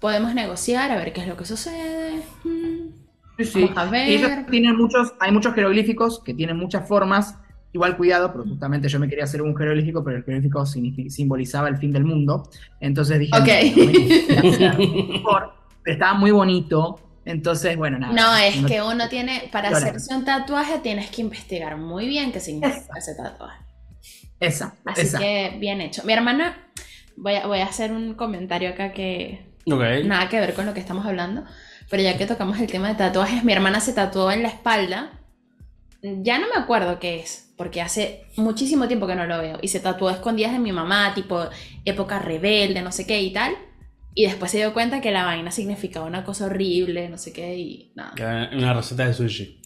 podemos 0.00 0.34
negociar 0.34 0.90
a 0.90 0.96
ver 0.96 1.12
qué 1.12 1.20
es 1.22 1.28
lo 1.28 1.36
que 1.36 1.44
sucede. 1.44 2.22
Mm. 2.44 2.90
Sí, 3.38 3.44
sí. 3.44 3.60
Vamos 3.62 3.78
a 3.78 3.84
ver. 3.90 4.08
Y 4.08 4.14
ellos 4.14 4.30
tienen 4.50 4.76
muchos, 4.76 5.14
hay 5.20 5.32
muchos 5.32 5.54
jeroglíficos 5.54 6.20
que 6.22 6.34
tienen 6.34 6.56
muchas 6.56 6.86
formas. 6.86 7.36
Igual 7.72 7.96
cuidado, 7.96 8.32
porque 8.32 8.48
justamente 8.50 8.88
yo 8.88 8.98
me 8.98 9.08
quería 9.08 9.24
hacer 9.24 9.42
un 9.42 9.56
jeroglífico, 9.56 10.02
pero 10.02 10.16
el 10.16 10.24
jeroglífico 10.24 10.66
simbolizaba 10.66 11.68
el 11.68 11.76
fin 11.76 11.92
del 11.92 12.04
mundo. 12.04 12.50
Entonces 12.80 13.20
dije, 13.20 13.32
Ok. 13.36 15.22
no, 15.22 15.52
estaba 15.84 16.14
muy 16.14 16.32
bonito. 16.32 16.98
Entonces, 17.24 17.76
bueno, 17.76 17.98
nada. 17.98 18.12
No, 18.12 18.36
es 18.36 18.64
que 18.66 18.82
uno 18.82 19.08
tiene, 19.08 19.48
para 19.52 19.68
hacerse 19.68 20.12
un 20.12 20.24
tatuaje 20.24 20.80
tienes 20.80 21.10
que 21.10 21.20
investigar 21.20 21.76
muy 21.76 22.08
bien 22.08 22.32
qué 22.32 22.40
significa 22.40 22.98
ese 22.98 23.14
tatuaje. 23.14 23.62
Esa, 24.40 24.74
Así 24.84 25.02
esa. 25.02 25.18
que 25.18 25.56
bien 25.60 25.80
hecho. 25.80 26.02
Mi 26.04 26.12
hermana, 26.14 26.56
voy 27.16 27.34
a, 27.34 27.46
voy 27.46 27.60
a 27.60 27.66
hacer 27.66 27.92
un 27.92 28.14
comentario 28.14 28.70
acá 28.70 28.92
que 28.92 29.46
Ok. 29.66 29.82
nada 30.04 30.28
que 30.28 30.40
ver 30.40 30.54
con 30.54 30.66
lo 30.66 30.74
que 30.74 30.80
estamos 30.80 31.04
hablando, 31.06 31.44
pero 31.90 32.02
ya 32.02 32.16
que 32.16 32.26
tocamos 32.26 32.58
el 32.58 32.66
tema 32.66 32.88
de 32.88 32.94
tatuajes, 32.94 33.44
mi 33.44 33.52
hermana 33.52 33.80
se 33.80 33.92
tatuó 33.92 34.30
en 34.32 34.42
la 34.42 34.48
espalda. 34.48 35.12
Ya 36.02 36.38
no 36.38 36.46
me 36.48 36.54
acuerdo 36.56 36.98
qué 36.98 37.20
es, 37.20 37.52
porque 37.58 37.82
hace 37.82 38.24
muchísimo 38.36 38.88
tiempo 38.88 39.06
que 39.06 39.14
no 39.14 39.26
lo 39.26 39.38
veo. 39.38 39.58
Y 39.60 39.68
se 39.68 39.80
tatuó 39.80 40.08
a 40.08 40.12
escondidas 40.12 40.52
de 40.52 40.58
mi 40.58 40.72
mamá, 40.72 41.12
tipo 41.14 41.46
época 41.84 42.18
rebelde, 42.18 42.80
no 42.80 42.90
sé 42.90 43.06
qué 43.06 43.20
y 43.20 43.32
tal. 43.34 43.52
Y 44.14 44.24
después 44.24 44.50
se 44.50 44.56
dio 44.56 44.72
cuenta 44.72 45.00
que 45.02 45.10
la 45.10 45.24
vaina 45.24 45.50
significaba 45.50 46.06
una 46.06 46.24
cosa 46.24 46.46
horrible, 46.46 47.08
no 47.10 47.18
sé 47.18 47.32
qué, 47.34 47.56
y 47.58 47.92
nada. 47.94 48.14
Una 48.54 48.72
receta 48.72 49.06
de 49.06 49.12
sushi. 49.12 49.60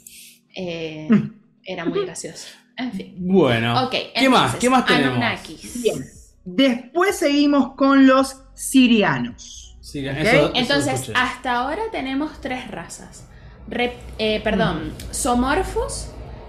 Eh, 0.57 1.09
era 1.65 1.85
muy 1.85 2.05
gracioso. 2.05 2.49
En 2.77 2.93
fin. 2.93 3.15
Bueno. 3.19 3.85
Ok, 3.87 3.95
¿Qué 4.19 4.29
más? 4.29 4.57
¿Qué 4.57 4.69
más 4.71 4.85
tenemos? 4.87 5.09
Anunnakis. 5.17 5.83
Bien. 5.83 6.05
Después 6.45 7.17
seguimos 7.17 7.75
con 7.77 8.07
los 8.07 8.37
sirianos. 8.55 9.77
Sí, 9.81 10.05
eso- 10.07 10.51
Entonces, 10.55 11.11
hasta 11.15 11.53
ahora 11.55 11.83
tenemos 11.93 12.41
tres 12.41 12.69
razas. 12.71 13.25
Rep- 13.69 13.93
eh, 14.19 14.41
perdón, 14.43 14.93
somorfos, 15.11 16.09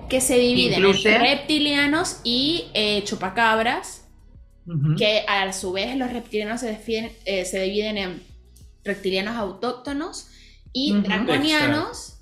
que 0.09 0.19
se 0.21 0.37
dividen 0.37 0.79
Incluye- 0.83 1.15
en 1.15 1.21
reptilianos 1.21 2.19
y 2.23 2.65
eh, 2.73 3.03
chupacabras, 3.05 4.01
que 4.97 5.23
a 5.27 5.53
su 5.53 5.71
vez 5.73 5.95
los 5.95 6.11
reptilianos 6.11 6.61
se, 6.61 6.71
definen- 6.75 7.11
eh, 7.25 7.45
se 7.45 7.59
dividen 7.61 7.97
en 7.99 8.23
reptilianos 8.83 9.35
autóctonos 9.35 10.27
y 10.73 10.91
draconianos. 11.01 12.19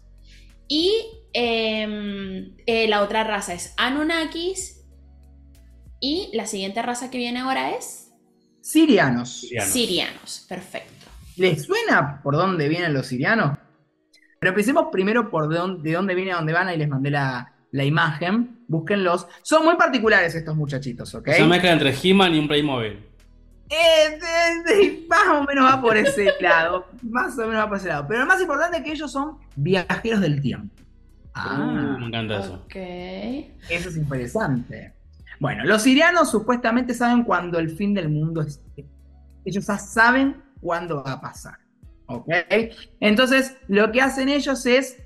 Y 0.68 0.92
em, 1.34 2.56
eh, 2.66 2.88
la 2.88 3.02
otra 3.02 3.24
raza 3.24 3.54
es 3.54 3.74
Anunnakis. 3.78 4.80
Y 6.00 6.30
la 6.34 6.46
siguiente 6.46 6.82
raza 6.82 7.10
que 7.10 7.18
viene 7.18 7.40
ahora 7.40 7.72
es 7.78 8.12
Sirianos. 8.62 9.40
Sirianos. 9.42 9.70
Sirianos. 9.72 10.46
Perfecto. 10.50 11.06
¿Les 11.38 11.64
suena 11.64 12.22
por 12.22 12.36
dónde 12.36 12.68
vienen 12.70 12.94
los 12.94 13.08
sirianos? 13.08 13.58
Pero 14.40 14.50
empecemos 14.52 14.88
primero 14.92 15.30
por 15.32 15.48
de 15.48 15.58
dónde, 15.58 15.90
de 15.90 15.96
dónde 15.96 16.16
viene 16.16 16.32
a 16.34 16.36
dónde 16.36 16.54
van. 16.54 16.68
Ahí 16.68 16.78
les 16.78 16.90
mandé 16.90 17.10
la, 17.10 17.54
la 17.72 17.84
imagen. 17.86 18.60
Búsquenlos. 18.68 19.28
Son 19.42 19.64
muy 19.64 19.76
particulares 19.76 20.36
estos 20.36 20.56
muchachitos, 20.56 21.14
¿ok? 21.16 21.30
Es 21.30 21.40
una 21.40 21.48
mezcla 21.50 21.72
entre 21.72 21.94
He-Man 22.04 22.36
y 22.36 22.40
un 22.40 22.48
Playmobil. 22.48 23.00
Eh, 23.70 24.20
de- 24.20 24.74
de- 24.76 25.06
más 25.08 25.28
o 25.30 25.44
menos 25.44 25.66
va 25.66 25.82
por 25.82 25.96
ese 25.98 26.28
lado. 26.42 26.86
Más 27.02 27.38
o 27.40 27.48
menos 27.48 27.64
va 27.64 27.70
por 27.70 27.78
ese 27.78 27.88
lado. 27.88 28.06
Pero 28.08 28.20
lo 28.22 28.26
más 28.26 28.42
importante 28.42 28.78
es 28.78 28.84
que 28.84 28.92
ellos 28.92 29.12
son 29.12 29.38
viajeros 29.56 30.20
del 30.22 30.42
tiempo. 30.42 30.76
Ah, 31.34 31.96
Uh, 31.96 32.00
me 32.00 32.08
encanta 32.08 32.40
eso. 32.40 32.54
Ok. 32.66 32.76
eso 32.76 33.90
es 33.90 33.98
interesante. 33.98 34.94
Bueno, 35.40 35.64
los 35.66 35.82
sirianos 35.82 36.30
supuestamente 36.30 36.94
saben 36.94 37.24
cuándo 37.24 37.60
el 37.60 37.70
fin 37.70 37.94
del 37.94 38.10
mundo 38.10 38.42
esté. 38.42 38.88
Ellos 39.46 39.66
ya 39.66 39.78
saben 39.78 40.42
cuándo 40.62 41.04
va 41.04 41.14
a 41.14 41.22
pasar. 41.22 41.58
¿Ok? 42.06 42.30
Entonces, 43.00 43.58
lo 43.68 43.92
que 43.92 44.02
hacen 44.02 44.30
ellos 44.30 44.66
es 44.66 44.98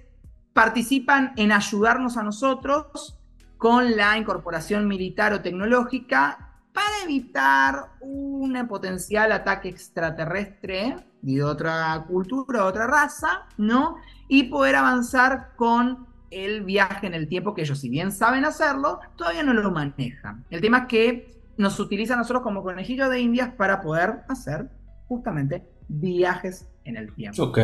participan 0.53 1.33
en 1.37 1.51
ayudarnos 1.51 2.17
a 2.17 2.23
nosotros 2.23 3.19
con 3.57 3.95
la 3.95 4.17
incorporación 4.17 4.87
militar 4.87 5.33
o 5.33 5.41
tecnológica 5.41 6.53
para 6.73 7.03
evitar 7.03 7.91
un 8.01 8.67
potencial 8.67 9.31
ataque 9.31 9.69
extraterrestre 9.69 10.95
de 11.21 11.43
otra 11.43 12.05
cultura, 12.07 12.59
de 12.61 12.65
otra 12.65 12.87
raza, 12.87 13.47
¿no? 13.57 13.97
Y 14.27 14.43
poder 14.43 14.75
avanzar 14.75 15.55
con 15.55 16.07
el 16.31 16.63
viaje 16.63 17.07
en 17.07 17.13
el 17.13 17.27
tiempo 17.27 17.53
que 17.53 17.61
ellos, 17.61 17.79
si 17.79 17.89
bien 17.89 18.11
saben 18.11 18.45
hacerlo, 18.45 18.99
todavía 19.15 19.43
no 19.43 19.53
lo 19.53 19.71
manejan. 19.71 20.45
El 20.49 20.61
tema 20.61 20.79
es 20.79 20.85
que 20.87 21.37
nos 21.57 21.79
utilizan 21.79 22.15
a 22.17 22.21
nosotros 22.21 22.43
como 22.43 22.61
conejillos 22.63 23.09
de 23.09 23.19
indias 23.19 23.49
para 23.57 23.81
poder 23.81 24.19
hacer 24.29 24.67
justamente 25.07 25.63
viajes 25.87 26.67
en 26.83 26.97
el 26.97 27.13
tiempo. 27.15 27.43
Ok. 27.43 27.57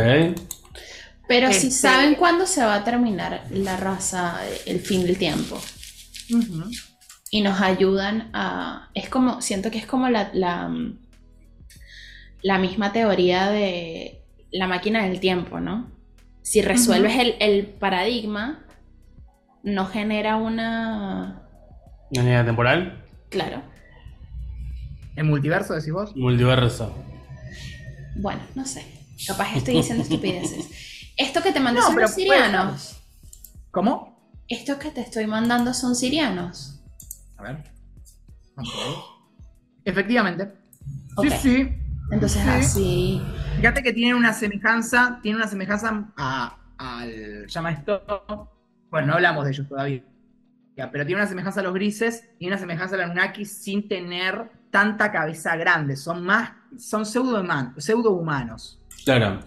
Pero 1.27 1.47
si 1.51 1.67
Este- 1.67 1.71
saben 1.71 2.15
cuándo 2.15 2.45
se 2.45 2.63
va 2.63 2.75
a 2.75 2.83
terminar 2.83 3.43
la 3.51 3.77
raza, 3.77 4.39
el 4.65 4.79
fin 4.79 5.03
del 5.05 5.17
tiempo. 5.17 5.59
Y 7.31 7.41
nos 7.41 7.61
ayudan 7.61 8.29
a. 8.33 8.89
Es 8.93 9.09
como. 9.09 9.41
Siento 9.41 9.71
que 9.71 9.77
es 9.77 9.85
como 9.85 10.09
la, 10.09 10.29
la, 10.33 10.69
la 12.41 12.57
misma 12.59 12.91
teoría 12.93 13.49
de 13.49 14.21
la 14.51 14.67
máquina 14.67 15.03
del 15.05 15.19
tiempo, 15.19 15.59
¿no? 15.59 15.91
Si 16.43 16.61
resuelves 16.61 17.17
el, 17.17 17.35
el 17.39 17.65
paradigma, 17.65 18.65
no 19.63 19.85
genera 19.85 20.35
una. 20.35 21.47
¿Una 22.11 22.21
línea 22.21 22.45
temporal? 22.45 23.03
Claro. 23.29 23.63
¿En 25.15 25.27
multiverso 25.27 25.73
decís 25.73 25.93
vos? 25.93 26.15
Multiverso. 26.15 26.93
Bueno, 28.17 28.41
no 28.55 28.65
sé. 28.65 28.85
Capaz 29.25 29.55
estoy 29.55 29.75
diciendo 29.75 30.03
estupideces. 30.03 30.69
Esto 31.15 31.41
que 31.41 31.51
te 31.51 31.59
mandé 31.59 31.79
No, 31.79 31.87
son 31.87 32.01
los 32.01 32.11
sirianos. 32.11 33.01
¿Cómo? 33.71 34.31
Estos 34.47 34.77
que 34.77 34.91
te 34.91 35.01
estoy 35.01 35.25
mandando 35.25 35.73
son 35.73 35.95
sirianos. 35.95 36.81
A 37.37 37.43
ver. 37.43 37.63
Ver. 38.57 38.65
Efectivamente. 39.85 40.53
Sí, 41.21 41.29
sí. 41.41 41.69
Entonces 42.13 42.41
Sí. 42.43 42.49
así. 42.49 43.21
Fíjate 43.57 43.83
que 43.83 43.93
tienen 43.93 44.15
una 44.15 44.33
semejanza, 44.33 45.19
tienen 45.21 45.41
una 45.41 45.49
semejanza 45.49 46.11
a, 46.17 46.57
al, 46.77 47.47
llama 47.47 47.71
esto, 47.71 48.49
bueno, 48.89 49.07
no 49.07 49.13
hablamos 49.13 49.45
de 49.45 49.51
ellos 49.51 49.67
todavía, 49.67 50.03
pero 50.75 51.05
tiene 51.05 51.21
una 51.21 51.27
semejanza 51.27 51.61
a 51.61 51.63
los 51.63 51.73
grises 51.73 52.29
y 52.39 52.47
una 52.47 52.57
semejanza 52.57 52.95
a 52.95 52.97
los 52.97 53.05
Anunnaki 53.05 53.45
sin 53.45 53.87
tener 53.87 54.51
tanta 54.69 55.11
cabeza 55.11 55.55
grande, 55.55 55.95
son 55.95 56.23
más, 56.23 56.51
son 56.77 57.05
pseudo, 57.05 57.43
pseudo 57.77 58.11
humanos. 58.11 58.81
Claro. 59.05 59.39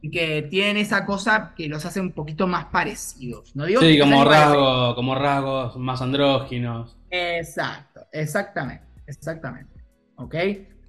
Y 0.00 0.10
que 0.10 0.42
tienen 0.42 0.76
esa 0.76 1.04
cosa 1.04 1.52
que 1.56 1.68
los 1.68 1.84
hace 1.84 2.00
un 2.00 2.12
poquito 2.12 2.46
más 2.46 2.66
parecidos. 2.66 3.54
¿no 3.56 3.66
digo 3.66 3.80
Sí, 3.80 3.98
como, 3.98 4.24
rasgo, 4.24 4.94
como 4.94 5.14
rasgos 5.16 5.76
más 5.76 6.00
andróginos. 6.00 6.96
Exacto, 7.10 8.06
exactamente, 8.12 8.86
exactamente. 9.06 9.72
¿Ok? 10.16 10.34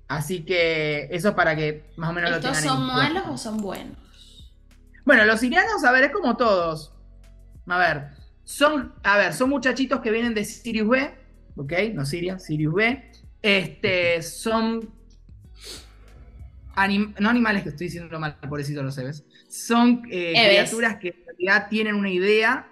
Así 0.09 0.43
que 0.43 1.07
eso 1.11 1.35
para 1.35 1.55
que 1.55 1.85
más 1.95 2.09
o 2.09 2.13
menos 2.13 2.31
lo 2.31 2.35
¿Estos 2.37 2.57
tengan 2.57 2.63
son 2.77 2.81
en 2.89 2.93
cuenta. 2.93 3.13
malos 3.13 3.23
o 3.29 3.37
son 3.37 3.57
buenos? 3.57 3.97
Bueno, 5.05 5.23
los 5.25 5.39
sirianos, 5.39 5.83
a 5.85 5.91
ver, 5.91 6.03
es 6.05 6.11
como 6.11 6.35
todos. 6.35 6.93
A 7.67 7.77
ver, 7.77 8.07
son, 8.43 8.93
a 9.03 9.17
ver, 9.17 9.33
son 9.33 9.49
muchachitos 9.49 10.01
que 10.01 10.11
vienen 10.11 10.33
de 10.33 10.43
Sirius 10.43 10.89
B, 10.89 11.11
¿ok? 11.55 11.73
No 11.93 12.05
Siria, 12.05 12.37
Sirius 12.39 12.73
B. 12.73 13.11
Este, 13.41 14.21
son 14.23 14.91
anim- 16.75 17.13
no 17.19 17.29
animales 17.29 17.63
que 17.63 17.69
estoy 17.69 17.87
diciendo 17.87 18.19
mal, 18.19 18.35
pobrecito 18.37 18.81
los 18.83 18.97
Eves. 18.97 19.23
Son 19.47 20.01
eh, 20.11 20.33
criaturas 20.33 20.97
que 20.97 21.09
en 21.09 21.25
realidad 21.25 21.67
tienen 21.69 21.95
una 21.95 22.09
idea, 22.09 22.67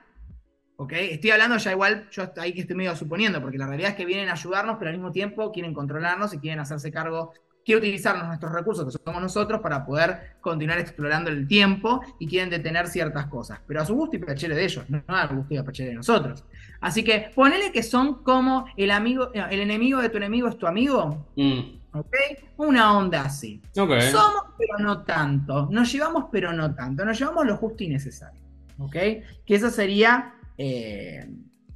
¿ok? 0.77 0.93
Estoy 0.93 1.31
hablando 1.31 1.57
ya 1.57 1.71
igual, 1.71 2.07
yo 2.09 2.31
ahí 2.37 2.53
que 2.53 2.61
estoy 2.61 2.75
medio 2.75 2.95
suponiendo, 2.95 3.41
porque 3.41 3.57
la 3.57 3.67
realidad 3.67 3.91
es 3.91 3.97
que 3.97 4.05
vienen 4.05 4.29
a 4.29 4.33
ayudarnos, 4.33 4.77
pero 4.79 4.89
al 4.89 4.95
mismo 4.97 5.11
tiempo 5.11 5.51
quieren 5.51 5.73
controlarnos 5.73 6.33
y 6.33 6.39
quieren 6.39 6.59
hacerse 6.59 6.91
cargo 6.91 7.33
quiere 7.67 7.79
utilizarnos 7.79 8.27
nuestros 8.27 8.53
recursos, 8.53 8.85
que 8.85 9.03
somos 9.03 9.21
nosotros, 9.21 9.59
para 9.59 9.85
poder 9.85 10.37
continuar 10.39 10.79
explorando 10.79 11.29
el 11.29 11.45
tiempo 11.49 11.99
y 12.17 12.25
quieren 12.25 12.49
detener 12.49 12.87
ciertas 12.87 13.25
cosas. 13.25 13.59
Pero 13.67 13.81
a 13.81 13.85
su 13.85 13.93
gusto 13.93 14.15
y 14.15 14.19
pechere 14.19 14.55
de 14.55 14.63
ellos, 14.63 14.85
no 14.89 15.03
a 15.05 15.27
gusto 15.27 15.53
y 15.53 15.61
pechere 15.61 15.89
de 15.89 15.95
nosotros. 15.95 16.45
Así 16.79 17.03
que 17.03 17.29
ponele 17.35 17.73
que 17.73 17.83
son 17.83 18.23
como 18.23 18.67
el 18.77 18.89
amigo, 18.89 19.31
eh, 19.33 19.43
el 19.51 19.59
enemigo 19.59 20.01
de 20.01 20.07
tu 20.07 20.15
enemigo 20.15 20.47
es 20.47 20.57
tu 20.57 20.65
amigo, 20.65 21.27
Mm, 21.35 21.59
¿ok? 21.91 22.15
Una 22.55 22.97
onda 22.97 23.23
así. 23.23 23.61
Somos, 23.73 24.43
pero 24.57 24.77
no 24.79 25.03
tanto. 25.03 25.67
Nos 25.69 25.91
llevamos, 25.91 26.27
pero 26.31 26.53
no 26.53 26.73
tanto. 26.73 27.03
Nos 27.03 27.19
llevamos 27.19 27.45
lo 27.45 27.57
justo 27.57 27.83
y 27.83 27.89
necesario. 27.89 28.39
¿Ok? 28.79 28.93
Que 28.93 29.55
eso 29.55 29.69
sería 29.69 30.35
eh, 30.57 31.27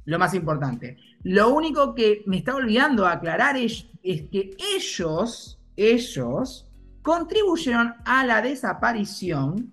lo 0.04 0.18
más 0.18 0.34
importante. 0.34 0.96
Lo 1.22 1.50
único 1.54 1.94
que 1.94 2.22
me 2.26 2.38
está 2.38 2.54
olvidando 2.54 3.06
aclarar 3.06 3.56
es, 3.56 3.86
es 4.02 4.22
que 4.30 4.56
ellos, 4.76 5.60
ellos, 5.76 6.68
contribuyeron 7.02 7.94
a 8.04 8.24
la 8.24 8.42
desaparición 8.42 9.72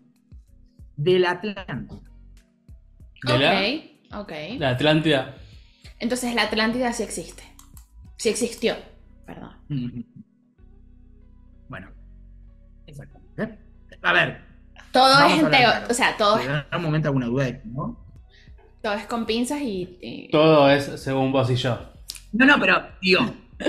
del 0.95 1.25
Atlántico. 1.25 2.03
¿De 3.23 3.37
la, 3.37 4.19
Ok, 4.19 4.21
ok. 4.21 4.31
la 4.57 4.69
Atlántida. 4.69 5.35
Entonces 5.99 6.33
la 6.33 6.43
Atlántida 6.43 6.93
sí 6.93 7.03
existe. 7.03 7.43
Sí 8.17 8.29
existió. 8.29 8.75
Perdón. 9.25 9.55
Ujú. 9.69 10.05
Bueno, 11.67 11.89
exactamente. 12.87 13.59
A 14.01 14.13
ver, 14.13 14.41
Todo 14.91 15.19
es 15.27 15.39
en. 15.39 15.45
O 15.89 15.93
sea, 15.93 16.17
todo 16.17 16.37
es, 16.39 16.47
algún 16.47 16.85
momento 16.85 17.09
alguna 17.09 17.27
duda, 17.27 17.61
¿no? 17.65 18.08
Todo 18.81 18.93
es 18.93 19.05
con 19.07 19.25
pinzas 19.25 19.61
y. 19.61 19.97
y- 20.01 20.29
Todo 20.31 20.69
es 20.69 20.85
según 21.01 21.31
vos 21.31 21.49
y 21.49 21.55
yo. 21.55 21.79
No, 22.31 22.45
no, 22.45 22.59
pero, 22.59 22.81
digo, 23.01 23.21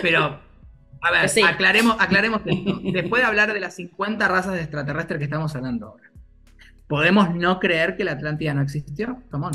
pero, 0.03 0.39
a 1.03 1.11
ver, 1.11 1.29
sí. 1.29 1.43
aclaremos, 1.43 1.97
aclaremos 1.99 2.43
esto. 2.45 2.81
Después 2.83 3.23
de 3.23 3.27
hablar 3.29 3.53
de 3.53 3.61
las 3.61 3.75
50 3.77 4.29
razas 4.29 4.53
de 4.55 4.61
extraterrestres 4.61 5.19
que 5.19 5.25
estamos 5.25 5.55
hablando 5.57 5.87
ahora, 5.89 6.11
¿podemos 6.87 7.35
no 7.35 7.59
creer 7.59 7.97
que 7.97 8.05
la 8.05 8.13
Atlántida 8.13 8.53
no 8.55 8.63
existió? 8.63 9.23
Come 9.31 9.47
on. 9.47 9.53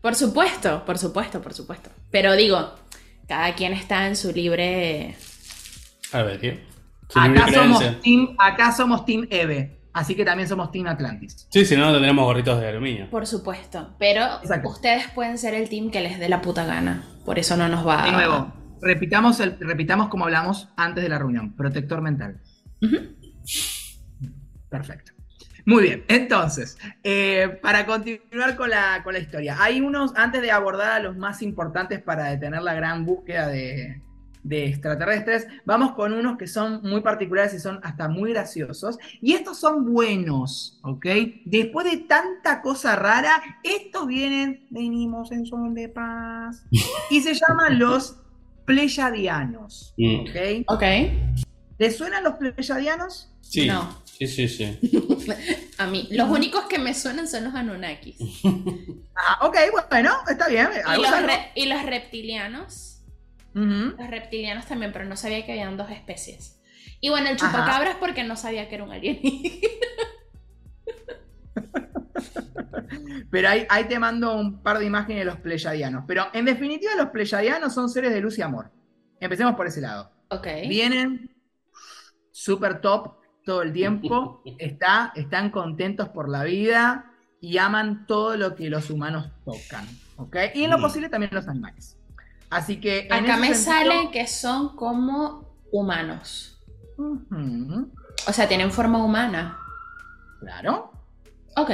Por 0.00 0.14
supuesto, 0.14 0.84
por 0.84 0.98
supuesto, 0.98 1.40
por 1.40 1.52
supuesto. 1.54 1.90
Pero 2.10 2.34
digo, 2.34 2.74
cada 3.28 3.54
quien 3.54 3.72
está 3.72 4.06
en 4.06 4.16
su 4.16 4.32
libre. 4.32 5.16
A 6.12 6.22
ver, 6.22 6.38
¿qué? 6.40 6.64
Su 7.08 7.20
libre 7.20 7.40
Acá 7.40 7.52
somos, 7.52 8.00
team, 8.02 8.36
acá 8.38 8.72
somos 8.72 9.04
Team 9.04 9.26
Eve, 9.30 9.77
así 9.98 10.14
que 10.14 10.24
también 10.24 10.48
somos 10.48 10.70
Team 10.70 10.86
Atlantis. 10.86 11.46
Sí, 11.50 11.64
si 11.64 11.76
no, 11.76 11.86
no 11.86 11.92
tendremos 11.92 12.24
gorritos 12.24 12.60
de 12.60 12.68
aluminio. 12.68 13.10
Por 13.10 13.26
supuesto. 13.26 13.94
Pero 13.98 14.24
Exacto. 14.42 14.68
ustedes 14.68 15.08
pueden 15.08 15.38
ser 15.38 15.54
el 15.54 15.68
team 15.68 15.90
que 15.90 16.00
les 16.00 16.18
dé 16.18 16.28
la 16.28 16.40
puta 16.40 16.64
gana. 16.64 17.04
Por 17.24 17.38
eso 17.38 17.56
no 17.56 17.68
nos 17.68 17.86
va 17.86 18.04
De 18.04 18.12
nuevo, 18.12 18.52
repitamos, 18.80 19.40
el, 19.40 19.58
repitamos 19.60 20.08
como 20.08 20.24
hablamos 20.24 20.68
antes 20.76 21.02
de 21.02 21.08
la 21.08 21.18
reunión. 21.18 21.54
Protector 21.54 22.00
mental. 22.00 22.40
Perfecto. 24.68 25.12
Muy 25.64 25.82
bien, 25.82 26.04
entonces, 26.08 26.78
eh, 27.02 27.58
para 27.60 27.84
continuar 27.84 28.56
con 28.56 28.70
la, 28.70 29.02
con 29.04 29.12
la 29.12 29.18
historia, 29.18 29.58
hay 29.60 29.82
unos, 29.82 30.16
antes 30.16 30.40
de 30.40 30.50
abordar 30.50 30.92
a 30.92 30.98
los 30.98 31.18
más 31.18 31.42
importantes 31.42 32.00
para 32.00 32.24
detener 32.24 32.62
la 32.62 32.72
gran 32.72 33.04
búsqueda 33.04 33.48
de, 33.48 34.00
de 34.42 34.66
extraterrestres, 34.66 35.46
vamos 35.64 35.92
con 35.92 36.12
unos 36.12 36.38
que 36.38 36.46
son 36.46 36.80
muy 36.82 37.00
particulares 37.00 37.54
y 37.54 37.58
son 37.58 37.80
hasta 37.82 38.08
muy 38.08 38.32
graciosos. 38.32 38.98
Y 39.20 39.32
estos 39.34 39.58
son 39.58 39.92
buenos, 39.92 40.78
¿ok? 40.82 41.06
Después 41.44 41.90
de 41.90 41.98
tanta 41.98 42.62
cosa 42.62 42.96
rara, 42.96 43.42
estos 43.62 44.06
vienen, 44.06 44.66
venimos 44.70 45.32
en 45.32 45.44
son 45.46 45.74
de 45.74 45.88
paz, 45.88 46.62
y 47.10 47.20
se 47.20 47.34
llaman 47.34 47.78
los 47.78 48.16
pleyadianos, 48.64 49.94
Mm. 49.96 50.20
¿ok? 50.20 50.36
Ok. 50.68 50.82
¿Les 51.78 51.96
suenan 51.96 52.24
los 52.24 52.34
pleyadianos? 52.34 53.30
Sí. 53.40 53.66
No. 53.66 54.02
Sí, 54.04 54.26
sí, 54.26 54.48
sí. 54.48 54.78
A 55.78 55.86
mí. 55.86 56.08
Los 56.10 56.28
únicos 56.28 56.64
que 56.66 56.78
me 56.78 56.92
suenan 56.92 57.28
son 57.28 57.44
los 57.44 57.54
Anunnakis. 57.54 58.16
Ah, 59.20 59.46
ok, 59.48 59.56
bueno, 59.90 60.12
está 60.30 60.46
bien. 60.46 60.68
Y 60.72 60.78
algo 60.88 61.02
los, 61.02 61.10
salvo. 61.10 61.26
re- 61.26 61.50
y 61.56 61.66
los 61.66 61.82
reptilianos. 61.84 62.97
Los 63.98 64.10
reptilianos 64.10 64.66
también, 64.66 64.92
pero 64.92 65.04
no 65.04 65.16
sabía 65.16 65.44
que 65.44 65.52
habían 65.52 65.76
dos 65.76 65.90
especies. 65.90 66.60
Y 67.00 67.08
bueno, 67.10 67.28
el 67.28 67.36
Ajá. 67.36 67.46
chupacabras 67.50 67.96
porque 67.96 68.24
no 68.24 68.36
sabía 68.36 68.68
que 68.68 68.74
era 68.76 68.84
un 68.84 68.92
alienígena. 68.92 69.68
Pero 73.30 73.48
ahí, 73.48 73.66
ahí 73.68 73.84
te 73.84 73.98
mando 73.98 74.34
un 74.34 74.62
par 74.62 74.78
de 74.78 74.86
imágenes 74.86 75.18
de 75.20 75.24
los 75.26 75.36
pleyadianos. 75.40 76.04
Pero 76.06 76.26
en 76.32 76.44
definitiva, 76.44 76.92
los 76.96 77.08
pleyadianos 77.10 77.74
son 77.74 77.88
seres 77.90 78.12
de 78.12 78.20
luz 78.20 78.38
y 78.38 78.42
amor. 78.42 78.70
Empecemos 79.20 79.54
por 79.54 79.66
ese 79.66 79.80
lado. 79.80 80.10
Ok. 80.30 80.46
Vienen 80.68 81.30
super 82.32 82.80
top 82.80 83.16
todo 83.44 83.62
el 83.62 83.72
tiempo. 83.72 84.42
Está, 84.58 85.12
están 85.14 85.50
contentos 85.50 86.08
por 86.08 86.28
la 86.28 86.44
vida 86.44 87.12
y 87.40 87.58
aman 87.58 88.06
todo 88.06 88.36
lo 88.36 88.54
que 88.54 88.70
los 88.70 88.90
humanos 88.90 89.30
tocan. 89.44 89.86
¿ok? 90.16 90.36
Y 90.54 90.64
en 90.64 90.70
lo 90.70 90.78
Mm. 90.78 90.82
posible 90.82 91.08
también 91.08 91.30
los 91.34 91.46
animales. 91.48 91.97
Así 92.50 92.80
que. 92.80 93.06
en 93.06 93.12
Acá 93.12 93.36
me 93.36 93.54
sentido- 93.54 93.92
sale 93.92 94.10
que 94.10 94.26
son 94.26 94.74
como 94.76 95.54
humanos. 95.72 96.58
O 96.98 98.32
sea, 98.32 98.48
tienen 98.48 98.70
forma 98.72 99.04
humana. 99.04 99.58
Claro. 100.40 100.90
Ok. 101.56 101.70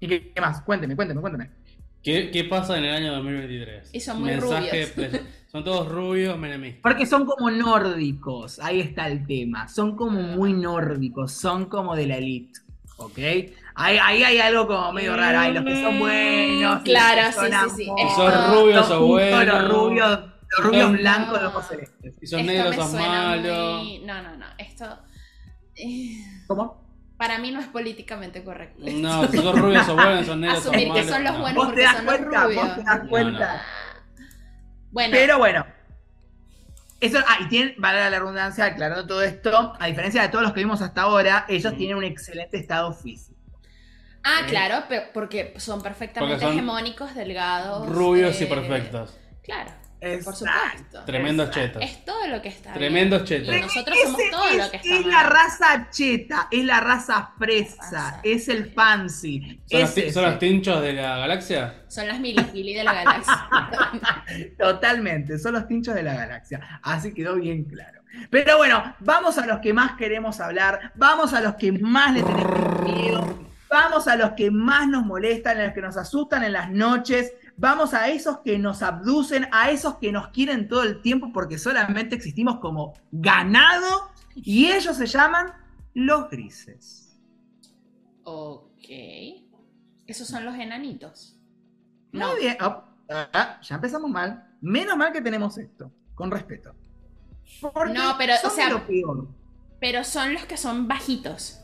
¿Y 0.00 0.06
qué, 0.06 0.32
qué 0.32 0.40
más? 0.40 0.62
Cuénteme, 0.62 0.94
cuénteme, 0.96 1.20
cuénteme. 1.20 1.50
¿Qué, 2.02 2.30
qué 2.30 2.44
pasa 2.44 2.78
en 2.78 2.84
el 2.84 2.94
año 2.94 3.12
2023? 3.14 3.90
Y 3.92 4.00
son 4.00 4.20
muy 4.20 4.34
rubios. 4.36 4.90
pues, 4.94 5.20
son 5.50 5.64
todos 5.64 5.88
rubios, 5.88 6.38
menemistas. 6.38 6.82
Porque 6.82 7.06
son 7.06 7.26
como 7.26 7.50
nórdicos, 7.50 8.60
ahí 8.60 8.80
está 8.80 9.08
el 9.08 9.26
tema. 9.26 9.66
Son 9.68 9.96
como 9.96 10.20
muy 10.22 10.52
nórdicos, 10.52 11.32
son 11.32 11.66
como 11.66 11.96
de 11.96 12.06
la 12.06 12.16
elite. 12.16 12.60
¿Ok? 12.98 13.18
Ahí, 13.80 13.96
ahí 14.02 14.22
hay 14.24 14.38
algo 14.40 14.66
como 14.66 14.92
medio 14.92 15.16
raro. 15.16 15.38
Hay 15.38 15.52
los 15.52 15.64
que 15.64 15.80
son 15.82 15.98
buenos. 16.00 16.80
y 16.80 16.84
Claro, 16.84 17.22
los 17.22 17.36
que 17.36 17.46
sí, 17.46 17.52
son 17.52 17.70
sí, 17.70 17.76
sí. 17.76 17.84
amor, 17.90 17.98
Si 17.98 18.06
Esto- 18.08 18.30
sos 18.30 18.50
rubio, 18.50 18.76
los. 18.76 18.88
Los 18.88 19.68
rubios, 19.68 20.20
los 20.50 20.66
rubios 20.66 20.82
Son- 20.82 20.96
blancos 20.96 21.40
de 21.40 21.46
ojos 21.46 21.66
celestes. 21.68 22.14
Si 22.20 22.26
sos 22.26 22.40
Esto 22.40 22.52
negro, 22.52 22.70
me 22.70 22.76
sos 22.76 22.90
suena 22.90 23.08
malo. 23.08 23.78
muy- 23.78 23.98
No, 24.00 24.22
no, 24.22 24.36
no. 24.36 24.46
Esto. 24.58 24.98
eh, 25.76 26.24
¿Cómo? 26.48 26.88
Para 27.16 27.38
mí 27.38 27.50
no 27.52 27.60
es 27.60 27.66
políticamente 27.66 28.42
correcto. 28.44 28.82
No, 28.84 29.26
si 29.28 29.38
sos 29.38 29.58
rubio, 29.58 29.84
sos 29.84 29.94
bueno, 29.94 30.18
si 30.20 30.24
sos 30.26 30.36
negro, 30.36 30.56
sos 30.56 30.66
Asumir 30.66 30.92
que 30.92 31.00
malo. 31.02 31.08
son 31.12 31.24
los 31.24 31.32
no. 31.34 31.40
buenos. 31.40 31.56
Vos 31.56 31.64
porque 31.66 31.80
te 31.80 31.86
das 31.86 31.96
son 31.96 32.04
los 32.06 32.14
cuenta, 32.16 32.44
rubios. 32.44 32.64
vos 32.66 32.74
te 32.76 32.82
das 32.82 33.02
No, 33.04 33.08
cuenta. 33.08 33.62
Bueno, 34.90 35.12
Pero 35.12 35.38
bueno. 35.38 35.66
Eso, 37.00 37.18
ah, 37.28 37.36
y 37.40 37.48
tienen, 37.48 37.74
vale 37.78 38.10
la 38.10 38.18
redundancia, 38.18 38.64
aclarando 38.64 39.06
todo 39.06 39.22
esto, 39.22 39.72
a 39.78 39.86
diferencia 39.86 40.22
de 40.22 40.28
todos 40.30 40.42
los 40.42 40.52
que 40.52 40.60
vimos 40.60 40.82
hasta 40.82 41.02
ahora, 41.02 41.44
ellos 41.48 41.72
Mm. 41.72 41.76
tienen 41.76 41.96
un 41.96 42.04
excelente 42.04 42.56
estado 42.58 42.92
físico. 42.92 43.37
Ah, 44.28 44.78
Ok. 44.80 44.86
porque 44.86 45.10
porque 45.12 45.54
son 45.60 45.82
perfectamente 45.82 46.34
Porque 46.34 46.44
son 46.46 46.52
hegemónicos, 46.54 47.14
delgados. 47.14 47.88
Rubios 47.88 48.40
y 48.40 48.44
eh, 48.44 48.46
perfectos. 48.46 49.16
Claro. 49.42 49.70
Por 50.00 50.32
supuesto. 50.36 51.04
Tremendos 51.06 51.50
chetos. 51.50 51.82
Es 51.82 52.04
todo 52.04 52.28
lo 52.28 52.40
que 52.40 52.50
está 52.50 52.72
Tremendos 52.72 53.24
bien. 53.28 53.42
chetos. 53.42 53.56
Y 53.56 53.60
nosotros 53.62 53.96
Ese 53.96 54.04
somos 54.06 54.20
todo 54.30 54.48
es, 54.48 54.56
lo 54.56 54.70
que 54.70 54.76
está 54.76 54.94
es 54.94 55.00
mal. 55.00 55.10
la 55.10 55.22
raza 55.24 55.88
cheta, 55.90 56.48
es 56.52 56.64
la 56.64 56.78
raza 56.80 57.32
fresa, 57.36 58.20
es 58.22 58.48
el 58.48 58.70
fancy. 58.72 59.60
¿Son, 59.66 59.80
los, 59.80 59.90
es 59.90 59.98
ese. 59.98 60.12
son 60.12 60.24
los 60.26 60.38
tinchos 60.38 60.80
de 60.82 60.92
la 60.92 61.18
galaxia? 61.18 61.82
Son 61.88 62.06
las 62.06 62.20
milipili 62.20 62.74
de 62.74 62.84
la 62.84 62.92
galaxia. 62.92 63.48
Totalmente, 64.58 65.38
son 65.38 65.54
los 65.54 65.66
tinchos 65.66 65.94
de 65.96 66.02
la 66.04 66.14
galaxia. 66.14 66.80
Así 66.82 67.12
quedó 67.12 67.34
bien 67.34 67.64
claro. 67.64 68.02
Pero 68.30 68.56
bueno, 68.56 68.94
vamos 69.00 69.36
a 69.38 69.46
los 69.46 69.58
que 69.58 69.72
más 69.72 69.96
queremos 69.96 70.38
hablar, 70.40 70.92
vamos 70.94 71.34
a 71.34 71.40
los 71.40 71.54
que 71.56 71.72
más 71.72 72.14
le 72.14 72.22
tenemos 72.22 72.82
miedo, 72.82 73.48
vamos 73.70 74.08
a 74.08 74.16
los 74.16 74.32
que 74.32 74.50
más 74.50 74.88
nos 74.88 75.04
molestan, 75.04 75.58
a 75.58 75.64
los 75.66 75.74
que 75.74 75.80
nos 75.82 75.96
asustan 75.96 76.42
en 76.44 76.52
las 76.52 76.70
noches, 76.70 77.32
vamos 77.56 77.94
a 77.94 78.08
esos 78.08 78.38
que 78.38 78.58
nos 78.58 78.82
abducen, 78.82 79.48
a 79.52 79.70
esos 79.70 79.96
que 79.96 80.12
nos 80.12 80.28
quieren 80.28 80.68
todo 80.68 80.82
el 80.84 81.02
tiempo 81.02 81.30
porque 81.32 81.58
solamente 81.58 82.14
existimos 82.16 82.58
como 82.60 82.94
ganado 83.12 84.10
y 84.34 84.66
ellos 84.70 84.96
se 84.96 85.06
llaman 85.06 85.52
los 85.94 86.28
grises. 86.30 87.18
ok. 88.24 89.44
Esos 90.06 90.26
son 90.26 90.44
los 90.46 90.54
enanitos. 90.54 91.36
No. 92.12 92.28
Muy 92.32 92.40
bien. 92.40 92.56
Oh, 92.62 92.82
ah, 93.10 93.60
ya 93.60 93.74
empezamos 93.74 94.10
mal. 94.10 94.56
Menos 94.62 94.96
mal 94.96 95.12
que 95.12 95.20
tenemos 95.20 95.58
esto, 95.58 95.92
con 96.14 96.30
respeto. 96.30 96.74
Porque 97.60 97.92
No, 97.92 98.14
pero, 98.16 98.34
o 98.42 98.50
sea- 98.50 98.70
lo 98.70 98.86
peor. 98.86 99.28
Pero 99.80 100.04
son 100.04 100.32
los 100.32 100.46
que 100.46 100.56
son 100.56 100.88
bajitos. 100.88 101.60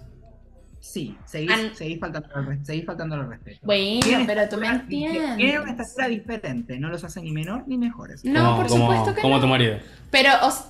Sí, 0.86 1.16
seguís, 1.24 1.50
An- 1.50 1.74
seguís 1.74 1.98
faltando, 1.98 2.28
al 2.34 2.44
re- 2.46 2.58
seguís 2.64 2.84
faltando 2.84 3.14
al 3.14 3.26
respeto. 3.28 3.60
Bueno, 3.62 4.00
Tienen 4.02 4.26
pero 4.26 4.48
tú 4.50 4.58
me 4.58 4.66
estatura- 4.66 4.86
Tienen 4.88 5.16
una 5.22 5.32
entiendes. 5.32 5.70
estatura 5.80 6.08
diferente, 6.08 6.78
no 6.78 6.88
los 6.90 7.02
hace 7.02 7.22
ni 7.22 7.32
menor 7.32 7.64
ni 7.66 7.78
mejores. 7.78 8.22
No, 8.24 8.56
por 8.56 8.66
como- 8.66 8.84
supuesto 8.92 9.14
que 9.14 9.22
Como 9.22 9.36
no. 9.36 9.40
tu 9.40 9.46
marido. 9.48 9.78
Pero, 10.10 10.30
os- 10.42 10.66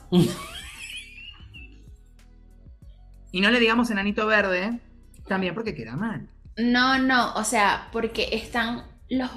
Y 3.32 3.40
no 3.40 3.50
le 3.50 3.58
digamos 3.58 3.90
enanito 3.90 4.24
verde, 4.26 4.78
también 5.26 5.52
porque 5.54 5.74
queda 5.74 5.96
mal. 5.96 6.28
no, 6.56 6.98
no, 6.98 7.34
o 7.34 7.42
sea, 7.44 7.88
porque 7.92 8.28
están 8.32 8.84
los... 9.10 9.30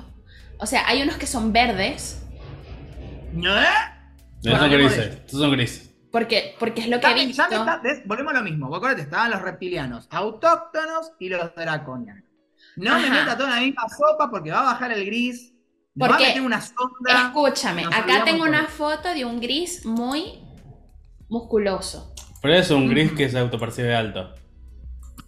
O 0.60 0.68
sea, 0.68 0.88
hay 0.88 1.02
unos 1.02 1.18
que 1.18 1.26
son 1.28 1.52
verdes, 1.54 2.24
¿No? 3.34 3.52
Esos 4.44 4.60
son 4.60 4.72
grises. 4.72 5.00
Estos 5.26 5.40
son 5.40 5.52
grises. 5.52 5.87
Porque, 6.12 6.56
porque 6.60 6.82
es 6.82 6.88
lo 6.90 7.00
que 7.00 7.08
he 7.08 7.14
visto. 7.26 7.44
ya 7.44 7.50
me 7.50 7.56
está-. 7.56 7.82
Volvemos 8.06 8.34
a 8.34 8.38
lo 8.38 8.44
mismo. 8.44 8.68
Vos 8.70 8.78
acordate, 8.78 9.02
estaban 9.04 9.32
los 9.32 9.42
reptilianos 9.42 10.08
autóctonos 10.12 11.12
y 11.20 11.30
los 11.30 11.54
draconianos. 11.56 12.24
No 12.76 12.98
me 13.00 13.08
Ajá. 13.08 13.14
meta 13.22 13.38
todo 13.38 13.48
en 13.48 13.54
la 13.56 13.60
misma 13.62 13.84
sopa 13.90 14.30
porque 14.30 14.52
va 14.52 14.60
a 14.62 14.64
bajar 14.74 14.92
el 14.92 15.06
gris. 15.06 15.54
nos 15.96 16.10
va 16.10 16.14
a 16.14 16.18
Porque- 16.18 16.28
meter 16.30 16.42
una 16.44 16.62
sonda. 16.62 17.26
Escúchame, 17.28 17.86
acá 17.86 18.24
tengo 18.24 18.40
por 18.40 18.50
una 18.50 18.60
eso. 18.62 18.70
foto 18.70 19.10
de 19.14 19.26
un 19.26 19.40
gris 19.42 19.86
muy 19.86 20.40
musculoso. 21.30 22.14
Pero 22.42 22.54
es 22.54 22.70
un 22.70 22.88
gris 22.88 23.12
que 23.14 23.28
se 23.30 23.40
autopercibe 23.40 23.96
alto. 23.96 24.34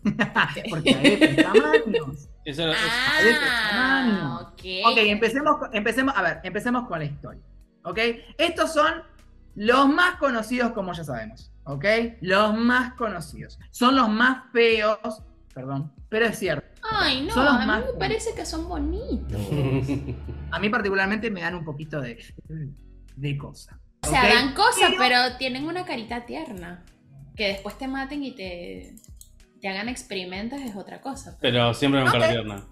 porque 0.69 0.95
hay 0.95 1.15
de 1.17 1.43
tamaños. 1.43 2.29
Eso 2.45 2.69
es- 2.69 2.77
Ah, 2.79 3.69
tamaño. 3.71 4.39
ok. 4.41 4.91
Ok, 4.91 4.97
empecemos, 4.97 5.57
con- 5.57 5.75
empecemos, 5.75 6.15
a 6.15 6.21
ver, 6.21 6.39
empecemos 6.43 6.87
con 6.87 6.99
la 6.99 7.05
historia. 7.05 7.41
¿Ok? 7.83 7.97
Estos 8.37 8.73
son 8.73 9.03
los 9.55 9.87
más 9.89 10.15
conocidos, 10.15 10.71
como 10.71 10.93
ya 10.93 11.03
sabemos. 11.03 11.51
¿Ok? 11.63 11.85
Los 12.21 12.55
más 12.57 12.93
conocidos. 12.95 13.59
Son 13.71 13.95
los 13.95 14.09
más 14.09 14.51
feos. 14.51 14.97
Perdón, 15.53 15.91
pero 16.09 16.25
es 16.25 16.39
cierto. 16.39 16.67
Ay, 16.91 17.25
no, 17.25 17.33
Son 17.33 17.45
los 17.45 17.53
a 17.53 17.59
mí 17.79 17.83
me 17.93 17.99
parece 17.99 18.33
que 18.33 18.45
son 18.45 18.67
bonitos. 18.67 19.39
A 20.51 20.59
mí 20.59 20.69
particularmente 20.69 21.29
me 21.29 21.41
dan 21.41 21.55
un 21.55 21.65
poquito 21.65 21.99
de, 22.01 22.17
de 23.15 23.37
cosa. 23.37 23.79
O 24.01 24.07
sea, 24.07 24.23
dan 24.33 24.53
cosas, 24.53 24.91
Pero- 24.91 24.97
pero 24.97 25.37
tienen 25.37 25.65
una 25.65 25.85
carita 25.85 26.25
tierna. 26.25 26.83
Que 27.35 27.47
después 27.49 27.77
te 27.77 27.87
maten 27.87 28.23
y 28.23 28.31
te, 28.35 28.95
te 29.61 29.67
hagan 29.67 29.89
experimentos 29.89 30.59
es 30.61 30.75
otra 30.75 31.01
cosa. 31.01 31.37
Pero, 31.41 31.53
Pero 31.53 31.73
siempre 31.73 32.01
con 32.01 32.11
cara 32.11 32.25
Ok. 32.25 32.31
tierna. 32.31 32.63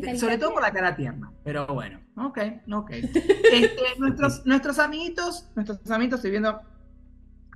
Pero 0.00 0.18
Sobre 0.18 0.38
todo 0.38 0.52
por 0.54 0.62
la 0.62 0.72
cara 0.72 0.96
tierna. 0.96 1.30
Pero 1.44 1.66
bueno, 1.66 2.00
ok, 2.16 2.38
ok. 2.72 2.90
Este, 3.52 3.82
nuestros, 3.98 4.44
nuestros 4.46 4.78
amiguitos, 4.78 5.48
nuestros 5.54 5.90
amiguitos, 5.90 6.18
estoy 6.18 6.30
viendo. 6.32 6.60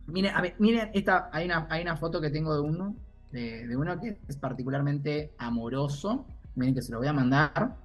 Miren, 0.07 0.35
a 0.35 0.41
ver, 0.41 0.55
miren, 0.59 0.91
esta, 0.95 1.29
hay, 1.33 1.47
una, 1.47 1.67
hay 1.71 1.83
una 1.83 1.97
foto 1.97 2.21
que 2.21 2.31
tengo 2.31 2.55
de 2.55 2.61
uno, 2.61 2.97
de, 3.31 3.67
de 3.67 3.77
uno 3.77 4.01
que 4.01 4.19
es 4.29 4.37
particularmente 4.37 5.33
amoroso. 5.39 6.27
Miren 6.55 6.75
que 6.75 6.83
se 6.83 6.93
lo 6.93 6.99
voy 6.99 7.09
a 7.09 7.13
mandar. 7.13 7.77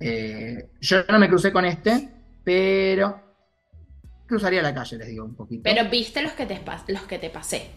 Eh, 0.00 0.70
yo 0.80 0.98
no 1.08 1.18
me 1.18 1.28
crucé 1.28 1.52
con 1.52 1.64
este, 1.64 2.08
pero 2.42 3.20
cruzaría 4.26 4.62
la 4.62 4.74
calle, 4.74 4.96
les 4.98 5.08
digo 5.08 5.24
un 5.24 5.34
poquito. 5.34 5.62
Pero 5.62 5.88
viste 5.90 6.22
los 6.22 6.32
que 6.32 6.46
te, 6.46 6.64
pas- 6.64 6.84
los 6.88 7.02
que 7.02 7.18
te 7.18 7.30
pasé. 7.30 7.70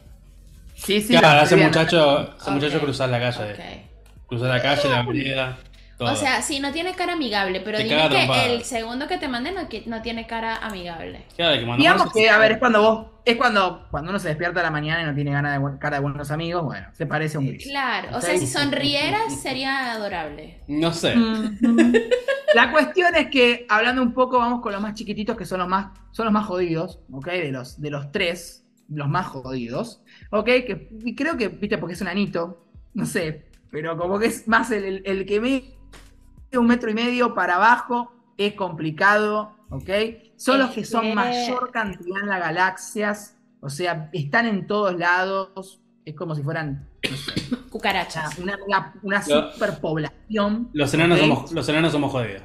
sí, 0.76 1.02
sí, 1.02 1.16
Claro, 1.18 1.44
ese 1.46 1.56
muchacho, 1.58 2.36
ese 2.38 2.52
muchacho 2.52 2.80
cruzar 2.80 3.10
la 3.10 3.20
calle. 3.20 3.54
Ok. 3.54 3.93
Cruzar 4.34 4.50
la 4.50 4.62
calle, 4.62 4.90
la 4.90 5.00
avenida, 5.00 5.58
todo. 5.98 6.12
O 6.12 6.16
sea, 6.16 6.42
sí, 6.42 6.60
no 6.60 6.72
tiene 6.72 6.94
cara 6.96 7.14
amigable, 7.14 7.62
pero 7.62 7.78
Te 7.78 7.84
dime 7.84 8.02
que 8.10 8.16
trompada. 8.16 8.46
el 8.46 8.64
segundo 8.64 9.08
que 9.08 9.18
te 9.18 9.28
mandé 9.28 9.52
no, 9.52 9.68
no 9.86 10.02
tiene 10.02 10.26
cara 10.26 10.58
amigable. 10.58 11.26
Claro, 11.36 11.54
que 11.54 11.78
Digamos 11.78 12.12
que, 12.12 12.30
a 12.30 12.38
ver, 12.40 12.54
es 12.54 12.58
cuando 12.58 12.82
vos, 12.82 13.08
es 13.26 13.36
cuando, 13.38 13.88
cuando 13.92 14.10
uno 14.10 14.20
se 14.20 14.30
despierta 14.30 14.60
a 14.60 14.64
la 14.64 14.72
mañana 14.72 15.04
y 15.04 15.06
no 15.06 15.14
tiene 15.14 15.32
ganas 15.32 15.62
de 15.62 15.80
cara 15.80 15.98
de 15.98 16.02
buenos 16.02 16.32
amigos, 16.32 16.64
bueno, 16.64 16.88
se 16.94 17.06
parece 17.06 17.38
a 17.38 17.40
un 17.42 17.48
gris. 17.48 17.66
Claro, 17.68 18.18
o 18.18 18.22
sea, 18.22 18.38
si 18.38 18.48
sonrieras 18.48 19.40
sería 19.42 19.92
adorable. 19.92 20.62
No 20.68 20.92
sé. 20.94 21.16
Mm. 21.16 21.94
La 22.54 22.72
cuestión 22.72 23.16
es 23.16 23.30
que, 23.30 23.66
hablando 23.70 24.02
un 24.02 24.14
poco, 24.14 24.38
vamos 24.38 24.62
con 24.62 24.72
los 24.74 24.82
más 24.82 24.94
chiquititos, 24.94 25.36
que 25.36 25.46
son 25.46 25.60
los 25.60 25.68
más, 25.68 25.88
son 26.12 26.26
los 26.26 26.34
más 26.34 26.46
jodidos, 26.46 27.00
¿ok? 27.12 27.28
De 27.28 27.52
los, 27.52 27.82
de 27.82 27.90
los 27.90 28.12
tres, 28.12 28.66
los 28.90 29.08
más 29.08 29.28
jodidos, 29.28 30.02
¿ok? 30.30 30.46
Que, 30.46 30.90
y 31.04 31.16
creo 31.16 31.38
que, 31.38 31.48
viste, 31.48 31.78
porque 31.78 31.94
es 31.94 32.02
un 32.02 32.08
anito, 32.08 32.68
no 32.94 33.06
sé, 33.06 33.46
pero 33.74 33.98
como 33.98 34.20
que 34.20 34.28
es 34.28 34.48
más 34.48 34.70
el, 34.72 34.84
el, 34.86 35.02
el 35.06 35.26
que 35.26 35.42
mide 35.42 35.76
un 36.58 36.68
metro 36.68 36.90
y 36.92 36.94
medio 36.94 37.34
para 37.34 37.56
abajo, 37.56 38.14
es 38.38 38.54
complicado, 38.54 39.58
¿ok? 39.72 39.90
Son 40.38 40.60
los 40.60 40.70
que 40.72 40.86
son 40.86 41.14
mayor 41.16 41.72
cantidad 41.72 42.22
en 42.22 42.30
las 42.30 42.40
galaxias, 42.40 43.36
o 43.60 43.70
sea, 43.70 44.10
están 44.14 44.46
en 44.46 44.68
todos 44.68 44.96
lados, 44.98 45.82
es 46.06 46.16
como 46.16 46.36
si 46.36 46.44
fueran, 46.44 46.88
no 47.10 47.18
sé, 47.18 47.34
Cucarachas. 47.72 48.38
una, 48.38 48.58
una, 48.68 48.94
una 49.02 49.24
Lo- 49.28 49.52
superpoblación. 49.54 50.70
Los 50.74 50.94
enanos, 50.94 51.20
somos, 51.20 51.52
los 51.52 51.68
enanos 51.70 51.92
somos 51.92 52.12
jodidos. 52.12 52.44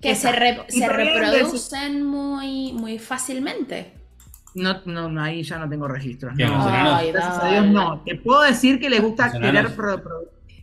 Que 0.00 0.14
se, 0.14 0.30
re- 0.30 0.64
se 0.68 0.88
reproducen 0.88 2.06
muy, 2.06 2.72
muy 2.72 3.00
fácilmente. 3.00 3.94
No, 4.54 4.80
no, 4.84 5.08
no, 5.08 5.22
ahí 5.22 5.42
ya 5.42 5.58
no 5.58 5.68
tengo 5.68 5.88
registros. 5.88 6.34
¿Quién, 6.36 6.48
No, 6.50 6.58
los? 6.58 6.66
Ay, 6.68 7.10
gracias 7.12 7.38
a. 7.42 7.50
Dios 7.50 7.66
no. 7.66 8.02
Te 8.04 8.14
puedo 8.14 8.42
decir 8.42 8.78
que 8.78 8.88
le 8.88 9.00
gusta 9.00 9.24
Los 9.26 9.32
querer 9.34 9.48
enanos. 9.50 9.72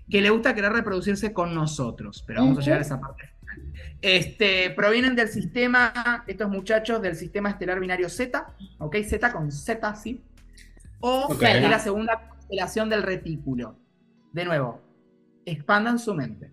Que 0.09 0.21
le 0.21 0.29
gusta 0.29 0.53
querer 0.53 0.71
reproducirse 0.71 1.33
con 1.33 1.53
nosotros, 1.55 2.23
pero 2.25 2.41
vamos 2.41 2.59
a 2.59 2.61
llegar 2.61 2.79
a 2.79 2.81
esa 2.81 2.99
parte 2.99 3.27
final. 3.27 3.73
Este, 4.01 4.69
provienen 4.71 5.15
del 5.15 5.29
sistema, 5.29 6.23
estos 6.27 6.49
muchachos 6.49 7.01
del 7.01 7.15
sistema 7.15 7.49
estelar 7.49 7.79
binario 7.79 8.09
Z, 8.09 8.45
¿ok? 8.79 8.95
Z 9.03 9.31
con 9.33 9.51
Z, 9.51 9.95
sí. 9.95 10.21
O 10.99 11.27
Ok. 11.29 11.39
de 11.41 11.67
la 11.67 11.79
segunda 11.79 12.29
constelación 12.29 12.89
del 12.89 13.03
retículo. 13.03 13.77
De 14.31 14.45
nuevo, 14.45 14.81
expandan 15.45 15.97
su 15.97 16.13
mente. 16.13 16.51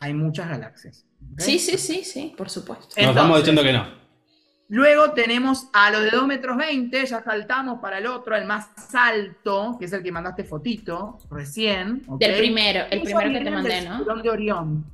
Hay 0.00 0.14
muchas 0.14 0.48
galaxias. 0.48 1.04
Sí, 1.38 1.58
sí, 1.58 1.76
sí, 1.76 2.04
sí, 2.04 2.34
por 2.36 2.48
supuesto. 2.48 2.94
Nos 2.96 3.08
estamos 3.10 3.38
diciendo 3.38 3.62
que 3.62 3.72
no. 3.72 3.99
Luego 4.70 5.10
tenemos 5.12 5.68
a 5.72 5.90
los 5.90 6.02
de 6.04 6.10
2 6.12 6.26
metros 6.28 6.56
20, 6.56 7.04
ya 7.04 7.22
saltamos 7.24 7.80
para 7.80 7.98
el 7.98 8.06
otro, 8.06 8.36
el 8.36 8.44
más 8.46 8.68
alto, 8.94 9.76
que 9.78 9.86
es 9.86 9.92
el 9.92 10.02
que 10.02 10.12
mandaste 10.12 10.44
fotito 10.44 11.18
recién. 11.28 12.02
Del 12.20 12.38
primero, 12.38 12.84
el 12.88 12.98
Esos 13.02 13.04
primero 13.12 13.38
que 13.38 13.44
te 13.44 13.50
mandé, 13.50 13.74
del 13.74 13.88
¿no? 13.88 13.96
cinturón 13.96 14.22
de 14.22 14.30
Orión. 14.30 14.84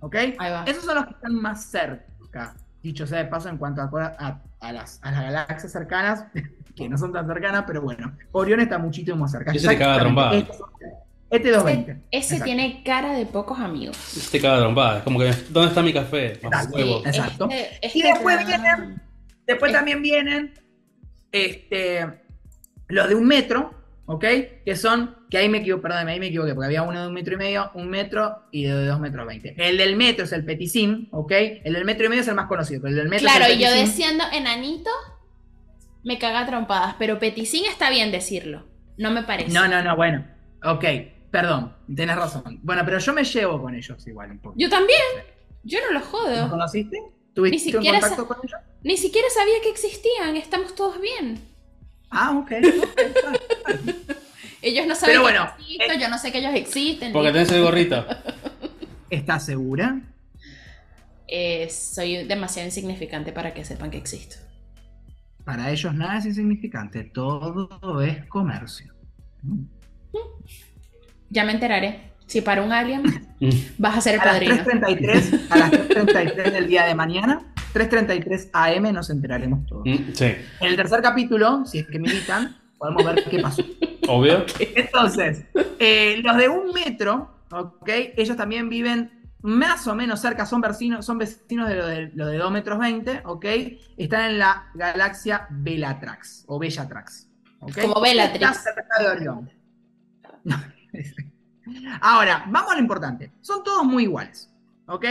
¿Ok? 0.00 0.16
Ahí 0.16 0.34
va. 0.50 0.64
Esos 0.66 0.84
son 0.84 0.96
los 0.96 1.06
que 1.06 1.12
están 1.12 1.34
más 1.36 1.64
cerca. 1.66 2.56
Dicho 2.82 3.06
sea 3.06 3.18
de 3.18 3.26
paso, 3.26 3.48
en 3.48 3.58
cuanto 3.58 3.80
a, 3.80 3.84
a- 4.18 4.42
a 4.58 4.72
las, 4.72 4.98
a 5.02 5.12
las 5.12 5.22
galaxias 5.22 5.70
cercanas, 5.70 6.24
que 6.74 6.88
no 6.88 6.98
son 6.98 7.12
tan 7.12 7.26
cercanas, 7.28 7.62
pero 7.64 7.80
bueno, 7.80 8.12
Orión 8.32 8.58
está 8.58 8.78
muchísimo 8.78 9.18
más 9.18 9.30
cerca. 9.30 9.52
Ese 9.52 9.68
te 9.68 9.78
caga 9.78 10.00
trompada. 10.00 10.36
Este, 10.36 10.52
este 11.30 11.50
220. 11.52 12.02
Ese, 12.10 12.34
ese 12.36 12.44
tiene 12.44 12.82
cara 12.84 13.12
de 13.12 13.24
pocos 13.26 13.60
amigos. 13.60 13.96
Este 14.16 14.40
caga 14.40 14.58
trompada. 14.58 14.98
Es 14.98 15.04
como 15.04 15.20
que, 15.20 15.32
¿dónde 15.50 15.68
está 15.68 15.80
mi 15.80 15.92
café? 15.92 16.40
Más 16.42 16.64
Exacto. 16.64 16.76
huevo. 16.76 17.02
Exacto. 17.06 17.48
este- 17.48 17.86
este 17.86 17.98
Y 17.98 18.02
después 18.02 18.44
vienen- 18.46 19.00
Después 19.46 19.70
Eh. 19.72 19.74
también 19.74 20.02
vienen 20.02 20.54
este, 21.32 22.06
los 22.88 23.08
de 23.08 23.14
un 23.14 23.26
metro, 23.26 23.72
¿ok? 24.06 24.24
Que 24.64 24.76
son, 24.76 25.16
que 25.30 25.38
ahí 25.38 25.48
me 25.48 25.58
equivoqué, 25.58 25.82
perdón, 25.82 26.08
ahí 26.08 26.20
me 26.20 26.26
equivoqué, 26.26 26.54
porque 26.54 26.66
había 26.66 26.82
uno 26.82 27.00
de 27.00 27.08
un 27.08 27.14
metro 27.14 27.34
y 27.34 27.36
medio, 27.38 27.70
un 27.74 27.88
metro 27.88 28.44
y 28.50 28.64
de 28.64 28.86
dos 28.86 29.00
metros 29.00 29.26
veinte. 29.26 29.54
El 29.56 29.78
del 29.78 29.96
metro 29.96 30.24
es 30.24 30.32
el 30.32 30.44
peticín, 30.44 31.08
¿ok? 31.10 31.32
El 31.64 31.72
del 31.72 31.84
metro 31.84 32.06
y 32.06 32.08
medio 32.10 32.22
es 32.22 32.28
el 32.28 32.34
más 32.34 32.46
conocido, 32.46 32.82
pero 32.82 32.90
el 32.90 32.96
del 32.96 33.08
metro 33.08 33.26
Claro, 33.28 33.44
es 33.44 33.50
y 33.50 33.52
el 33.54 33.60
yo 33.60 33.66
peticín. 33.68 33.86
diciendo 33.96 34.24
enanito, 34.32 34.90
me 36.04 36.18
caga 36.18 36.46
trompadas, 36.46 36.96
pero 36.98 37.18
peticín 37.18 37.64
está 37.64 37.88
bien 37.90 38.10
decirlo. 38.12 38.66
No 38.98 39.10
me 39.10 39.22
parece. 39.22 39.52
No, 39.52 39.66
no, 39.68 39.82
no, 39.82 39.96
bueno. 39.96 40.26
Ok, 40.64 40.84
perdón, 41.30 41.74
tenés 41.96 42.16
razón. 42.16 42.60
Bueno, 42.62 42.82
pero 42.84 42.98
yo 42.98 43.12
me 43.14 43.24
llevo 43.24 43.60
con 43.60 43.74
ellos 43.74 44.06
igual 44.06 44.30
un 44.32 44.38
poco. 44.38 44.54
Yo 44.58 44.68
también. 44.68 45.00
Yo 45.64 45.78
no 45.80 45.92
los 45.92 46.02
¿Los 46.02 46.10
jodo. 46.10 46.50
conociste? 46.50 46.98
¿Tuviste 47.34 47.76
un 47.78 47.84
contacto 47.84 48.26
con 48.28 48.36
ellos? 48.44 48.60
Ni 48.84 48.96
siquiera 48.96 49.28
sabía 49.30 49.54
que 49.62 49.70
existían, 49.70 50.36
estamos 50.36 50.74
todos 50.74 51.00
bien. 51.00 51.40
Ah, 52.10 52.36
ok. 52.38 52.52
Ellos 54.62 54.86
no 54.86 54.94
saben 54.94 55.16
Pero 55.16 55.26
que 55.26 55.32
bueno, 55.32 55.50
yo 55.58 55.64
existo, 55.64 55.92
eh, 55.92 55.98
yo 56.00 56.08
no 56.08 56.18
sé 56.18 56.30
que 56.30 56.38
ellos 56.38 56.54
existen. 56.54 57.12
Porque 57.12 57.32
tenés 57.32 57.50
el 57.50 57.62
gorrito. 57.62 58.06
¿Estás 59.10 59.44
segura? 59.46 60.00
Eh, 61.26 61.68
soy 61.68 62.24
demasiado 62.24 62.68
insignificante 62.68 63.32
para 63.32 63.54
que 63.54 63.64
sepan 63.64 63.90
que 63.90 63.98
existo. 63.98 64.36
Para 65.44 65.70
ellos 65.72 65.92
nada 65.94 66.18
es 66.18 66.26
insignificante, 66.26 67.02
todo 67.02 68.00
es 68.02 68.24
comercio. 68.26 68.94
Ya 71.30 71.44
me 71.44 71.52
enteraré. 71.52 72.12
Si 72.26 72.40
para 72.40 72.62
un 72.62 72.72
alien 72.72 73.02
Mm. 73.42 73.50
vas 73.78 73.98
a 73.98 74.00
ser 74.00 74.14
el 74.14 74.20
A 74.20 74.24
las 74.24 74.32
padrino. 74.34 74.54
3.33, 74.54 75.46
a 75.50 75.56
las 75.58 75.72
3.33 75.72 76.52
del 76.52 76.68
día 76.68 76.86
de 76.86 76.94
mañana, 76.94 77.51
3.33 77.74 78.50
AM 78.52 78.92
nos 78.92 79.10
enteraremos 79.10 79.66
todos. 79.66 79.84
Mm, 79.86 80.12
Sí, 80.12 80.24
En 80.60 80.68
el 80.68 80.76
tercer 80.76 81.00
capítulo, 81.02 81.64
si 81.66 81.78
es 81.80 81.86
que 81.86 81.98
militan, 81.98 82.56
podemos 82.78 83.04
ver 83.04 83.24
qué 83.30 83.38
pasó. 83.40 83.62
obvio. 84.08 84.44
Entonces, 84.58 85.44
eh, 85.78 86.20
los 86.22 86.36
de 86.36 86.48
un 86.48 86.72
metro, 86.72 87.44
¿ok? 87.50 87.88
Ellos 88.16 88.36
también 88.36 88.68
viven 88.68 89.22
más 89.42 89.86
o 89.88 89.94
menos 89.94 90.20
cerca, 90.20 90.46
son 90.46 90.60
vecinos, 90.60 91.04
son 91.04 91.18
vecinos 91.18 91.68
de 91.68 91.74
lo 91.74 91.86
de, 91.86 92.10
lo 92.14 92.26
de 92.26 92.38
2 92.38 92.52
metros 92.52 92.78
20, 92.78 93.22
¿ok? 93.24 93.44
Están 93.96 94.30
en 94.30 94.38
la 94.38 94.70
galaxia 94.74 95.46
Bellatrax, 95.50 96.44
o 96.46 96.58
Bellatrax. 96.58 97.28
¿ok? 97.60 97.80
Como 97.82 98.00
Bellatrix. 98.00 98.50
Está 98.50 98.72
cerca 98.74 99.02
de 99.02 99.08
Orión. 99.08 99.50
Ahora, 102.00 102.44
vamos 102.48 102.72
a 102.72 102.74
lo 102.74 102.80
importante. 102.80 103.32
Son 103.40 103.62
todos 103.64 103.84
muy 103.84 104.04
iguales, 104.04 104.51
¿ok? 104.92 105.04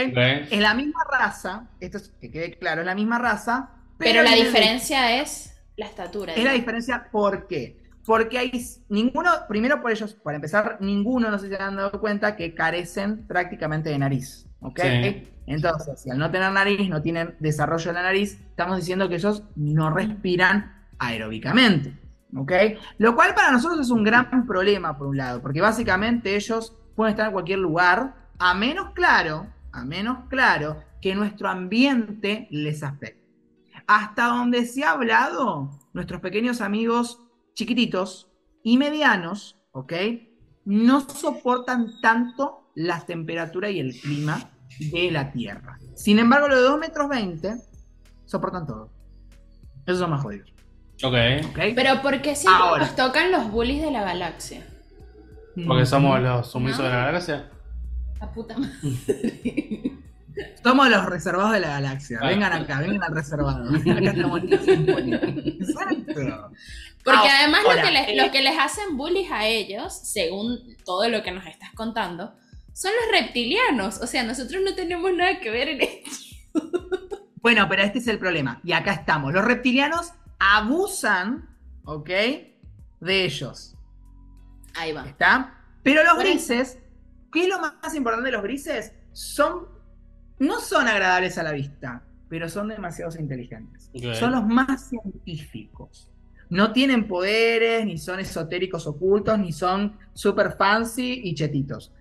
Es 0.50 0.60
la 0.60 0.74
misma 0.74 1.00
raza, 1.10 1.68
esto 1.80 1.98
es 1.98 2.12
que 2.20 2.30
quede 2.30 2.56
claro, 2.56 2.82
es 2.82 2.86
la 2.86 2.94
misma 2.94 3.18
raza. 3.18 3.70
Pero 3.98 4.22
la 4.22 4.34
diferencia 4.34 5.20
es 5.20 5.60
la 5.76 5.86
estatura. 5.86 6.34
es 6.34 6.44
la 6.44 6.52
diferencia, 6.52 7.08
¿por 7.10 7.46
qué? 7.48 7.82
Porque 8.04 8.38
hay 8.38 8.52
ninguno, 8.88 9.30
primero 9.48 9.80
por 9.80 9.90
ellos, 9.90 10.14
para 10.14 10.36
empezar, 10.36 10.78
ninguno, 10.80 11.30
no 11.30 11.38
sé 11.38 11.48
si 11.48 11.54
se 11.54 11.62
han 11.62 11.76
dado 11.76 12.00
cuenta, 12.00 12.36
que 12.36 12.54
carecen 12.54 13.26
prácticamente 13.26 13.90
de 13.90 13.98
nariz. 13.98 14.46
¿Ok? 14.60 14.80
Sí. 14.80 15.28
Entonces, 15.46 16.00
si 16.00 16.10
al 16.10 16.18
no 16.18 16.30
tener 16.30 16.52
nariz, 16.52 16.88
no 16.88 17.02
tienen 17.02 17.34
desarrollo 17.40 17.86
de 17.86 17.92
la 17.92 18.02
nariz, 18.02 18.40
estamos 18.50 18.76
diciendo 18.76 19.08
que 19.08 19.16
ellos 19.16 19.42
no 19.56 19.90
respiran 19.90 20.86
aeróbicamente. 20.98 21.96
¿Ok? 22.36 22.52
Lo 22.98 23.14
cual 23.14 23.34
para 23.34 23.50
nosotros 23.50 23.80
es 23.80 23.90
un 23.90 24.04
gran 24.04 24.46
problema, 24.46 24.96
por 24.96 25.08
un 25.08 25.16
lado, 25.16 25.42
porque 25.42 25.60
básicamente 25.60 26.36
ellos 26.36 26.76
pueden 26.94 27.12
estar 27.12 27.26
en 27.26 27.32
cualquier 27.32 27.58
lugar, 27.58 28.14
a 28.38 28.54
menos 28.54 28.90
claro, 28.94 29.46
a 29.72 29.84
menos 29.84 30.28
claro, 30.28 30.82
que 31.00 31.14
nuestro 31.14 31.48
ambiente 31.48 32.46
les 32.50 32.82
afecte. 32.82 33.22
Hasta 33.86 34.26
donde 34.26 34.64
se 34.66 34.84
ha 34.84 34.92
hablado, 34.92 35.70
nuestros 35.92 36.20
pequeños 36.20 36.60
amigos 36.60 37.20
chiquititos 37.54 38.28
y 38.62 38.78
medianos, 38.78 39.58
¿ok? 39.72 39.92
No 40.64 41.00
soportan 41.00 42.00
tanto 42.00 42.70
la 42.74 43.00
temperatura 43.04 43.70
y 43.70 43.80
el 43.80 43.98
clima 44.00 44.50
de 44.92 45.10
la 45.10 45.32
Tierra. 45.32 45.78
Sin 45.96 46.18
embargo, 46.18 46.48
los 46.48 46.58
de 46.58 46.62
2 46.64 46.78
metros 46.78 47.08
20 47.08 47.56
soportan 48.24 48.66
todo. 48.66 48.90
Esos 49.84 49.98
son 49.98 50.10
más 50.10 50.22
jodidos, 50.22 50.52
Ok. 51.02 51.14
¿ok? 51.50 51.58
Pero 51.74 52.00
¿por 52.02 52.22
qué 52.22 52.36
siempre 52.36 52.62
Ahora. 52.62 52.84
nos 52.86 52.94
tocan 52.94 53.32
los 53.32 53.50
bullies 53.50 53.82
de 53.82 53.90
la 53.90 54.02
galaxia? 54.04 54.64
Porque 55.66 55.84
somos 55.84 56.18
Mm. 56.20 56.22
los 56.22 56.50
sumisos 56.50 56.78
No. 56.78 56.84
de 56.84 56.90
la 56.90 57.04
galaxia. 57.06 57.50
La 58.22 58.32
puta 58.32 58.56
madre. 58.56 58.76
Somos 60.62 60.88
los 60.88 61.06
reservados 61.06 61.54
de 61.54 61.60
la 61.60 61.70
galaxia. 61.70 62.20
Ah. 62.22 62.28
Vengan 62.28 62.52
acá, 62.52 62.78
vengan 62.78 63.02
al 63.02 63.16
reservado. 63.16 63.68
Acá 63.76 64.10
estamos. 64.12 64.42
Exacto. 64.44 66.52
Porque 67.02 67.18
Ahora, 67.18 67.38
además 67.40 67.62
lo 67.64 67.82
que, 67.82 67.90
les, 67.90 68.16
lo 68.16 68.30
que 68.30 68.42
les 68.42 68.56
hacen 68.56 68.96
bullies 68.96 69.32
a 69.32 69.48
ellos, 69.48 69.92
según 69.92 70.76
todo 70.84 71.08
lo 71.08 71.24
que 71.24 71.32
nos 71.32 71.44
estás 71.46 71.70
contando, 71.74 72.32
son 72.72 72.92
los 72.92 73.20
reptilianos. 73.20 74.00
O 74.00 74.06
sea, 74.06 74.22
nosotros 74.22 74.62
no 74.64 74.76
tenemos 74.76 75.12
nada 75.12 75.40
que 75.40 75.50
ver 75.50 75.68
en 75.68 75.80
esto. 75.80 76.10
Bueno, 77.42 77.66
pero 77.68 77.82
este 77.82 77.98
es 77.98 78.06
el 78.06 78.20
problema. 78.20 78.60
Y 78.62 78.70
acá 78.70 78.92
estamos. 78.92 79.32
Los 79.32 79.44
reptilianos 79.44 80.12
abusan, 80.38 81.48
¿ok? 81.84 82.08
De 83.00 83.24
ellos. 83.24 83.74
Ahí 84.76 84.92
va. 84.92 85.08
¿Está? 85.08 85.58
Pero 85.82 86.04
los 86.04 86.20
grises, 86.20 86.78
¿qué 87.32 87.44
es 87.44 87.48
lo 87.48 87.58
más 87.58 87.94
importante 87.94 88.26
de 88.26 88.32
los 88.32 88.42
grises? 88.42 88.92
Son, 89.12 89.66
no 90.38 90.60
son 90.60 90.86
agradables 90.86 91.38
a 91.38 91.42
la 91.42 91.52
vista, 91.52 92.02
pero 92.28 92.48
son 92.48 92.68
demasiado 92.68 93.18
inteligentes. 93.18 93.90
Son 94.18 94.32
los 94.32 94.46
más 94.46 94.88
científicos. 94.88 96.08
No 96.48 96.72
tienen 96.72 97.08
poderes, 97.08 97.86
ni 97.86 97.96
son 97.98 98.20
esotéricos 98.20 98.86
ocultos, 98.86 99.38
ni 99.38 99.52
son 99.52 99.96
super 100.12 100.52
fancy 100.52 101.22
y 101.24 101.34
chetitos. 101.34 101.92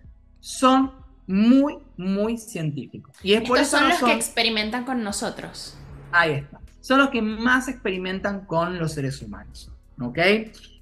Son 0.42 0.92
muy, 1.26 1.78
muy 1.96 2.38
científicos. 2.38 3.16
Y 3.24 3.34
es 3.34 3.48
por 3.48 3.58
Estos 3.58 3.68
eso 3.68 3.78
son 3.78 3.84
no 3.84 3.90
los 3.90 4.00
son... 4.00 4.10
que 4.10 4.16
experimentan 4.16 4.84
con 4.84 5.04
nosotros. 5.04 5.78
Ahí 6.12 6.32
está. 6.34 6.60
Son 6.82 7.00
los 7.00 7.10
que 7.10 7.22
más 7.22 7.68
experimentan 7.70 8.46
con 8.46 8.78
los 8.78 8.94
seres 8.94 9.22
humanos. 9.22 9.72
¿Ok? 10.02 10.20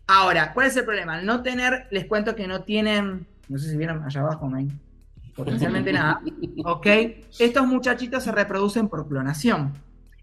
Ahora, 0.08 0.54
¿cuál 0.54 0.68
es 0.68 0.78
el 0.78 0.86
problema? 0.86 1.16
Al 1.16 1.26
no 1.26 1.43
tener, 1.43 1.88
les 1.91 2.06
cuento 2.06 2.36
que 2.36 2.47
no 2.47 2.64
tienen, 2.64 3.28
no 3.50 3.58
sé 3.58 3.70
si 3.72 3.78
vieron 3.78 4.04
allá 4.04 4.22
abajo, 4.22 4.50
no 4.50 4.58
potencialmente 5.36 5.91
nada. 5.93 6.22
¿Ok? 6.66 6.86
Estos 7.39 7.66
muchachitos 7.68 8.24
se 8.24 8.32
reproducen 8.32 8.88
por 8.89 9.08
clonación. 9.08 9.74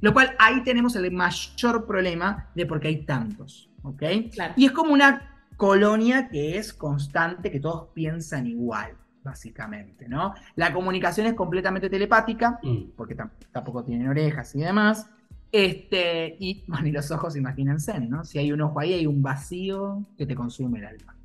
Lo 0.01 0.12
cual 0.12 0.35
ahí 0.39 0.62
tenemos 0.62 0.95
el 0.97 1.11
mayor 1.11 1.87
problema 1.87 2.49
de 2.55 2.66
por 2.66 2.81
qué 2.81 2.89
hay 2.89 3.05
tantos. 3.05 3.70
¿Ok? 3.83 4.03
Claro. 4.33 4.55
Y 4.57 4.66
es 4.66 4.72
como 4.72 4.93
una 4.93 5.33
colonia 5.57 6.29
que 6.29 6.59
es 6.59 6.74
constante, 6.74 7.51
que 7.51 7.61
todos 7.61 7.89
piensan 7.95 8.47
igual, 8.47 8.91
básicamente, 9.24 10.07
¿no? 10.07 10.35
La 10.55 10.70
comunicación 10.72 11.27
es 11.29 11.33
completamente 11.35 11.89
telepática 11.89 12.59
Mm. 12.62 12.91
porque 12.95 13.16
tam- 13.16 13.31
tampoco 13.53 13.83
tienen 13.83 14.07
orejas 14.09 14.55
y 14.55 14.59
demás. 14.61 15.09
Este, 15.51 16.37
y, 16.41 16.62
bueno, 16.68 16.87
y 16.89 16.93
los 16.93 17.11
ojos, 17.11 17.35
imagínense, 17.37 17.99
¿no? 18.01 18.22
Si 18.24 18.39
hay 18.39 18.53
un 18.53 18.61
ojo 18.61 18.79
ahí, 18.81 18.93
hay 18.93 19.07
un 19.07 19.22
vacío 19.22 20.05
que 20.18 20.27
te 20.27 20.35
consume 20.35 20.81
el 20.81 20.87
alma. 20.87 21.15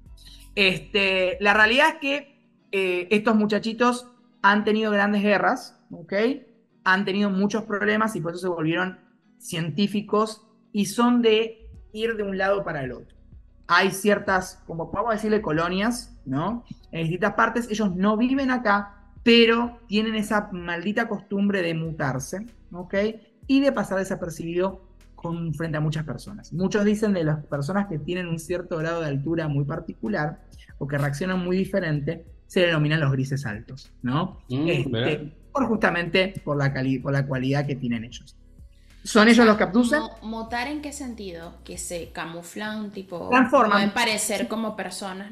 Este, 0.56 1.38
la 1.40 1.54
realidad 1.54 1.90
es 1.90 1.96
que 1.96 2.32
eh, 2.72 3.08
estos 3.12 3.36
muchachitos 3.36 4.08
han 4.42 4.64
tenido 4.64 4.92
grandes 4.92 5.22
guerras, 5.22 5.80
¿ok? 5.92 6.14
Han 6.84 7.06
tenido 7.06 7.30
muchos 7.30 7.64
problemas 7.64 8.16
y 8.16 8.22
por 8.22 8.34
eso 8.34 8.42
se 8.42 8.48
volvieron 8.48 9.00
científicos 9.38 10.48
y 10.72 10.86
son 10.86 11.22
de 11.22 11.70
ir 11.94 12.16
de 12.16 12.24
un 12.24 12.38
lado 12.38 12.64
para 12.64 12.84
el 12.84 12.92
otro. 12.92 13.16
Hay 13.68 13.92
ciertas, 13.92 14.62
como 14.68 14.92
a 15.08 15.14
decirle, 15.14 15.42
colonias, 15.42 16.18
¿no? 16.26 16.66
En 16.92 17.04
distintas 17.04 17.34
partes, 17.34 17.70
ellos 17.70 17.96
no 17.96 18.18
viven 18.18 18.52
acá, 18.52 19.14
pero 19.24 19.80
tienen 19.88 20.16
esa 20.16 20.50
maldita 20.52 21.08
costumbre 21.08 21.62
de 21.62 21.74
mutarse, 21.74 22.48
¿ok? 22.72 22.96
Y 23.48 23.62
de 23.62 23.72
pasar 23.72 24.00
desapercibido 24.00 24.91
con, 25.22 25.54
frente 25.54 25.78
a 25.78 25.82
muchas 25.82 26.04
personas. 26.04 26.52
Muchos 26.54 26.84
dicen 26.84 27.14
de 27.14 27.24
las 27.24 27.46
personas 27.46 27.88
que 27.88 28.00
tienen 28.00 28.28
un 28.28 28.40
cierto 28.40 28.78
grado 28.78 29.02
de 29.02 29.08
altura 29.08 29.48
muy 29.48 29.66
particular 29.66 30.42
o 30.80 30.88
que 30.88 30.98
reaccionan 30.98 31.40
muy 31.44 31.56
diferente, 31.58 32.26
se 32.48 32.62
denominan 32.62 33.00
los 33.00 33.12
grises 33.12 33.46
altos, 33.46 33.92
¿no? 34.02 34.40
Mm, 34.50 34.68
Este, 34.68 35.34
por 35.54 35.68
justamente 35.68 36.34
por 36.44 36.58
la, 36.58 36.74
cali- 36.74 37.00
por 37.00 37.14
la 37.14 37.26
cualidad 37.28 37.66
que 37.68 37.76
tienen 37.76 38.04
ellos. 38.04 38.36
¿Son 39.04 39.28
ellos 39.28 39.46
los 39.46 39.58
que 39.58 39.64
abducen? 39.64 40.00
Mo- 40.00 40.18
¿Mutar 40.24 40.68
en 40.68 40.82
qué 40.82 40.92
sentido? 40.92 41.56
Que 41.64 41.78
se 41.78 42.12
camuflan, 42.12 42.92
tipo. 42.92 43.30
Transforman. 43.30 43.72
Pueden 43.72 43.92
parecer 43.92 44.48
como 44.48 44.76
personas. 44.76 45.32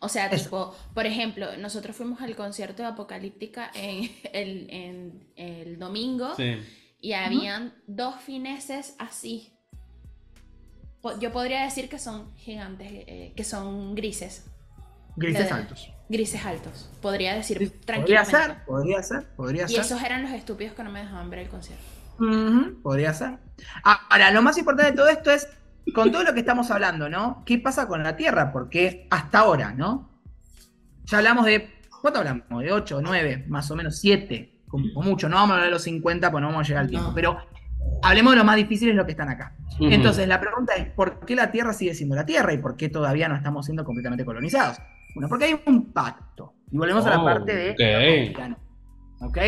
O 0.00 0.08
sea, 0.08 0.26
Eso. 0.26 0.44
tipo, 0.44 0.74
por 0.94 1.06
ejemplo, 1.06 1.46
nosotros 1.58 1.94
fuimos 1.94 2.20
al 2.22 2.34
concierto 2.34 2.82
de 2.82 2.88
Apocalíptica 2.88 3.70
en 3.74 4.10
el, 4.32 4.66
en 4.70 5.22
el 5.36 5.78
domingo 5.78 6.34
Sí. 6.36 6.56
Y 7.02 7.12
habían 7.12 7.74
dos 7.86 8.14
fineses 8.22 8.94
así. 8.98 9.52
Yo 11.20 11.32
podría 11.32 11.64
decir 11.64 11.88
que 11.88 11.98
son 11.98 12.32
gigantes, 12.36 12.88
eh, 12.90 13.32
que 13.36 13.44
son 13.44 13.94
grises, 13.94 14.46
Grises 15.16 15.50
Eh, 15.50 15.52
altos. 15.52 15.92
grises 16.08 16.44
altos. 16.46 16.90
Podría 17.02 17.34
decir 17.34 17.58
Podría 17.58 17.80
tranquilamente. 17.84 18.30
ser, 18.36 18.64
podría 18.64 19.02
ser, 19.02 19.26
podría 19.36 19.64
Y 19.64 19.68
ser. 19.68 19.80
esos 19.80 20.02
eran 20.02 20.22
los 20.22 20.30
estúpidos 20.32 20.72
que 20.74 20.82
no 20.84 20.90
me 20.90 21.00
dejaban 21.00 21.28
ver 21.28 21.40
el 21.40 21.48
concierto. 21.48 21.84
Podría 22.82 23.12
ser. 23.12 23.38
Ahora, 23.82 24.30
lo 24.30 24.40
más 24.42 24.56
importante 24.56 24.92
de 24.92 24.96
todo 24.96 25.08
esto 25.08 25.30
es, 25.32 25.48
con 25.94 26.12
todo 26.12 26.22
lo 26.22 26.32
que 26.32 26.40
estamos 26.40 26.70
hablando, 26.70 27.08
¿no? 27.08 27.42
¿Qué 27.44 27.58
pasa 27.58 27.88
con 27.88 28.02
la 28.04 28.16
Tierra? 28.16 28.52
Porque 28.52 29.06
hasta 29.10 29.40
ahora, 29.40 29.72
¿no? 29.74 30.08
Ya 31.06 31.18
hablamos 31.18 31.44
de, 31.46 31.68
¿cuánto 32.00 32.20
hablamos? 32.20 32.62
De 32.62 32.72
8, 32.72 33.00
9, 33.02 33.44
más 33.48 33.70
o 33.72 33.76
menos 33.76 33.98
7, 33.98 34.51
como 34.72 35.02
mucho. 35.02 35.28
No 35.28 35.36
vamos 35.36 35.50
a 35.50 35.54
hablar 35.54 35.66
de 35.66 35.72
los 35.72 35.82
50, 35.82 36.30
pues 36.30 36.40
no 36.42 36.48
vamos 36.48 36.64
a 36.64 36.68
llegar 36.68 36.82
al 36.84 36.90
tiempo. 36.90 37.08
No. 37.10 37.14
Pero 37.14 37.36
hablemos 38.02 38.32
de 38.32 38.38
lo 38.38 38.44
más 38.44 38.56
difícil, 38.56 38.88
es 38.90 38.96
lo 38.96 39.04
que 39.04 39.12
están 39.12 39.28
acá. 39.28 39.54
Entonces, 39.80 40.26
la 40.26 40.40
pregunta 40.40 40.74
es, 40.74 40.88
¿por 40.90 41.20
qué 41.24 41.34
la 41.36 41.50
Tierra 41.50 41.72
sigue 41.72 41.94
siendo 41.94 42.16
la 42.16 42.26
Tierra 42.26 42.52
y 42.52 42.58
por 42.58 42.76
qué 42.76 42.88
todavía 42.88 43.28
no 43.28 43.36
estamos 43.36 43.64
siendo 43.66 43.84
completamente 43.84 44.24
colonizados? 44.24 44.78
Bueno, 45.14 45.28
porque 45.28 45.44
hay 45.46 45.60
un 45.66 45.92
pacto. 45.92 46.54
Y 46.70 46.78
volvemos 46.78 47.04
a 47.06 47.10
la 47.10 47.20
Oh, 47.20 47.24
parte 47.24 47.54
de... 47.54 47.70
ok. 47.70 47.78
los 47.78 48.16
conspiranos, 48.16 48.58
¿Ok? 49.20 49.38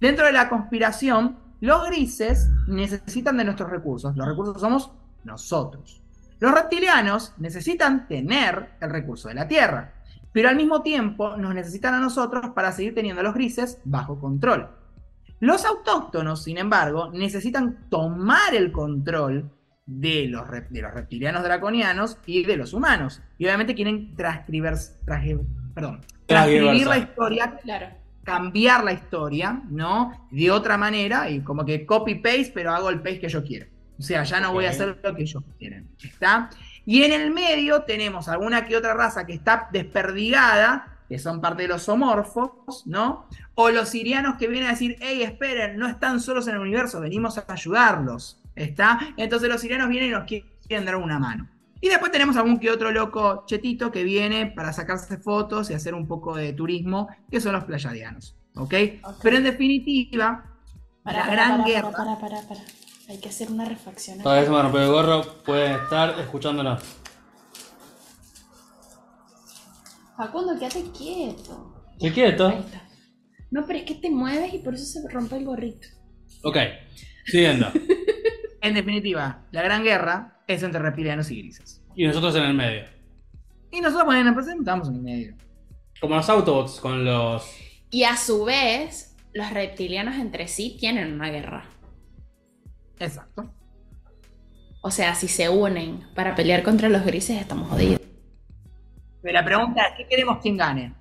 Dentro 0.00 0.24
de 0.26 0.32
la 0.32 0.48
conspiración 0.48 1.38
Los 1.60 1.86
grises 1.88 2.48
necesitan 2.68 3.36
de 3.36 3.44
nuestros 3.44 3.68
recursos. 3.70 4.16
Los 4.16 4.26
recursos 4.26 4.60
somos 4.60 4.92
nosotros. 5.24 6.02
Los 6.38 6.52
reptilianos 6.54 7.34
necesitan 7.36 8.08
tener 8.08 8.70
el 8.80 8.88
recurso 8.90 9.28
de 9.28 9.34
la 9.34 9.46
Tierra, 9.46 9.92
pero 10.32 10.48
al 10.48 10.56
mismo 10.56 10.82
tiempo 10.82 11.36
nos 11.36 11.54
necesitan 11.54 11.94
a 11.94 12.00
nosotros 12.00 12.50
para 12.54 12.72
seguir 12.72 12.94
teniendo 12.94 13.20
a 13.20 13.24
los 13.24 13.34
grises 13.34 13.80
bajo 13.84 14.18
control. 14.20 14.68
Los 15.40 15.64
autóctonos, 15.64 16.44
sin 16.44 16.58
embargo, 16.58 17.10
necesitan 17.12 17.88
tomar 17.88 18.54
el 18.54 18.70
control 18.72 19.50
de 19.86 20.26
los, 20.28 20.44
de 20.50 20.82
los 20.82 20.92
reptilianos 20.94 21.42
draconianos 21.42 22.18
y 22.26 22.44
de 22.44 22.56
los 22.56 22.74
humanos. 22.74 23.22
Y 23.38 23.46
obviamente 23.46 23.74
quieren 23.74 24.14
transcribir, 24.14 24.74
perdón, 25.74 26.00
transcribir 26.26 26.86
la 26.86 26.98
historia, 26.98 27.58
Claro. 27.62 27.86
cambiar 28.22 28.84
la 28.84 28.92
historia, 28.92 29.62
¿no? 29.70 30.28
De 30.30 30.50
otra 30.50 30.76
manera 30.76 31.28
y 31.30 31.40
como 31.40 31.64
que 31.64 31.86
copy-paste, 31.86 32.52
pero 32.54 32.70
hago 32.72 32.90
el 32.90 33.00
paste 33.00 33.20
que 33.20 33.28
yo 33.28 33.42
quiero. 33.42 33.66
O 33.98 34.02
sea, 34.02 34.22
ya 34.24 34.40
no 34.40 34.52
voy 34.52 34.66
a 34.66 34.70
hacer 34.70 34.98
lo 35.02 35.14
que 35.14 35.22
ellos 35.22 35.42
quieren. 35.58 35.88
¿Está? 36.02 36.50
Y 36.90 37.04
en 37.04 37.12
el 37.12 37.30
medio 37.30 37.84
tenemos 37.84 38.26
alguna 38.26 38.66
que 38.66 38.76
otra 38.76 38.94
raza 38.94 39.24
que 39.24 39.32
está 39.32 39.68
desperdigada, 39.70 40.98
que 41.08 41.20
son 41.20 41.40
parte 41.40 41.62
de 41.62 41.68
los 41.68 41.84
somorfos, 41.84 42.84
¿no? 42.84 43.28
O 43.54 43.70
los 43.70 43.90
sirianos 43.90 44.34
que 44.38 44.48
vienen 44.48 44.66
a 44.66 44.72
decir, 44.72 44.96
hey, 44.98 45.22
esperen, 45.22 45.78
no 45.78 45.86
están 45.86 46.18
solos 46.18 46.48
en 46.48 46.56
el 46.56 46.60
universo, 46.60 47.00
venimos 47.00 47.38
a 47.38 47.44
ayudarlos. 47.46 48.40
¿Está? 48.56 48.98
Entonces 49.16 49.48
los 49.48 49.60
sirianos 49.60 49.88
vienen 49.88 50.08
y 50.08 50.12
nos 50.14 50.24
quieren 50.24 50.84
dar 50.84 50.96
una 50.96 51.20
mano. 51.20 51.48
Y 51.80 51.90
después 51.90 52.10
tenemos 52.10 52.36
algún 52.36 52.58
que 52.58 52.72
otro 52.72 52.90
loco 52.90 53.44
chetito 53.46 53.92
que 53.92 54.02
viene 54.02 54.46
para 54.46 54.72
sacarse 54.72 55.16
fotos 55.16 55.70
y 55.70 55.74
hacer 55.74 55.94
un 55.94 56.08
poco 56.08 56.34
de 56.34 56.52
turismo, 56.54 57.06
que 57.30 57.40
son 57.40 57.52
los 57.52 57.62
playadianos. 57.62 58.34
¿Ok? 58.56 58.74
Pero 59.22 59.36
en 59.36 59.44
definitiva, 59.44 60.44
Para, 61.04 61.18
la 61.18 61.24
para, 61.24 61.32
gran 61.36 61.50
para, 61.58 61.64
guerra. 61.70 61.90
Para, 61.92 62.18
para, 62.18 62.30
para, 62.30 62.48
para. 62.48 62.79
Hay 63.10 63.18
que 63.18 63.28
hacer 63.28 63.50
una 63.50 63.64
refacción. 63.64 64.18
Cada 64.18 64.38
vez 64.40 64.48
me 64.48 64.62
rompe 64.62 64.78
el 64.78 64.88
gorro, 64.88 65.42
pueden 65.42 65.72
estar 65.72 66.16
escuchándolo. 66.20 66.78
Facundo, 70.16 70.56
quédate 70.56 70.84
quieto. 70.96 71.74
Ahí 72.00 72.12
quieto. 72.12 72.50
está. 72.50 72.88
No, 73.50 73.66
pero 73.66 73.80
es 73.80 73.84
que 73.84 73.96
te 73.96 74.10
mueves 74.10 74.54
y 74.54 74.58
por 74.58 74.74
eso 74.74 74.84
se 74.84 75.08
rompe 75.08 75.38
el 75.38 75.44
gorrito. 75.44 75.88
Ok, 76.44 76.56
siguiendo. 77.26 77.66
En 78.62 78.74
definitiva, 78.74 79.46
la 79.52 79.62
gran 79.62 79.82
guerra 79.82 80.42
es 80.46 80.62
entre 80.62 80.82
reptilianos 80.82 81.30
y 81.30 81.40
grises. 81.40 81.82
Y 81.96 82.06
nosotros 82.06 82.36
en 82.36 82.42
el 82.42 82.52
medio. 82.52 82.84
Y 83.72 83.80
nosotros, 83.80 84.04
bueno, 84.04 84.34
pues 84.34 84.48
estamos 84.48 84.88
en 84.88 84.96
el 84.96 85.00
medio. 85.00 85.34
Como 85.98 86.14
los 86.16 86.28
Autobots 86.28 86.78
con 86.78 87.02
los. 87.02 87.50
Y 87.90 88.04
a 88.04 88.18
su 88.18 88.44
vez, 88.44 89.16
los 89.32 89.50
reptilianos 89.50 90.16
entre 90.16 90.46
sí 90.46 90.76
tienen 90.78 91.14
una 91.14 91.30
guerra. 91.30 91.64
Exacto. 93.00 93.52
O 94.82 94.90
sea, 94.90 95.14
si 95.14 95.28
se 95.28 95.48
unen 95.48 96.06
para 96.14 96.34
pelear 96.34 96.62
contra 96.62 96.88
los 96.88 97.04
grises, 97.04 97.40
estamos 97.40 97.68
jodidos. 97.68 98.00
Pero 99.22 99.34
la 99.34 99.44
pregunta 99.44 99.82
es, 99.82 99.96
¿qué 99.98 100.06
queremos 100.06 100.38
quien 100.38 100.56
gane? 100.56 100.94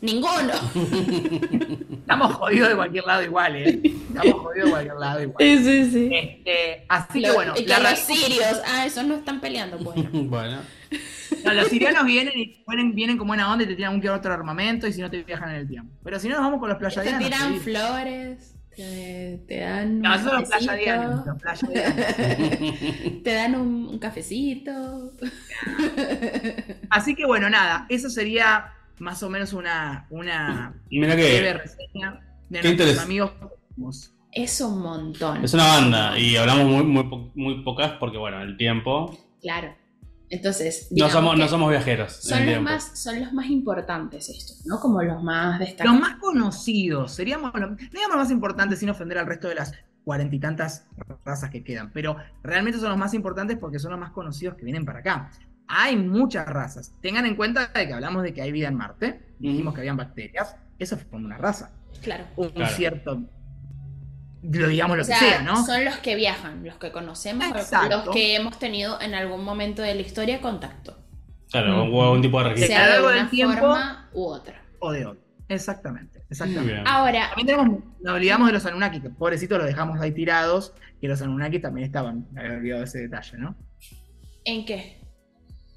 Ninguno. 0.00 0.52
Estamos 1.92 2.34
jodidos 2.34 2.68
de 2.68 2.76
cualquier 2.76 3.04
lado 3.04 3.22
igual, 3.22 3.56
¿eh? 3.56 3.80
Estamos 3.82 4.34
jodidos 4.34 4.66
de 4.66 4.70
cualquier 4.70 4.96
lado 4.96 5.22
igual. 5.22 5.36
sí, 5.40 5.90
sí. 5.90 6.10
Este, 6.12 6.84
así 6.90 7.22
que 7.22 7.32
bueno, 7.32 7.54
y 7.56 7.64
que 7.64 7.80
los 7.80 7.98
sirios, 8.00 8.60
ah, 8.66 8.84
esos 8.84 9.04
no 9.04 9.14
están 9.14 9.40
peleando. 9.40 9.78
Bueno, 9.78 10.10
bueno. 10.12 10.58
no, 11.42 11.54
los 11.54 11.68
sirianos 11.68 12.04
vienen 12.04 12.38
y 12.38 12.62
vienen, 12.68 12.94
vienen 12.94 13.16
como 13.16 13.28
buena 13.28 13.50
onda 13.50 13.64
y 13.64 13.66
te 13.66 13.76
tiran 13.76 13.94
un 13.94 14.00
que 14.02 14.10
otro 14.10 14.34
armamento 14.34 14.86
y 14.86 14.92
si 14.92 15.00
no 15.00 15.10
te 15.10 15.22
viajan 15.22 15.48
en 15.50 15.56
el 15.56 15.68
tiempo. 15.68 15.90
Pero 16.04 16.20
si 16.20 16.28
no, 16.28 16.34
nos 16.34 16.44
vamos 16.44 16.60
con 16.60 16.68
los 16.68 16.78
te 16.78 16.84
playadianos. 16.84 17.24
tiran 17.24 17.58
querido. 17.58 17.80
flores, 17.80 18.53
te, 18.76 19.44
te 19.46 19.60
dan 19.60 20.00
No, 20.00 20.10
un 20.10 20.14
esos 20.14 20.30
son 20.30 20.40
los 20.40 20.48
cafecito, 20.50 20.72
playadianos. 20.72 21.26
Los 21.26 21.38
playadianos. 21.40 23.22
te 23.24 23.32
dan 23.34 23.54
un, 23.54 23.86
un 23.88 23.98
cafecito. 23.98 25.12
Así 26.90 27.14
que 27.14 27.26
bueno, 27.26 27.48
nada, 27.50 27.86
eso 27.88 28.10
sería 28.10 28.72
más 28.98 29.22
o 29.22 29.30
menos 29.30 29.52
una, 29.52 30.06
una 30.10 30.74
Mira 30.90 31.14
breve 31.14 31.40
que 31.42 31.52
reseña 31.54 32.20
de 32.48 32.60
qué 32.60 32.68
nuestros 32.74 32.98
amigos. 32.98 33.32
Es 34.32 34.60
un 34.60 34.80
montón. 34.80 35.44
es 35.44 35.54
una 35.54 35.64
banda 35.68 36.18
y 36.18 36.36
hablamos 36.36 36.66
muy, 36.66 36.84
muy, 36.84 37.04
po- 37.04 37.30
muy 37.36 37.62
pocas 37.62 37.92
porque, 38.00 38.18
bueno, 38.18 38.42
el 38.42 38.56
tiempo. 38.56 39.16
Claro. 39.40 39.74
Entonces, 40.30 40.88
No 40.90 41.08
somos, 41.10 41.36
no 41.38 41.46
somos 41.48 41.70
viajeros. 41.70 42.12
son, 42.12 42.46
los 42.46 42.60
más, 42.62 42.98
son 42.98 43.20
los 43.20 43.32
más 43.32 43.46
importantes 43.46 44.28
estos, 44.28 44.64
¿no? 44.66 44.80
Como 44.80 45.02
los 45.02 45.22
más 45.22 45.58
Los 45.60 45.68
destacados. 45.68 46.00
más 46.00 46.16
conocidos, 46.16 47.12
seríamos, 47.12 47.52
los- 47.54 47.70
no 47.70 47.76
digamos 47.76 48.08
los 48.08 48.16
más 48.16 48.30
importantes 48.30 48.78
sin 48.80 48.90
ofender 48.90 49.18
al 49.18 49.26
resto 49.26 49.48
de 49.48 49.54
las 49.56 49.72
cuarenta 50.04 50.34
y 50.36 50.38
tantas 50.40 50.86
razas 51.24 51.50
que 51.50 51.62
quedan, 51.64 51.90
pero 51.92 52.16
realmente 52.42 52.78
son 52.78 52.88
los 52.90 52.98
más 52.98 53.14
importantes 53.14 53.56
porque 53.58 53.78
son 53.78 53.90
los 53.92 54.00
más 54.00 54.10
conocidos 54.12 54.54
que 54.56 54.64
vienen 54.64 54.84
para 54.84 54.98
acá. 55.00 55.30
Hay 55.66 55.96
muchas 55.96 56.46
razas. 56.46 56.92
Tengan 57.00 57.24
en 57.26 57.36
cuenta 57.36 57.68
de 57.74 57.86
que 57.86 57.92
hablamos 57.94 58.22
de 58.22 58.34
que 58.34 58.42
hay 58.42 58.52
vida 58.52 58.68
en 58.68 58.74
Marte, 58.74 59.20
dijimos 59.38 59.72
que 59.74 59.80
habían 59.80 59.96
bacterias, 59.96 60.56
eso 60.78 60.96
fue 60.98 61.06
como 61.08 61.24
una 61.26 61.38
raza. 61.38 61.70
Claro. 62.02 62.24
Un 62.36 62.50
Claro. 62.50 62.74
cierto, 62.76 63.22
lo 64.52 64.68
digamos 64.68 64.96
lo 64.96 65.02
O 65.02 65.06
sea, 65.06 65.18
que 65.18 65.24
sea, 65.26 65.42
¿no? 65.42 65.64
son 65.64 65.84
los 65.84 65.96
que 65.98 66.14
viajan, 66.16 66.64
los 66.64 66.76
que 66.76 66.92
conocemos, 66.92 67.46
Exacto. 67.48 67.88
los 68.04 68.14
que 68.14 68.36
hemos 68.36 68.58
tenido 68.58 69.00
en 69.00 69.14
algún 69.14 69.42
momento 69.44 69.82
de 69.82 69.94
la 69.94 70.02
historia 70.02 70.40
contacto. 70.40 70.98
Claro, 71.50 71.84
Mm. 71.84 71.88
hubo 71.90 72.04
algún 72.04 72.22
tipo 72.22 72.38
de 72.42 72.48
registro. 72.50 72.74
Sea 72.76 72.92
de 73.00 73.02
una 73.06 73.30
tiempo- 73.30 73.54
forma 73.60 74.10
u 74.12 74.24
otra. 74.26 74.60
O 74.80 74.92
de 74.92 75.06
otro. 75.06 75.22
Exactamente, 75.48 76.24
exactamente. 76.30 76.72
bien. 76.72 76.86
Ahora, 76.86 77.28
También 77.28 77.46
tenemos, 77.46 77.78
nos 78.02 78.14
olvidamos 78.14 78.46
de 78.48 78.52
los 78.54 78.66
Anunnaki, 78.66 79.00
que 79.00 79.10
pobrecitos 79.10 79.58
los 79.58 79.66
dejamos 79.66 80.00
ahí 80.00 80.10
tirados, 80.12 80.72
que 81.00 81.06
los 81.08 81.20
Anunnaki 81.22 81.58
también 81.60 81.86
estaban, 81.86 82.26
me 82.32 82.40
había 82.40 82.56
olvidado 82.56 82.84
ese 82.84 82.98
detalle, 83.00 83.38
¿no? 83.38 83.54
¿en 84.44 84.64
qué? 84.66 85.00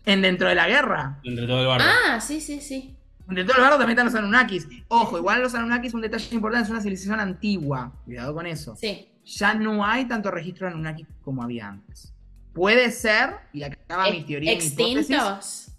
En 0.06 0.22
dentro 0.22 0.48
de 0.50 0.56
la 0.56 0.68
guerra, 0.68 1.20
Entre 1.24 1.46
todo 1.48 1.62
el 1.62 1.68
barrio. 1.68 1.88
Ah, 2.10 2.20
sí, 2.22 2.40
sí, 2.42 2.60
sí. 2.62 2.97
Dentro 3.36 3.54
del 3.56 3.64
barro 3.64 3.78
también 3.78 3.92
están 3.92 4.06
los 4.06 4.16
Anunnakis. 4.16 4.68
Ojo, 4.88 5.18
igual 5.18 5.42
los 5.42 5.54
Anunnakis, 5.56 5.94
un 5.94 6.02
detalle 6.02 6.34
importante, 6.36 6.66
es 6.66 6.70
una 6.72 6.82
civilización 6.82 7.20
antigua, 7.20 7.92
cuidado 8.06 8.34
con 8.34 8.46
eso. 8.46 8.76
Sí. 8.76 9.08
Ya 9.26 9.54
no 9.54 9.86
hay 9.86 10.06
tanto 10.06 10.32
registro 10.32 10.68
de 10.68 10.74
Anunnaki 10.74 11.06
como 11.22 11.44
había 11.44 11.68
antes. 11.68 12.14
Puede 12.54 12.92
ser, 12.92 13.36
y 13.54 13.64
acá 13.64 13.78
va 13.98 14.10
mi 14.10 14.24
teoría 14.24 14.54
y 14.54 14.58
mi 14.58 14.64
hipótesis, 14.66 14.98
Extintos. 15.12 15.72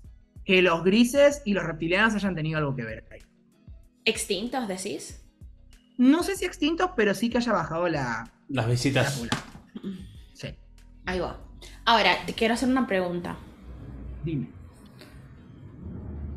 que 0.44 0.62
los 0.62 0.84
grises 0.84 1.42
y 1.44 1.55
los 1.55 1.64
reptilianos 1.64 2.14
hayan 2.14 2.34
tenido 2.34 2.59
algo 2.59 2.76
que 2.76 2.84
ver 2.84 3.05
ahí. 3.11 3.20
Extintos, 4.05 4.68
decís. 4.68 5.24
No 5.96 6.22
sé 6.22 6.36
si 6.36 6.44
extintos, 6.44 6.90
pero 6.96 7.14
sí 7.14 7.28
que 7.30 7.38
haya 7.38 7.53
bajado 7.53 7.88
la, 7.88 8.30
Las 8.49 8.66
la 8.66 8.70
visitas. 8.70 9.18
población. 9.18 9.99
Sí, 10.34 10.55
Ahí 11.07 11.18
va. 11.18 11.40
Ahora, 11.84 12.12
te 12.26 12.34
quiero 12.34 12.55
hacer 12.55 12.68
una 12.68 12.86
pregunta. 12.86 13.36
dime. 14.24 14.46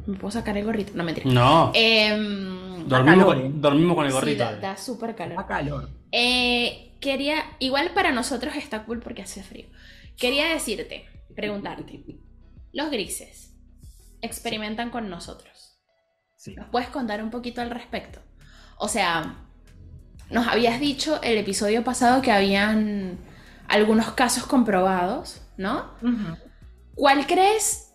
¿Me 0.05 0.17
puedo 0.17 0.31
sacar 0.31 0.57
el 0.57 0.65
gorrito? 0.65 0.93
No, 0.95 1.03
mentira. 1.03 1.29
No. 1.31 1.71
Em, 1.73 2.87
dormimos, 2.87 3.25
con, 3.25 3.61
dormimos 3.61 3.95
con 3.95 4.05
el 4.05 4.11
sí, 4.11 4.17
gorrito. 4.17 4.43
da, 4.43 4.55
da 4.57 4.77
súper 4.77 5.15
calor. 5.15 5.37
Da 5.37 5.47
calor. 5.47 5.89
Eh, 6.11 6.97
quería, 6.99 7.43
igual 7.59 7.91
para 7.93 8.11
nosotros 8.11 8.55
está 8.55 8.83
cool 8.85 8.99
porque 8.99 9.21
hace 9.21 9.43
frío. 9.43 9.67
Quería 10.17 10.47
decirte, 10.47 11.05
preguntarte, 11.35 12.03
los 12.73 12.89
grises 12.91 13.53
experimentan 14.21 14.89
con 14.89 15.09
nosotros. 15.09 15.79
Sí. 16.35 16.55
¿Nos 16.55 16.69
puedes 16.69 16.89
contar 16.89 17.23
un 17.23 17.29
poquito 17.29 17.61
al 17.61 17.69
respecto? 17.69 18.19
O 18.77 18.87
sea, 18.87 19.45
nos 20.31 20.47
habías 20.47 20.79
dicho 20.79 21.21
el 21.21 21.37
episodio 21.37 21.83
pasado 21.83 22.21
que 22.21 22.31
habían 22.31 23.19
algunos 23.67 24.11
casos 24.11 24.45
comprobados, 24.45 25.41
¿no? 25.57 25.91
¿Cuál 26.95 27.27
crees? 27.27 27.90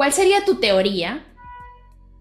¿Cuál 0.00 0.14
sería 0.14 0.46
tu 0.46 0.54
teoría? 0.54 1.26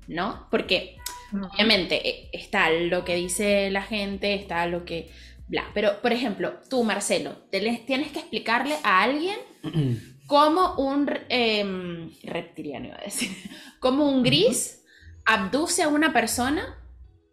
¿No? 0.05 0.47
Porque 0.51 0.97
obviamente 1.32 2.09
eh, 2.09 2.30
está 2.34 2.69
lo 2.71 3.05
que 3.05 3.15
dice 3.15 3.71
la 3.71 3.84
gente, 3.84 4.34
está 4.34 4.65
lo 4.65 4.84
que... 4.84 5.09
Bla. 5.47 5.63
Pero, 5.73 6.01
por 6.01 6.11
ejemplo, 6.11 6.59
tú, 6.69 6.84
Marcelo, 6.84 7.38
tienes 7.49 7.80
que 7.86 8.19
explicarle 8.19 8.75
a 8.84 9.01
alguien 9.01 9.38
cómo 10.27 10.75
un 10.75 11.09
em, 11.30 12.11
reptiliano, 12.23 12.88
iba 12.88 12.97
a 12.97 13.05
decir, 13.05 13.30
cómo 13.80 14.09
un 14.09 14.23
gris 14.23 14.84
abduce 15.25 15.82
a 15.82 15.88
una 15.88 16.11
persona, 16.11 16.84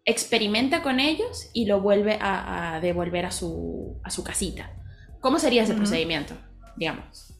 experimenta 0.05 0.81
con 0.81 1.01
ellos 1.01 1.49
y 1.53 1.65
lo 1.65 1.81
vuelve 1.81 2.19
a, 2.21 2.75
a 2.75 2.79
devolver 2.79 3.25
a 3.25 3.31
su, 3.31 3.99
a 4.01 4.09
su 4.09 4.23
casita. 4.23 4.71
¿Cómo 5.19 5.39
sería 5.39 5.63
ese 5.63 5.73
Ujú. 5.73 5.81
procedimiento? 5.81 6.35
Digamos. 6.77 7.36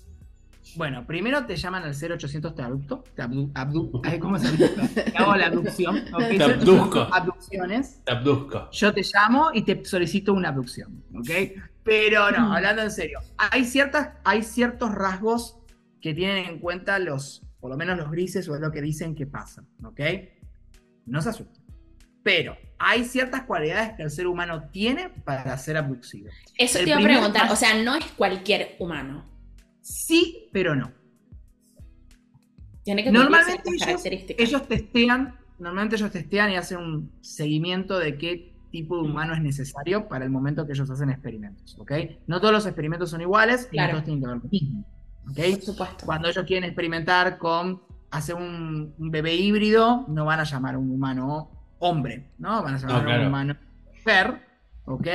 Bueno, 0.76 1.05
primero 1.07 1.45
te 1.45 1.55
llaman 1.55 1.84
al 1.84 1.93
0800 1.95 2.53
te 2.55 2.61
abducto, 2.61 3.03
te 3.15 3.22
abdu, 3.22 3.51
abdu- 3.53 4.01
ay, 4.03 4.20
¿cómo 4.20 4.38
se 4.38 4.51
dice? 4.51 4.68
Te 5.03 5.18
hago 5.18 5.36
la 5.36 5.47
abducción, 5.47 5.97
¿ok? 6.13 6.24
Te 6.38 6.43
abduzco. 6.43 6.99
Abducciones. 7.11 8.01
Te 8.03 8.11
abduzco. 8.11 8.70
Yo 8.72 8.93
te 8.93 9.01
llamo 9.01 9.49
y 9.53 9.61
te 9.63 9.84
solicito 9.86 10.34
una 10.34 10.49
abducción, 10.49 11.03
¿ok? 11.15 11.30
Pero 11.84 12.30
no, 12.32 12.49
Mm. 12.49 12.51
hablando 12.51 12.82
en 12.84 12.91
serio, 12.91 13.20
hay, 13.38 13.63
ciertas, 13.65 14.09
hay 14.24 14.43
ciertos 14.43 14.93
rasgos 14.93 15.57
que 16.01 16.13
tienen 16.13 16.45
en 16.45 16.59
cuenta 16.59 16.99
los, 16.99 17.43
por 17.59 17.72
lo 17.72 17.78
menos 17.78 17.97
los 17.97 18.11
grises 18.11 18.47
o 18.49 18.55
es 18.55 18.61
lo 18.61 18.72
que 18.72 18.82
dicen 18.82 19.15
que 19.15 19.26
pasa, 19.26 19.63
¿ok? 19.84 19.99
No 21.05 21.22
se 21.22 21.30
asusten. 21.30 21.63
pero 22.24 22.57
hay 22.78 23.05
ciertas 23.05 23.43
cualidades 23.43 23.93
que 23.95 24.03
el 24.03 24.11
ser 24.11 24.28
humano 24.28 24.68
tiene 24.70 25.07
para 25.24 25.57
ser 25.57 25.78
abducido. 25.78 26.30
Eso 26.57 26.78
El 26.80 26.84
te 26.84 26.89
iba 26.91 26.99
a 26.99 27.01
preguntar, 27.03 27.41
paso- 27.43 27.53
o 27.53 27.55
sea, 27.55 27.82
no 27.82 27.95
es 27.95 28.03
cualquier 28.18 28.76
humano. 28.80 29.24
Sí, 29.90 30.50
pero 30.52 30.76
no. 30.76 30.92
Tiene 32.84 33.04
que 33.04 33.12
Normalmente 33.12 33.64
ellos, 33.70 33.86
características. 33.86 34.48
ellos 34.48 34.68
testean, 34.68 35.36
normalmente 35.60 35.96
ellos 35.96 36.12
testean 36.12 36.52
y 36.52 36.56
hacen 36.56 36.78
un 36.80 37.12
seguimiento 37.22 37.98
de 38.00 38.18
qué 38.18 38.54
tipo 38.72 38.98
de 38.98 39.04
humano 39.10 39.34
es 39.34 39.42
necesario 39.42 40.08
para 40.10 40.26
el 40.26 40.32
momento 40.32 40.66
que 40.66 40.74
ellos 40.74 40.90
hacen 40.90 41.10
experimentos, 41.10 41.78
¿ok? 41.80 41.92
No 42.28 42.40
todos 42.40 42.54
los 42.54 42.66
experimentos 42.66 43.10
son 43.10 43.22
iguales 43.22 43.68
y 43.72 43.76
Claro. 43.76 43.94
no 43.94 44.04
todos 44.04 44.06
tienen 44.06 44.22
que 44.22 44.28
ver 44.28 44.38
lo 44.44 44.50
mismo, 44.50 44.86
¿ok? 45.30 45.36
Por 45.56 45.62
supuesto. 45.62 46.06
Cuando 46.06 46.28
ellos 46.30 46.46
quieren 46.46 46.66
experimentar 46.66 47.38
con 47.38 47.82
hacer 48.12 48.36
un, 48.36 48.94
un 48.98 49.12
bebé 49.12 49.36
híbrido, 49.36 50.06
no 50.10 50.26
van 50.26 50.40
a 50.42 50.44
llamar 50.44 50.76
a 50.76 50.78
un 50.78 50.92
humano 50.92 51.50
hombre, 51.80 52.32
¿no? 52.40 52.62
Van 52.64 52.76
a 52.76 52.78
llamar 52.78 53.04
No, 53.04 53.12
a 53.12 53.20
un 53.22 53.28
humano 53.28 53.56
mujer, 53.96 54.47
¿ok? 54.88 55.08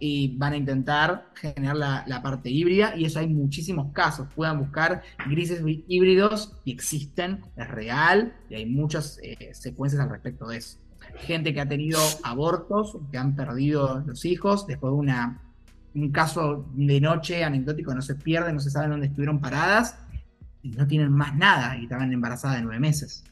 Y 0.00 0.36
van 0.38 0.54
a 0.54 0.56
intentar 0.56 1.26
generar 1.34 1.76
la, 1.76 2.04
la 2.06 2.22
parte 2.22 2.50
híbrida, 2.50 2.96
y 2.96 3.04
eso 3.04 3.20
hay 3.20 3.28
muchísimos 3.28 3.92
casos. 3.92 4.26
Puedan 4.34 4.58
buscar 4.58 5.02
grises 5.28 5.62
hí- 5.64 5.84
híbridos 5.86 6.54
y 6.64 6.72
existen, 6.72 7.42
es 7.56 7.68
real, 7.68 8.34
y 8.48 8.54
hay 8.56 8.66
muchas 8.66 9.20
eh, 9.22 9.50
secuencias 9.52 10.02
al 10.02 10.08
respecto 10.08 10.48
de 10.48 10.56
eso. 10.56 10.78
Gente 11.18 11.52
que 11.52 11.60
ha 11.60 11.68
tenido 11.68 12.00
abortos, 12.24 12.96
que 13.12 13.18
han 13.18 13.36
perdido 13.36 14.02
los 14.06 14.24
hijos, 14.24 14.66
después 14.66 14.92
de 14.92 14.96
una, 14.96 15.42
un 15.94 16.10
caso 16.10 16.66
de 16.74 17.00
noche 17.00 17.44
anecdótico, 17.44 17.94
no 17.94 18.02
se 18.02 18.14
pierde, 18.14 18.52
no 18.52 18.60
se 18.60 18.70
sabe 18.70 18.88
dónde 18.88 19.06
estuvieron 19.06 19.40
paradas, 19.40 19.98
y 20.62 20.70
no 20.70 20.86
tienen 20.86 21.12
más 21.12 21.36
nada, 21.36 21.76
y 21.76 21.84
estaban 21.84 22.12
embarazadas 22.12 22.56
de 22.56 22.62
nueve 22.62 22.80
meses. 22.80 23.24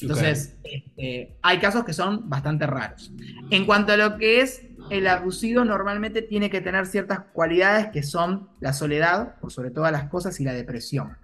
Entonces, 0.00 0.58
este, 0.62 1.36
hay 1.42 1.58
casos 1.58 1.84
que 1.84 1.92
son 1.92 2.28
bastante 2.28 2.66
raros. 2.66 3.10
En 3.50 3.64
cuanto 3.64 3.92
a 3.92 3.96
lo 3.96 4.16
que 4.18 4.40
es 4.40 4.62
el 4.92 5.06
abducido, 5.08 5.64
normalmente 5.64 6.22
tiene 6.22 6.50
que 6.50 6.60
tener 6.60 6.86
ciertas 6.86 7.20
cualidades 7.32 7.88
que 7.88 8.02
son 8.02 8.50
la 8.60 8.72
soledad, 8.72 9.38
por 9.40 9.52
sobre 9.52 9.70
todas 9.70 9.92
las 9.92 10.08
cosas, 10.08 10.40
y 10.40 10.44
la 10.44 10.52
depresión. 10.54 11.18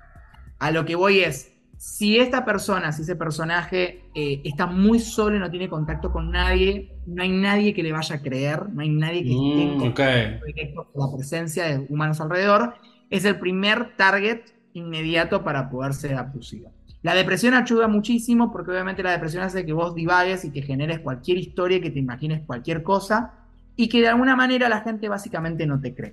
A 0.58 0.70
lo 0.70 0.84
que 0.84 0.96
voy 0.96 1.20
es, 1.20 1.52
si 1.76 2.18
esta 2.18 2.44
persona, 2.44 2.92
si 2.92 3.02
ese 3.02 3.16
personaje 3.16 4.10
eh, 4.14 4.42
está 4.44 4.66
muy 4.66 4.98
solo 4.98 5.36
y 5.36 5.40
no 5.40 5.50
tiene 5.50 5.68
contacto 5.68 6.10
con 6.12 6.30
nadie, 6.30 6.98
no 7.06 7.22
hay 7.22 7.30
nadie 7.30 7.74
que 7.74 7.82
le 7.82 7.92
vaya 7.92 8.16
a 8.16 8.22
creer, 8.22 8.68
no 8.70 8.82
hay 8.82 8.90
nadie 8.90 9.26
que 9.26 9.34
esté 9.34 9.62
en 9.62 9.76
Mm, 9.76 9.82
ok. 9.82 10.00
contacto 10.00 10.44
directo 10.46 10.90
con 10.92 11.10
la 11.10 11.16
presencia 11.16 11.64
de 11.66 11.86
humanos 11.88 12.20
alrededor, 12.20 12.74
es 13.10 13.24
el 13.24 13.38
primer 13.38 13.96
target 13.96 14.42
inmediato 14.72 15.44
para 15.44 15.70
poder 15.70 15.94
ser 15.94 16.14
abducido. 16.16 16.72
La 17.02 17.14
depresión 17.14 17.54
ayuda 17.54 17.86
muchísimo 17.88 18.50
porque 18.50 18.72
obviamente 18.72 19.02
la 19.02 19.12
depresión 19.12 19.44
hace 19.44 19.64
que 19.64 19.72
vos 19.72 19.94
divagues 19.94 20.44
y 20.44 20.50
que 20.52 20.62
generes 20.62 20.98
cualquier 21.00 21.38
historia, 21.38 21.80
que 21.80 21.90
te 21.90 22.00
imagines 22.00 22.42
cualquier 22.44 22.82
cosa 22.82 23.34
y 23.78 23.88
que 23.88 24.00
de 24.00 24.08
alguna 24.08 24.34
manera 24.34 24.68
la 24.68 24.80
gente 24.80 25.08
básicamente 25.08 25.64
no 25.64 25.80
te 25.80 25.94
cree. 25.94 26.12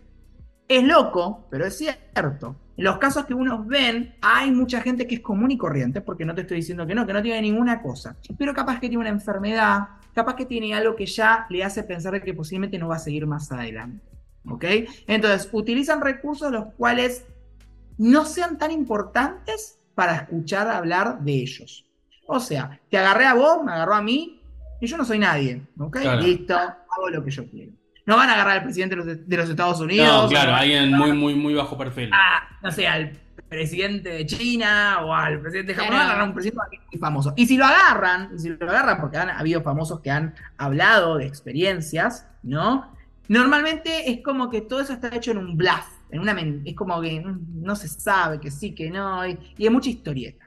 Es 0.68 0.84
loco, 0.84 1.48
pero 1.50 1.66
es 1.66 1.76
cierto. 1.76 2.56
En 2.78 2.84
los 2.84 3.00
casos 3.00 3.26
que 3.26 3.34
uno 3.34 3.64
ven, 3.66 4.14
hay 4.22 4.52
mucha 4.52 4.82
gente 4.82 5.08
que 5.08 5.16
es 5.16 5.22
común 5.22 5.50
y 5.50 5.58
corriente, 5.58 6.00
porque 6.02 6.26
no 6.26 6.36
te 6.36 6.42
estoy 6.42 6.58
diciendo 6.58 6.86
que 6.86 6.94
no, 6.94 7.08
que 7.08 7.14
no 7.14 7.24
tiene 7.24 7.42
ninguna 7.42 7.82
cosa, 7.82 8.18
pero 8.38 8.54
capaz 8.54 8.80
que 8.80 8.88
tiene 8.88 9.00
una 9.02 9.10
enfermedad, 9.10 9.80
capaz 10.14 10.36
que 10.36 10.46
tiene 10.46 10.76
algo 10.76 10.96
que 10.96 11.08
ya 11.08 11.48
le 11.50 11.64
hace 11.64 11.82
pensar 11.82 12.22
que 12.24 12.36
posiblemente 12.36 12.78
no 12.78 12.88
va 12.88 12.98
a 12.98 13.00
seguir 13.00 13.26
más 13.26 13.52
adelante. 13.52 14.06
¿Ok? 14.48 14.64
Entonces, 15.08 15.50
utilizan 15.52 16.02
recursos 16.02 16.52
los 16.52 16.66
cuales 16.78 17.26
no 17.98 18.26
sean 18.26 18.60
tan 18.60 18.70
importantes 18.70 19.80
para 19.96 20.18
escuchar 20.18 20.68
hablar 20.68 21.20
de 21.22 21.34
ellos. 21.34 21.84
O 22.28 22.40
sea, 22.40 22.80
te 22.92 23.00
agarré 23.00 23.26
a 23.26 23.34
vos, 23.34 23.64
me 23.64 23.72
agarró 23.72 23.96
a 23.96 24.04
mí, 24.04 24.40
y 24.80 24.88
yo 24.88 24.98
no 24.98 25.06
soy 25.06 25.20
nadie. 25.20 25.62
¿Ok? 25.80 25.98
Claro. 26.02 26.22
Listo, 26.22 26.56
hago 26.96 27.10
lo 27.10 27.24
que 27.24 27.32
yo 27.32 27.46
quiero. 27.50 27.72
No 28.06 28.18
van 28.18 28.30
a 28.30 28.34
agarrar 28.34 28.58
al 28.58 28.64
presidente 28.64 28.96
de 28.96 29.04
los, 29.04 29.28
de 29.28 29.38
los 29.38 29.50
Estados 29.50 29.80
Unidos. 29.80 30.24
No, 30.24 30.30
claro, 30.30 30.52
o 30.52 30.56
alguien 30.56 30.92
muy, 30.92 31.12
muy, 31.14 31.34
muy 31.36 31.54
bajo 31.56 31.78
perfil. 31.78 32.12
a, 32.14 32.48
no 32.62 32.72
sé, 32.72 32.88
al 32.88 33.12
presidente 33.50 34.10
de 34.10 34.26
China 34.26 35.00
o 35.04 35.14
al 35.14 35.40
presidente 35.40 35.72
de 35.74 35.76
Japón, 35.76 35.90
Claro. 35.90 35.98
van 35.98 36.02
a 36.02 36.06
agarrar 36.12 36.26
a 36.26 36.28
un 36.30 36.34
presidente 36.36 36.62
muy 36.92 37.00
famoso. 37.00 37.34
Y 37.36 37.48
si 37.48 37.58
lo 37.58 37.66
agarran, 37.66 38.30
y 38.36 38.40
si 38.40 38.50
lo 38.50 38.70
agarran, 38.70 39.00
porque 39.02 39.18
han 39.18 39.30
habido 39.30 39.62
famosos 39.62 40.02
que 40.02 40.12
han 40.12 40.36
hablado 40.58 41.18
de 41.18 41.26
experiencias, 41.26 42.28
¿no? 42.44 42.94
Normalmente 43.28 44.12
es 44.12 44.22
como 44.24 44.50
que 44.52 44.62
todo 44.62 44.82
eso 44.82 44.94
está 44.94 45.16
hecho 45.16 45.32
en 45.32 45.40
un 45.40 45.58
bluff, 45.58 45.88
en 46.12 46.20
una 46.22 46.36
es 46.64 46.76
como 46.76 47.02
que 47.02 47.24
no 47.54 47.76
se 47.76 47.88
sabe, 47.88 48.40
que 48.40 48.52
sí, 48.52 48.76
que 48.76 48.92
no, 48.92 49.28
y, 49.28 49.38
y 49.58 49.64
hay 49.64 49.70
mucha 49.72 49.90
historieta. 49.90 50.46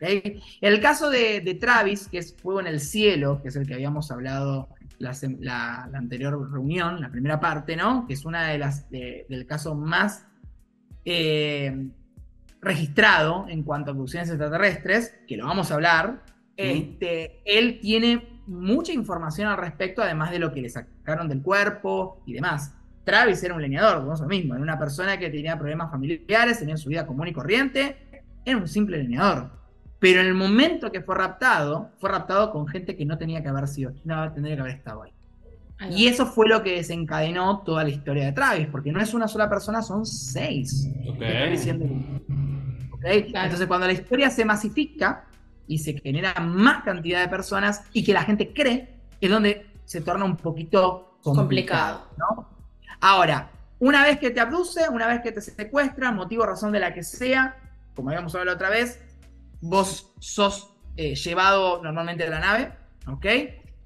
El 0.00 0.80
caso 0.80 1.10
de, 1.10 1.40
de 1.40 1.54
Travis, 1.54 2.06
que 2.08 2.18
es 2.18 2.36
Fuego 2.36 2.60
en 2.60 2.66
el 2.68 2.80
Cielo, 2.80 3.40
que 3.42 3.48
es 3.48 3.56
el 3.56 3.66
que 3.66 3.74
habíamos 3.74 4.10
hablado 4.10 4.68
la, 4.98 5.10
sem- 5.12 5.38
la- 5.40 5.88
la 5.90 5.98
anterior 5.98 6.50
reunión, 6.50 7.00
la 7.00 7.10
primera 7.10 7.38
parte, 7.40 7.76
¿no? 7.76 8.06
Que 8.06 8.14
es 8.14 8.24
una 8.24 8.48
de 8.48 8.58
las 8.58 8.90
de- 8.90 9.26
del 9.28 9.46
caso 9.46 9.74
más 9.74 10.26
eh, 11.04 11.88
registrado 12.60 13.46
en 13.48 13.62
cuanto 13.62 13.90
a 13.90 13.94
abducciones 13.94 14.28
extraterrestres, 14.28 15.14
que 15.26 15.36
lo 15.36 15.46
vamos 15.46 15.70
a 15.70 15.74
hablar, 15.74 16.22
este, 16.56 17.40
él 17.44 17.78
tiene 17.80 18.42
mucha 18.46 18.92
información 18.92 19.48
al 19.48 19.58
respecto, 19.58 20.02
además 20.02 20.30
de 20.32 20.38
lo 20.40 20.52
que 20.52 20.60
le 20.62 20.68
sacaron 20.68 21.28
del 21.28 21.40
cuerpo 21.42 22.22
y 22.26 22.32
demás. 22.32 22.74
Travis 23.04 23.42
era 23.42 23.54
un 23.54 23.62
leñador, 23.62 24.00
como 24.00 24.14
es 24.14 24.20
lo 24.20 24.26
mismo, 24.26 24.54
era 24.54 24.62
una 24.62 24.78
persona 24.78 25.18
que 25.18 25.30
tenía 25.30 25.56
problemas 25.56 25.90
familiares, 25.90 26.58
tenía 26.58 26.76
su 26.76 26.88
vida 26.88 27.06
común 27.06 27.28
y 27.28 27.32
corriente, 27.32 28.24
era 28.44 28.56
un 28.58 28.66
simple 28.68 28.98
leñador. 28.98 29.50
Pero 29.98 30.20
en 30.20 30.26
el 30.26 30.34
momento 30.34 30.92
que 30.92 31.02
fue 31.02 31.16
raptado, 31.16 31.90
fue 31.98 32.10
raptado 32.10 32.52
con 32.52 32.68
gente 32.68 32.96
que 32.96 33.04
no 33.04 33.18
tenía 33.18 33.42
que 33.42 33.48
haber 33.48 33.66
sido, 33.66 33.92
no 34.04 34.32
tendría 34.32 34.54
que 34.54 34.60
haber 34.60 34.74
estado 34.76 35.02
ahí. 35.02 35.12
Y 35.90 36.08
eso 36.08 36.26
fue 36.26 36.48
lo 36.48 36.62
que 36.62 36.76
desencadenó 36.76 37.60
toda 37.60 37.84
la 37.84 37.90
historia 37.90 38.24
de 38.26 38.32
Travis, 38.32 38.66
porque 38.66 38.90
no 38.90 39.00
es 39.00 39.14
una 39.14 39.28
sola 39.28 39.48
persona, 39.48 39.80
son 39.80 40.04
seis. 40.04 40.88
Entonces, 43.04 43.66
cuando 43.66 43.86
la 43.86 43.92
historia 43.92 44.28
se 44.30 44.44
masifica 44.44 45.24
y 45.68 45.78
se 45.78 45.94
genera 45.98 46.34
más 46.40 46.82
cantidad 46.82 47.20
de 47.20 47.28
personas 47.28 47.84
y 47.92 48.02
que 48.02 48.12
la 48.12 48.22
gente 48.22 48.52
cree, 48.52 48.94
es 49.20 49.30
donde 49.30 49.66
se 49.84 50.00
torna 50.00 50.24
un 50.24 50.36
poquito 50.36 51.18
complicado. 51.22 52.08
¿no? 52.16 52.48
Ahora, 53.00 53.50
una 53.78 54.02
vez 54.02 54.18
que 54.18 54.30
te 54.30 54.40
abduce, 54.40 54.88
una 54.88 55.06
vez 55.06 55.20
que 55.20 55.30
te 55.30 55.40
secuestran, 55.40 56.16
motivo 56.16 56.42
o 56.42 56.46
razón 56.46 56.72
de 56.72 56.80
la 56.80 56.92
que 56.92 57.04
sea, 57.04 57.56
como 57.94 58.10
habíamos 58.10 58.34
hablado 58.34 58.46
la 58.46 58.54
otra 58.54 58.70
vez, 58.70 59.00
vos 59.60 60.12
sos 60.18 60.74
eh, 60.96 61.14
llevado 61.14 61.82
normalmente 61.82 62.24
de 62.24 62.30
la 62.30 62.40
nave, 62.40 62.72
¿ok? 63.06 63.26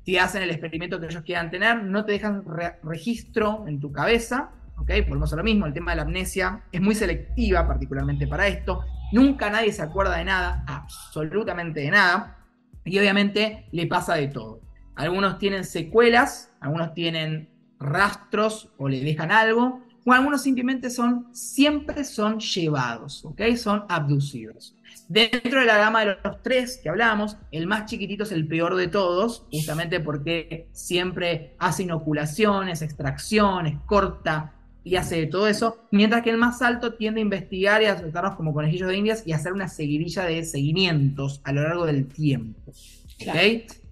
Te 0.05 0.19
hacen 0.19 0.43
el 0.43 0.51
experimento 0.51 0.99
que 0.99 1.07
ellos 1.07 1.23
quieran 1.23 1.51
tener, 1.51 1.83
no 1.85 2.05
te 2.05 2.13
dejan 2.13 2.45
re- 2.45 2.79
registro 2.83 3.65
en 3.69 3.81
tu 3.81 3.93
cabeza, 3.93 4.51
¿ok? 4.79 4.91
Volvemos 5.09 5.33
a 5.33 5.37
lo 5.37 5.45
mismo, 5.45 5.67
el 5.67 5.73
tema 5.73 5.93
de 5.93 5.97
la 5.97 6.03
amnesia 6.03 6.65
es 6.73 6.81
muy 6.81 6.95
selectiva, 6.95 7.67
particularmente 7.67 8.27
para 8.27 8.49
esto. 8.49 8.81
Nunca 9.13 9.51
nadie 9.51 9.73
se 9.73 9.83
acuerda 9.83 10.17
de 10.17 10.25
nada, 10.25 10.65
absolutamente 10.67 11.81
de 11.81 11.91
nada, 11.91 12.39
y 12.85 12.99
obviamente 12.99 13.67
le 13.71 13.87
pasa 13.87 14.15
de 14.15 14.29
todo. 14.29 14.61
Algunos 14.97 15.39
tienen 15.39 15.65
secuelas, 15.65 16.53
algunos 16.61 16.95
tienen 16.95 17.49
rastros 17.79 18.71
o 18.79 18.89
le 18.89 19.01
dejan 19.01 19.31
algo, 19.31 19.83
o 20.05 20.13
algunos 20.13 20.43
simplemente 20.43 20.91
son, 20.91 21.29
siempre 21.33 22.05
son 22.05 22.41
llevados, 22.41 23.25
¿ok? 23.25 23.41
Son 23.57 23.85
abducidos. 23.89 24.75
Dentro 25.09 25.61
de 25.61 25.67
la 25.67 25.77
gama 25.77 26.01
de 26.01 26.17
los 26.25 26.43
tres 26.43 26.81
que 26.83 26.89
hablamos, 26.89 27.37
el 27.51 27.67
más 27.67 27.87
chiquitito 27.87 28.25
es 28.25 28.33
el 28.33 28.47
peor 28.47 28.77
de 28.77 28.89
todos, 28.89 29.47
justamente 29.51 30.01
porque 30.01 30.69
siempre 30.73 31.55
hace 31.59 31.83
inoculaciones, 31.83 32.83
extracciones, 32.83 33.79
corta 33.87 34.55
y 34.85 34.97
hace 34.97 35.27
todo 35.27 35.47
eso, 35.47 35.87
mientras 35.91 36.23
que 36.23 36.31
el 36.31 36.39
más 36.39 36.61
alto 36.63 36.95
tiende 36.95 37.21
a 37.21 37.23
investigar 37.23 37.83
y 37.83 37.87
a 37.87 37.97
tratarnos 37.97 38.37
como 38.37 38.53
conejillos 38.53 38.89
de 38.89 38.97
indias 38.97 39.23
y 39.27 39.33
a 39.33 39.37
hacer 39.37 39.53
una 39.53 39.69
seguidilla 39.69 40.25
de 40.25 40.45
seguimientos 40.45 41.41
a 41.45 41.53
lo 41.53 41.63
largo 41.63 41.87
del 41.87 42.07
tiempo. 42.07 42.73
Claro. 43.19 43.41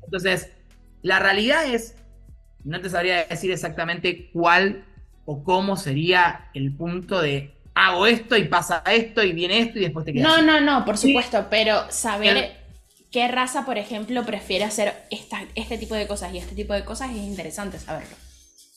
Entonces, 0.04 0.50
la 1.02 1.20
realidad 1.20 1.72
es, 1.72 1.94
no 2.64 2.80
te 2.80 2.90
sabría 2.90 3.24
decir 3.24 3.50
exactamente 3.52 4.30
cuál 4.32 4.84
o 5.24 5.44
cómo 5.44 5.76
sería 5.76 6.50
el 6.54 6.72
punto 6.72 7.20
de 7.20 7.54
hago 7.74 8.06
esto 8.06 8.36
y 8.36 8.44
pasa 8.44 8.82
esto 8.90 9.22
y 9.22 9.32
viene 9.32 9.60
esto 9.60 9.78
y 9.78 9.82
después 9.82 10.04
te 10.04 10.12
quedas. 10.12 10.28
No, 10.28 10.42
no, 10.42 10.60
no, 10.60 10.84
por 10.84 10.96
Sí. 10.98 11.08
supuesto, 11.08 11.46
pero 11.50 11.90
saber 11.90 12.32
Claro. 12.34 12.52
qué 13.10 13.28
raza, 13.28 13.64
por 13.64 13.78
ejemplo, 13.78 14.24
prefiere 14.24 14.64
hacer 14.64 14.94
esta- 15.10 15.40
este 15.54 15.78
tipo 15.78 15.94
de 15.94 16.06
cosas 16.06 16.32
y 16.34 16.38
este 16.38 16.54
tipo 16.54 16.72
de 16.74 16.84
cosas 16.84 17.10
es 17.10 17.16
interesante 17.18 17.78
saberlo. 17.78 18.16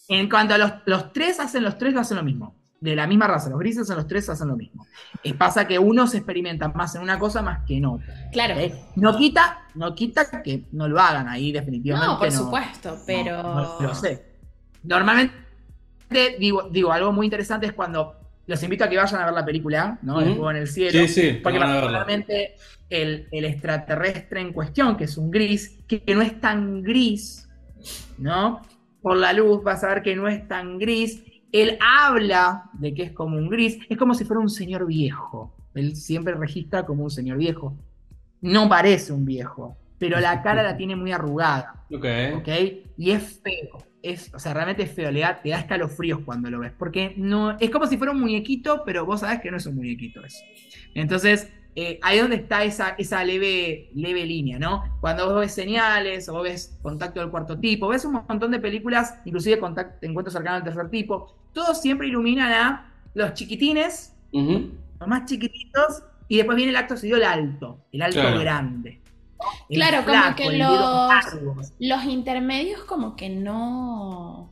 En 0.10 0.30
cuanto 0.30 0.54
a 0.54 0.58
los, 0.58 0.72
los 0.86 1.14
tres, 1.14 1.40
hacen 1.40 1.64
los 1.64 1.78
tres 1.78 1.96
hacen 1.96 2.18
lo 2.18 2.24
mismo. 2.24 2.56
De 2.82 2.98
la 2.98 3.08
misma 3.08 3.28
raza, 3.28 3.50
los 3.50 3.60
grises 3.60 3.88
son 3.88 3.96
los 3.96 4.08
tres 4.08 4.28
hacen 4.28 4.50
lo 4.50 4.58
mismo. 4.58 4.86
Eh, 5.24 5.34
pasa 5.34 5.66
que 5.66 5.80
unos 5.80 6.14
experimentan 6.16 6.74
más 6.76 6.94
en 6.96 7.02
una 7.02 7.18
cosa 7.18 7.42
más 7.42 7.64
que 7.66 7.78
en 7.78 7.86
otra. 7.86 8.30
Claro. 8.34 8.56
¿ok? 8.62 8.74
No 8.98 9.16
quita, 9.18 9.68
no 9.76 9.96
quita 9.96 10.42
que 10.44 10.66
no 10.74 10.90
lo 10.90 11.00
hagan 11.00 11.30
ahí 11.30 11.54
definitivamente. 11.54 12.12
No, 12.14 12.20
por 12.20 12.32
no. 12.32 12.38
supuesto, 12.38 12.98
pero. 13.08 13.42
No, 13.42 13.80
no 13.80 13.88
lo 13.88 13.96
sé. 13.96 14.26
Normalmente, 14.84 15.34
digo, 16.40 16.64
digo, 16.70 16.92
algo 16.92 17.12
muy 17.14 17.26
interesante 17.26 17.66
es 17.68 17.74
cuando 17.74 18.18
los 18.46 18.62
invito 18.64 18.84
a 18.84 18.90
que 18.90 18.98
vayan 18.98 19.22
a 19.22 19.26
ver 19.26 19.34
la 19.34 19.46
película, 19.46 20.00
¿no? 20.02 20.20
El 20.20 20.28
Ujú. 20.28 20.36
fuego 20.36 20.52
en 20.52 20.58
el 20.58 20.68
cielo. 20.68 20.92
Sí, 20.92 21.08
sí, 21.08 21.40
Porque 21.42 21.60
particularmente 21.60 22.56
el, 22.90 23.28
el 23.32 23.46
extraterrestre 23.46 24.42
en 24.42 24.54
cuestión, 24.54 24.98
que 24.98 25.06
es 25.06 25.18
un 25.18 25.32
gris, 25.32 25.80
que, 25.88 26.02
que 26.04 26.14
no 26.16 26.22
es 26.22 26.40
tan 26.40 26.82
gris 26.82 27.48
¿no? 28.18 28.62
Por 29.02 29.18
la 29.18 29.34
luz 29.34 29.64
vas 29.64 29.84
a 29.84 29.90
ver 29.90 30.02
que 30.02 30.16
no 30.16 30.28
es 30.28 30.48
tan 30.48 30.78
gris. 30.78 31.24
Él 31.52 31.78
habla 31.82 32.70
de 32.74 32.94
que 32.94 33.04
es 33.04 33.12
como 33.12 33.38
un 33.38 33.50
gris, 33.50 33.78
es 33.90 33.98
como 33.98 34.14
si 34.14 34.26
fuera 34.26 34.40
un 34.42 34.50
señor 34.50 34.86
viejo. 34.88 35.56
Él 35.76 35.96
siempre 35.96 36.34
registra 36.34 36.86
como 36.86 37.04
un 37.04 37.12
señor 37.12 37.38
viejo. 37.38 37.76
No 38.42 38.68
parece 38.70 39.14
un 39.14 39.26
viejo, 39.26 39.78
pero 39.98 40.20
la 40.20 40.42
cara 40.42 40.64
la 40.64 40.76
tiene 40.78 40.96
muy 40.96 41.12
arrugada. 41.12 41.86
Ok. 41.94 42.06
¿Ok? 42.38 42.48
Y 42.98 43.12
es 43.12 43.42
feo. 43.42 43.84
Es, 44.04 44.32
o 44.34 44.38
sea, 44.40 44.54
realmente 44.54 44.84
es 44.84 44.92
feo. 44.92 45.10
Le 45.12 45.22
da, 45.22 45.42
te 45.42 45.50
da 45.50 45.60
escalofríos 45.60 46.20
cuando 46.26 46.52
lo 46.52 46.60
ves. 46.60 46.74
Porque 46.78 47.14
no, 47.18 47.58
es 47.60 47.70
como 47.72 47.88
si 47.88 47.98
fuera 47.98 48.12
un 48.14 48.20
muñequito, 48.20 48.84
pero 48.86 49.06
vos 49.06 49.22
sabés 49.22 49.40
que 49.42 49.50
no 49.50 49.58
es 49.58 49.66
un 49.66 49.76
muñequito 49.76 50.24
eso. 50.24 50.44
Entonces, 50.94 51.50
eh, 51.76 52.00
ahí 52.04 52.18
es 52.18 52.22
donde 52.22 52.36
está 52.36 52.64
esa, 52.64 52.90
esa 53.00 53.24
leve, 53.24 53.90
leve 53.96 54.26
línea, 54.26 54.60
¿no? 54.60 54.84
Cuando 55.02 55.26
vos 55.26 55.40
ves 55.40 55.54
señales 55.54 56.30
o 56.30 56.34
vos 56.34 56.44
ves 56.44 56.78
contacto 56.84 57.20
del 57.22 57.30
cuarto 57.32 57.58
tipo, 57.60 57.88
ves 57.88 58.06
un 58.06 58.14
montón 58.28 58.52
de 58.52 58.60
películas, 58.60 59.16
inclusive 59.26 59.58
contacto, 59.58 60.06
encuentros 60.06 60.34
cercanos 60.34 60.64
del 60.64 60.74
tercer 60.74 60.92
tipo, 60.92 61.36
todos 61.52 61.82
siempre 61.82 62.08
iluminan 62.08 62.52
a 62.52 62.94
los 63.16 63.34
chiquitines, 63.34 64.14
los 65.00 65.08
más 65.08 65.26
chiquititos, 65.26 66.04
y 66.28 66.38
después 66.38 66.56
viene 66.58 66.72
el 66.72 66.76
acto 66.76 66.96
seguido, 66.98 67.18
el 67.18 67.24
alto, 67.24 67.80
el 67.92 68.02
alto 68.04 68.20
Claro. 68.22 68.40
grande. 68.40 69.02
Claro, 69.70 70.06
como 70.06 70.36
que 70.36 70.58
los-. 70.58 71.74
Los 71.80 72.04
intermedios 72.06 72.84
como 72.84 73.16
que 73.16 73.30
no, 73.30 74.52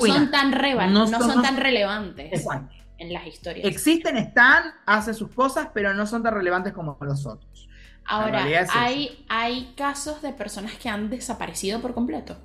son 0.00 0.30
tan 0.30 0.52
reba- 0.52 0.86
No 0.86 1.00
no 1.00 1.06
son- 1.06 1.20
son 1.20 1.36
no 1.36 1.42
tan 1.42 1.54
son- 1.54 1.62
relevantes 1.62 2.32
Exacto. 2.32 2.74
en 2.98 3.12
las 3.12 3.26
historias. 3.26 3.66
Existen, 3.66 4.16
están, 4.16 4.64
hacen 4.86 5.14
sus 5.14 5.30
cosas, 5.30 5.68
pero 5.74 5.94
no 5.94 6.06
son 6.06 6.22
tan 6.22 6.34
relevantes 6.34 6.72
como 6.72 6.96
los 7.00 7.26
otros. 7.26 7.68
Ahora, 8.04 8.48
eso. 8.48 8.72
hay, 8.74 9.24
hay 9.28 9.72
casos 9.76 10.22
de 10.22 10.32
personas 10.32 10.74
que 10.76 10.88
han 10.88 11.08
desaparecido 11.08 11.80
por 11.80 11.94
completo. 11.94 12.36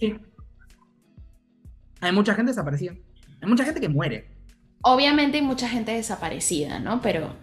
Sí. 0.00 0.14
Hay 2.00 2.12
mucha 2.12 2.34
gente 2.34 2.50
desaparecida. 2.52 2.94
Hay 3.42 3.48
mucha 3.48 3.64
gente 3.64 3.80
que 3.80 3.88
muere. 3.88 4.30
Obviamente 4.82 5.38
hay 5.38 5.42
mucha 5.42 5.68
gente 5.68 5.92
desaparecida, 5.92 6.78
¿no? 6.78 7.00
Pero, 7.00 7.34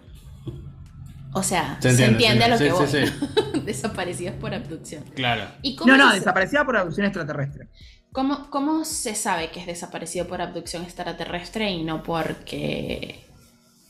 o 1.34 1.42
sea, 1.42 1.76
Se 1.82 1.92
se 1.94 2.04
entiende, 2.06 2.34
entiende, 2.36 2.44
a 2.44 2.48
lo 2.48 2.58
sí, 2.58 2.64
que 2.64 2.86
sí, 3.06 3.10
voy. 3.12 3.52
sí. 3.52 3.60
Desaparecidos 3.64 4.34
por 4.36 4.54
abducción. 4.54 5.04
Claro. 5.14 5.44
¿Y 5.62 5.76
cómo, 5.76 5.92
No, 5.92 5.98
no, 5.98 6.10
se- 6.12 6.18
desaparecida 6.20 6.64
por 6.64 6.76
abducción 6.76 7.06
extraterrestre. 7.06 7.68
cómo- 8.12 8.48
cómo 8.50 8.84
se 8.84 9.14
sabe 9.14 9.50
que 9.50 9.60
es 9.60 9.66
desaparecido 9.66 10.26
por 10.26 10.40
abducción 10.40 10.82
extraterrestre 10.82 11.70
y 11.70 11.84
no 11.84 12.02
porque 12.02 13.24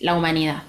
la 0.00 0.14
humanidad? 0.16 0.62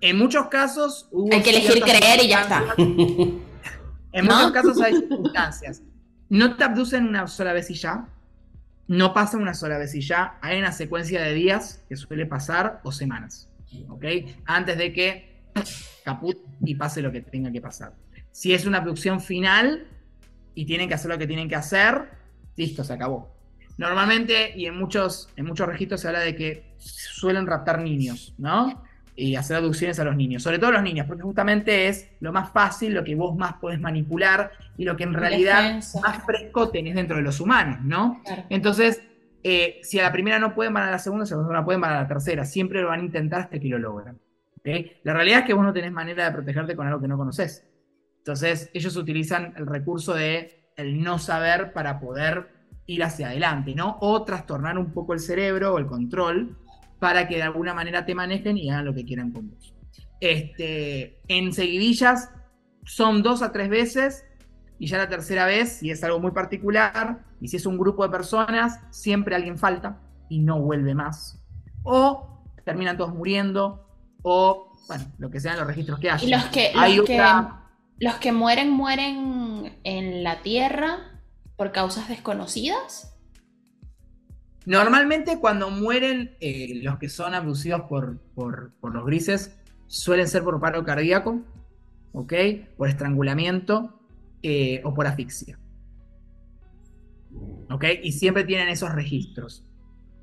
En 0.00 0.18
muchos 0.18 0.48
casos 0.48 1.08
hubo 1.10 1.32
Hay 1.34 1.42
que 1.42 1.50
elegir 1.50 1.82
creer 1.82 2.22
y 2.24 2.28
ya 2.28 2.42
está. 2.42 2.62
En 2.78 4.26
¿No? 4.26 4.34
muchos 4.34 4.52
casos 4.52 4.80
hay 4.80 4.94
circunstancias. 4.96 5.82
No 6.28 6.56
te 6.56 6.64
abducen 6.64 7.06
una 7.08 7.26
sola 7.26 7.52
vez 7.52 7.70
y 7.70 7.74
ya. 7.74 8.06
No 8.86 9.14
pasa 9.14 9.38
una 9.38 9.54
sola 9.54 9.78
vez 9.78 9.94
y 9.94 10.02
ya. 10.02 10.38
Hay 10.42 10.58
una 10.58 10.72
secuencia 10.72 11.22
de 11.22 11.32
días 11.32 11.82
que 11.88 11.96
suele 11.96 12.26
pasar 12.26 12.80
o 12.84 12.92
semanas. 12.92 13.48
¿Ok? 13.88 14.04
Antes 14.46 14.78
de 14.78 14.92
que 14.92 15.34
caput 16.04 16.38
y 16.64 16.74
pase 16.74 17.02
lo 17.02 17.10
que 17.10 17.22
tenga 17.22 17.50
que 17.50 17.60
pasar. 17.60 17.94
Si 18.30 18.52
es 18.52 18.66
una 18.66 18.78
abducción 18.78 19.20
final 19.20 19.86
y 20.54 20.66
tienen 20.66 20.88
que 20.88 20.94
hacer 20.94 21.10
lo 21.10 21.18
que 21.18 21.26
tienen 21.26 21.48
que 21.48 21.56
hacer, 21.56 22.10
listo, 22.56 22.84
se 22.84 22.92
acabó. 22.92 23.34
Normalmente, 23.76 24.56
y 24.56 24.66
en 24.66 24.76
muchos, 24.76 25.28
en 25.36 25.46
muchos 25.46 25.66
registros 25.66 26.00
se 26.00 26.08
habla 26.08 26.20
de 26.20 26.36
que 26.36 26.74
suelen 26.78 27.46
raptar 27.46 27.80
niños, 27.80 28.34
¿no? 28.38 28.84
Y 29.16 29.36
hacer 29.36 29.56
abducciones 29.56 29.98
a 29.98 30.04
los 30.04 30.16
niños, 30.16 30.42
sobre 30.42 30.58
todo 30.58 30.70
a 30.70 30.74
los 30.74 30.82
niños, 30.82 31.06
porque 31.06 31.22
justamente 31.22 31.88
es 31.88 32.08
lo 32.20 32.32
más 32.32 32.52
fácil, 32.52 32.94
lo 32.94 33.04
que 33.04 33.14
vos 33.14 33.36
más 33.36 33.54
podés 33.54 33.80
manipular 33.80 34.52
y 34.76 34.84
lo 34.84 34.96
que 34.96 35.04
en 35.04 35.14
realidad 35.14 35.82
más 36.02 36.24
fresco 36.24 36.68
tenés 36.68 36.94
dentro 36.96 37.16
de 37.16 37.22
los 37.22 37.40
humanos, 37.40 37.78
¿no? 37.82 38.20
Claro. 38.24 38.44
Entonces, 38.50 39.02
eh, 39.46 39.80
si 39.82 40.00
a 40.00 40.02
la 40.02 40.10
primera 40.10 40.38
no 40.38 40.54
pueden, 40.54 40.72
van 40.72 40.88
a 40.88 40.90
la 40.90 40.98
segunda, 40.98 41.26
si 41.26 41.34
a 41.34 41.36
la 41.36 41.42
segunda 41.42 41.60
no 41.60 41.64
pueden, 41.66 41.80
van 41.82 41.92
a 41.92 42.00
la 42.00 42.08
tercera. 42.08 42.46
Siempre 42.46 42.80
lo 42.80 42.88
van 42.88 43.00
a 43.00 43.04
intentar 43.04 43.42
hasta 43.42 43.60
que 43.60 43.68
lo 43.68 43.78
logran. 43.78 44.18
¿ok? 44.58 44.68
La 45.02 45.12
realidad 45.12 45.40
es 45.40 45.44
que 45.44 45.52
vos 45.52 45.62
no 45.62 45.74
tenés 45.74 45.92
manera 45.92 46.24
de 46.24 46.32
protegerte 46.32 46.74
con 46.74 46.86
algo 46.86 47.00
que 47.00 47.08
no 47.08 47.18
conoces. 47.18 47.66
Entonces, 48.18 48.70
ellos 48.72 48.96
utilizan 48.96 49.52
el 49.58 49.66
recurso 49.66 50.14
de 50.14 50.70
el 50.76 51.02
no 51.02 51.18
saber 51.18 51.74
para 51.74 52.00
poder 52.00 52.48
ir 52.86 53.04
hacia 53.04 53.28
adelante, 53.28 53.74
¿no? 53.74 53.98
O 54.00 54.24
trastornar 54.24 54.78
un 54.78 54.92
poco 54.92 55.12
el 55.12 55.20
cerebro 55.20 55.74
o 55.74 55.78
el 55.78 55.86
control 55.86 56.56
para 56.98 57.28
que 57.28 57.36
de 57.36 57.42
alguna 57.42 57.74
manera 57.74 58.06
te 58.06 58.14
manejen 58.14 58.56
y 58.56 58.70
hagan 58.70 58.86
lo 58.86 58.94
que 58.94 59.04
quieran 59.04 59.30
con 59.30 59.50
vos. 59.50 59.74
Este, 60.20 61.20
en 61.28 61.52
seguidillas 61.52 62.30
son 62.84 63.22
dos 63.22 63.42
a 63.42 63.52
tres 63.52 63.68
veces 63.68 64.24
y 64.84 64.86
ya 64.86 64.98
la 64.98 65.08
tercera 65.08 65.46
vez, 65.46 65.78
si 65.78 65.90
es 65.90 66.04
algo 66.04 66.20
muy 66.20 66.32
particular, 66.32 67.24
y 67.40 67.48
si 67.48 67.56
es 67.56 67.64
un 67.64 67.78
grupo 67.78 68.02
de 68.02 68.10
personas, 68.10 68.80
siempre 68.90 69.34
alguien 69.34 69.56
falta 69.56 69.98
y 70.28 70.40
no 70.40 70.60
vuelve 70.60 70.94
más. 70.94 71.42
O 71.84 72.44
terminan 72.66 72.98
todos 72.98 73.14
muriendo, 73.14 73.88
o, 74.20 74.76
bueno, 74.86 75.04
lo 75.16 75.30
que 75.30 75.40
sean 75.40 75.56
los 75.56 75.66
registros 75.66 75.98
que 75.98 76.10
haya. 76.10 76.26
Y 76.26 76.30
los 76.30 76.44
que, 76.50 76.70
Hay 76.74 76.96
los, 76.96 77.06
que, 77.06 77.18
los 77.98 78.14
que 78.16 78.32
mueren, 78.32 78.72
mueren 78.72 79.78
en 79.84 80.22
la 80.22 80.42
Tierra 80.42 80.98
por 81.56 81.72
causas 81.72 82.06
desconocidas. 82.10 83.16
Normalmente 84.66 85.40
cuando 85.40 85.70
mueren 85.70 86.36
eh, 86.40 86.78
los 86.82 86.98
que 86.98 87.08
son 87.08 87.32
abducidos 87.32 87.80
por, 87.88 88.18
por, 88.34 88.74
por 88.82 88.92
los 88.94 89.06
grises, 89.06 89.56
suelen 89.86 90.28
ser 90.28 90.44
por 90.44 90.60
paro 90.60 90.84
cardíaco, 90.84 91.40
¿ok? 92.12 92.34
Por 92.76 92.90
estrangulamiento 92.90 94.03
eh, 94.46 94.82
o 94.84 94.92
por 94.92 95.06
asfixia. 95.06 95.58
¿Ok? 97.70 97.84
Y 98.02 98.12
siempre 98.12 98.44
tienen 98.44 98.68
esos 98.68 98.92
registros. 98.92 99.64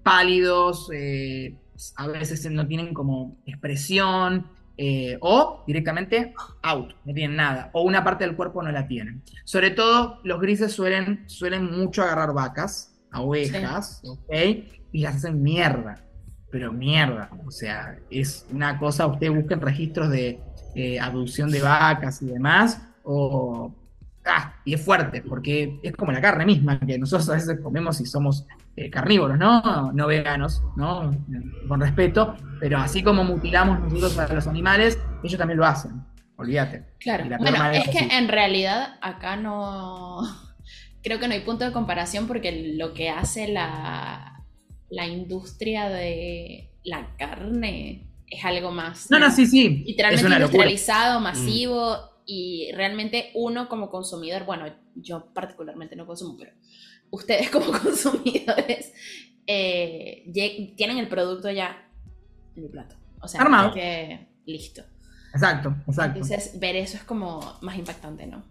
Pálidos, 0.04 0.92
eh, 0.94 1.58
a 1.96 2.08
veces 2.08 2.50
no 2.52 2.68
tienen 2.68 2.94
como 2.94 3.42
expresión, 3.48 4.48
eh, 4.78 5.18
o 5.22 5.64
directamente 5.66 6.36
out, 6.62 6.94
no 7.04 7.14
tienen 7.16 7.36
nada, 7.36 7.72
o 7.74 7.82
una 7.82 8.04
parte 8.04 8.24
del 8.24 8.36
cuerpo 8.36 8.62
no 8.62 8.72
la 8.72 8.88
tienen. 8.88 9.24
Sobre 9.44 9.72
todo 9.72 10.20
los 10.24 10.40
grises 10.40 10.72
suelen, 10.72 11.24
suelen 11.28 11.72
mucho 11.72 12.04
agarrar 12.04 12.32
vacas, 12.34 12.94
a 13.10 13.22
ovejas, 13.22 14.02
¿ok? 14.06 14.34
Y 14.92 15.02
las 15.02 15.16
hacen 15.16 15.42
mierda, 15.42 16.04
pero 16.52 16.72
mierda, 16.72 17.32
o 17.44 17.50
sea, 17.50 17.98
es 18.12 18.46
una 18.52 18.78
cosa, 18.78 19.08
ustedes 19.08 19.36
busquen 19.36 19.62
registros 19.62 20.12
de 20.12 20.40
eh, 20.76 21.00
abducción 21.00 21.50
de 21.50 21.62
vacas 21.62 22.22
y 22.22 22.28
demás, 22.28 22.80
o... 23.04 23.74
Ah, 24.26 24.54
y 24.66 24.76
es 24.76 24.86
fuerte, 24.86 25.22
porque 25.22 25.80
es 25.82 25.94
como 25.94 26.12
la 26.12 26.22
carne 26.22 26.46
misma, 26.46 26.80
que 26.80 26.98
nosotros 27.00 27.28
a 27.30 27.34
veces 27.34 27.60
comemos 27.62 28.00
y 28.02 28.06
somos 28.06 28.46
eh, 28.76 28.90
carnívoros, 28.90 29.38
¿no? 29.38 29.92
No 29.94 30.08
veganos, 30.08 30.62
¿no? 30.76 31.12
Con 31.68 31.82
respeto, 31.82 32.36
pero 32.60 32.78
así 32.78 33.02
como 33.02 33.24
mutilamos 33.24 33.80
nosotros 33.80 34.18
a 34.20 34.34
los 34.34 34.48
animales, 34.48 35.00
ellos 35.24 35.38
también 35.40 35.58
lo 35.58 35.66
hacen, 35.66 36.04
olvídate. 36.38 36.86
Claro. 37.00 37.26
Bueno, 37.40 37.72
es 37.72 37.90
que 37.90 38.16
en 38.16 38.28
realidad 38.28 38.96
acá 39.02 39.36
no. 39.36 40.20
Creo 41.04 41.20
que 41.20 41.28
no 41.28 41.34
hay 41.34 41.42
punto 41.42 41.66
de 41.66 41.72
comparación 41.72 42.28
porque 42.28 42.76
lo 42.78 42.94
que 42.94 43.10
hace 43.10 43.48
la, 43.48 44.44
la 44.92 45.08
industria 45.08 45.90
de 45.90 46.70
la 46.84 47.16
carne 47.18 48.08
es 48.28 48.46
algo 48.46 48.72
más. 48.72 49.10
No, 49.10 49.18
no, 49.18 49.32
sí, 49.32 49.48
sí, 49.48 49.84
Literalmente 49.86 50.32
industrializado, 50.32 51.20
masivo. 51.20 52.11
Y 52.34 52.72
realmente 52.72 53.30
uno 53.34 53.68
como 53.68 53.90
consumidor, 53.90 54.46
bueno, 54.46 54.66
yo 54.96 55.34
particularmente 55.34 55.98
no 55.98 56.08
consumo, 56.08 56.38
pero 56.40 56.54
ustedes 57.10 57.50
como 57.50 57.66
consumidores 57.84 58.94
eh, 59.46 60.74
tienen 60.78 60.98
el 60.98 61.10
producto 61.10 61.52
ya 61.52 61.90
en 62.56 62.64
el 62.64 62.70
plato. 62.70 62.96
O 63.20 63.28
sea, 63.28 63.42
Armado. 63.42 63.74
que 63.74 64.30
listo. 64.46 64.82
Exacto, 65.34 65.76
exacto. 65.86 66.22
Entonces, 66.22 66.58
ver 66.58 66.78
eso 66.78 66.96
es 66.96 67.04
como 67.04 67.58
más 67.64 67.78
impactante, 67.78 68.26
¿no? 68.26 68.46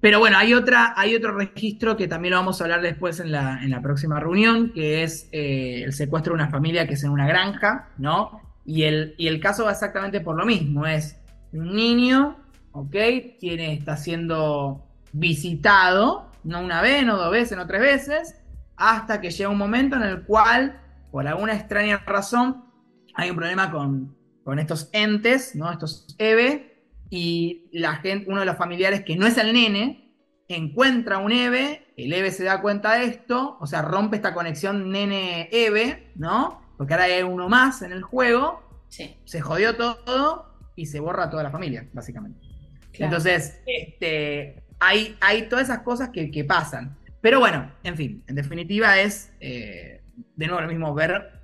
Pero 0.00 0.18
bueno, 0.18 0.36
hay, 0.36 0.52
otra, 0.52 0.94
hay 0.96 1.14
otro 1.14 1.30
registro 1.30 1.96
que 1.96 2.08
también 2.08 2.32
lo 2.32 2.38
vamos 2.38 2.60
a 2.60 2.64
hablar 2.64 2.82
después 2.82 3.20
en 3.20 3.30
la, 3.30 3.62
en 3.62 3.70
la 3.70 3.80
próxima 3.82 4.18
reunión, 4.18 4.72
que 4.72 5.04
es 5.04 5.28
eh, 5.30 5.84
el 5.84 5.92
secuestro 5.92 6.32
de 6.32 6.42
una 6.42 6.50
familia 6.50 6.88
que 6.88 6.94
es 6.94 7.04
en 7.04 7.10
una 7.10 7.28
granja, 7.28 7.90
¿no? 7.98 8.40
Y 8.66 8.82
el, 8.82 9.14
y 9.16 9.28
el 9.28 9.38
caso 9.38 9.66
va 9.66 9.70
exactamente 9.70 10.20
por 10.20 10.36
lo 10.36 10.44
mismo, 10.44 10.86
es 10.86 11.20
un 11.58 11.74
niño, 11.74 12.36
¿ok? 12.72 12.96
Quien 13.38 13.60
está 13.60 13.96
siendo 13.96 14.84
visitado, 15.12 16.30
no 16.42 16.60
una 16.60 16.82
vez, 16.82 17.04
no 17.04 17.16
dos 17.16 17.30
veces, 17.30 17.56
no 17.56 17.66
tres 17.66 17.80
veces, 17.80 18.40
hasta 18.76 19.20
que 19.20 19.30
llega 19.30 19.48
un 19.48 19.58
momento 19.58 19.96
en 19.96 20.02
el 20.02 20.22
cual, 20.24 20.80
por 21.10 21.26
alguna 21.26 21.54
extraña 21.54 22.02
razón, 22.06 22.64
hay 23.14 23.30
un 23.30 23.36
problema 23.36 23.70
con, 23.70 24.16
con 24.42 24.58
estos 24.58 24.90
entes, 24.92 25.54
¿no? 25.54 25.70
Estos 25.70 26.14
EVE, 26.18 26.74
y 27.10 27.68
la 27.72 27.96
gente, 27.96 28.28
uno 28.28 28.40
de 28.40 28.46
los 28.46 28.56
familiares 28.56 29.04
que 29.04 29.16
no 29.16 29.26
es 29.26 29.38
el 29.38 29.52
nene, 29.52 30.12
encuentra 30.48 31.18
un 31.18 31.32
EVE, 31.32 31.86
el 31.96 32.12
EVE 32.12 32.30
se 32.32 32.44
da 32.44 32.60
cuenta 32.60 32.94
de 32.94 33.04
esto, 33.04 33.56
o 33.60 33.66
sea, 33.66 33.82
rompe 33.82 34.16
esta 34.16 34.34
conexión 34.34 34.90
nene-EVE, 34.90 36.12
¿no? 36.16 36.60
Porque 36.76 36.94
ahora 36.94 37.04
hay 37.04 37.22
uno 37.22 37.48
más 37.48 37.82
en 37.82 37.92
el 37.92 38.02
juego, 38.02 38.62
Sí. 38.88 39.16
se 39.24 39.40
jodió 39.40 39.76
todo 39.76 40.53
y 40.76 40.86
se 40.86 41.00
borra 41.00 41.30
toda 41.30 41.42
la 41.42 41.50
familia, 41.50 41.88
básicamente. 41.92 42.40
claro. 42.92 43.12
Entonces, 43.12 43.60
este, 43.66 44.62
hay, 44.80 45.16
hay 45.20 45.48
todas 45.48 45.64
esas 45.70 45.80
cosas 45.80 46.10
que, 46.10 46.30
que 46.30 46.44
pasan. 46.44 46.96
Pero 47.20 47.40
bueno, 47.40 47.70
en 47.82 47.96
fin, 47.96 48.22
en 48.26 48.34
definitiva 48.34 48.98
es, 49.00 49.32
eh, 49.40 50.02
de 50.36 50.46
nuevo 50.46 50.60
lo 50.60 50.68
mismo, 50.68 50.92
ver, 50.94 51.40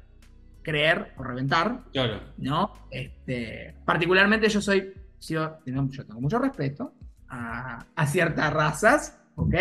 creer 0.63 1.13
o 1.17 1.23
reventar, 1.23 1.85
Claro. 1.93 2.21
¿no? 2.37 2.75
Este, 2.91 3.75
particularmente 3.87 4.49
yo 4.49 4.61
soy, 4.61 4.93
yo 5.21 5.59
tengo, 5.65 5.89
yo 5.91 6.05
tengo 6.07 6.21
mucho 6.21 6.39
respeto 6.39 6.93
a, 7.29 7.87
a 7.95 8.07
ciertas 8.07 8.53
razas, 8.53 9.19
¿ok? 9.37 9.55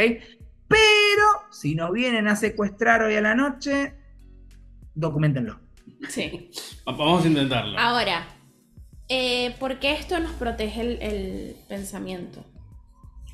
Pero 0.67 1.23
si 1.51 1.73
nos 1.73 1.91
vienen 1.93 2.27
a 2.27 2.35
secuestrar 2.35 3.01
hoy 3.01 3.15
a 3.15 3.21
la 3.21 3.33
noche, 3.33 3.95
documentenlo. 4.93 5.59
Sí. 6.09 6.51
Vamos 6.85 7.23
a 7.23 7.27
intentarlo. 7.27 7.79
Ahora, 7.79 8.27
eh, 9.09 9.55
¿por 9.59 9.79
qué 9.79 9.93
esto 9.93 10.19
nos 10.19 10.31
protege 10.33 10.81
el, 10.81 11.01
el 11.01 11.55
pensamiento? 11.67 12.45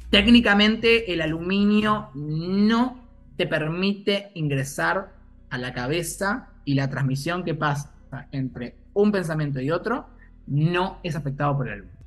Técnicamente 0.09 1.11
el 1.13 1.21
aluminio 1.21 2.09
no 2.13 2.99
te 3.37 3.47
permite 3.47 4.31
ingresar 4.35 5.13
a 5.49 5.57
la 5.57 5.73
cabeza 5.73 6.49
y 6.63 6.75
la 6.75 6.89
transmisión 6.89 7.43
que 7.43 7.53
pasa 7.55 7.91
entre 8.31 8.75
un 8.93 9.11
pensamiento 9.11 9.59
y 9.59 9.71
otro 9.71 10.07
no 10.47 10.99
es 11.03 11.15
afectado 11.15 11.57
por 11.57 11.67
el 11.67 11.73
aluminio. 11.73 11.99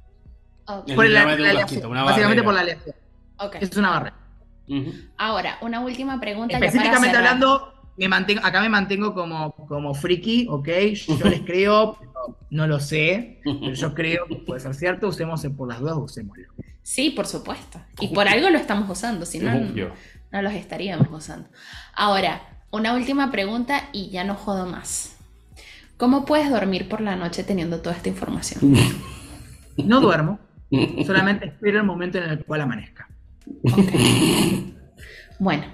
Ok. 0.66 0.88
Es 0.88 0.94
Por 0.94 1.04
la, 1.08 1.24
literalmente 1.36 1.80
la 1.80 1.88
una 1.88 2.02
básicamente 2.04 2.42
barrera. 2.42 2.44
por 2.44 2.54
la 2.54 2.60
aleación. 2.60 2.96
ok. 3.38 3.56
Es 3.60 3.76
una 3.76 3.90
barrera. 3.90 4.16
Ahora, 5.16 5.58
una 5.62 5.80
última 5.80 6.20
pregunta. 6.20 6.52
ya 6.52 6.58
para 6.58 6.66
Específicamente 6.66 7.16
hablando, 7.16 7.72
me 7.96 8.08
mantengo, 8.08 8.44
acá 8.44 8.60
me 8.60 8.68
mantengo 8.68 9.14
como, 9.14 9.52
como 9.66 9.94
friki, 9.94 10.46
¿ok? 10.50 10.68
Yo 11.18 11.28
les 11.28 11.40
creo, 11.46 11.98
no 12.50 12.66
lo 12.66 12.80
sé, 12.80 13.40
pero 13.44 13.72
yo 13.72 13.94
creo 13.94 14.26
que 14.26 14.36
puede 14.36 14.60
ser 14.60 14.74
cierto, 14.74 15.08
usemos 15.08 15.44
por 15.56 15.68
las 15.68 15.80
dudas, 15.80 15.96
usémoslo. 15.98 16.48
Sí, 16.82 17.10
por 17.10 17.26
supuesto. 17.26 17.80
Y 18.00 18.08
por 18.08 18.28
algo 18.28 18.48
lo 18.50 18.58
estamos 18.58 18.88
usando, 18.88 19.26
si 19.26 19.38
no, 19.40 19.52
no 19.54 20.42
los 20.42 20.52
estaríamos 20.54 21.08
usando. 21.10 21.48
Ahora, 21.94 22.40
una 22.70 22.94
última 22.94 23.30
pregunta 23.30 23.88
y 23.92 24.10
ya 24.10 24.24
no 24.24 24.34
jodo 24.34 24.66
más. 24.66 25.16
¿Cómo 25.96 26.24
puedes 26.24 26.50
dormir 26.50 26.88
por 26.88 27.00
la 27.00 27.16
noche 27.16 27.44
teniendo 27.44 27.80
toda 27.80 27.96
esta 27.96 28.08
información? 28.08 28.74
No 29.76 30.00
duermo, 30.00 30.38
solamente 31.04 31.46
espero 31.46 31.78
el 31.78 31.84
momento 31.84 32.18
en 32.18 32.30
el 32.30 32.44
cual 32.44 32.62
amanezca. 32.62 33.08
Bueno, 35.38 35.64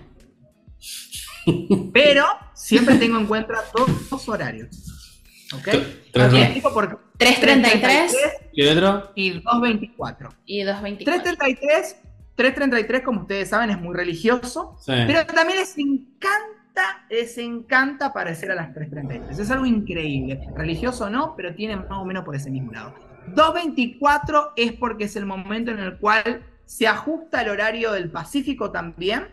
Pero 1.93 2.25
siempre 2.55 2.97
tengo 2.97 3.19
en 3.19 3.27
cuenta 3.27 3.55
dos, 3.77 4.11
dos 4.11 4.29
horarios. 4.29 5.21
¿Ok? 5.53 5.69
Tres, 6.15 6.31
Te 6.31 6.37
¿no? 6.37 6.43
explico 6.45 6.73
por 6.73 6.89
qué. 6.89 6.97
333 7.19 8.17
¿Y 8.53 8.67
otro? 8.69 9.11
y 9.15 9.31
224. 9.41 10.29
y 10.47 10.63
224. 10.63 11.23
333, 11.23 11.97
333, 12.37 13.03
como 13.03 13.21
ustedes 13.23 13.49
saben, 13.51 13.71
es 13.71 13.81
muy 13.81 13.95
religioso, 13.95 14.77
Sí. 14.81 14.93
pero 15.07 15.27
también 15.27 15.59
les 15.59 15.77
encanta, 15.77 17.05
les 17.11 17.37
encanta 17.39 18.13
parecer 18.13 18.51
a 18.53 18.55
las 18.55 18.73
333. 18.75 19.39
Es 19.39 19.51
algo 19.51 19.67
increíble. 19.67 20.41
Religioso 20.57 21.11
no, 21.11 21.35
pero 21.37 21.55
tiene 21.55 21.77
más 21.77 21.99
o 21.99 22.05
menos 22.05 22.25
por 22.25 22.35
ese 22.37 22.51
mismo 22.51 22.73
lado. 22.73 22.95
224 23.35 24.53
es 24.57 24.73
porque 24.73 25.05
es 25.05 25.17
el 25.17 25.27
momento 25.27 25.71
en 25.71 25.79
el 25.81 25.99
cual 25.99 26.43
se 26.65 26.87
ajusta 26.87 27.43
el 27.43 27.49
horario 27.51 27.93
del 27.93 28.11
Pacífico 28.11 28.71
también, 28.71 29.29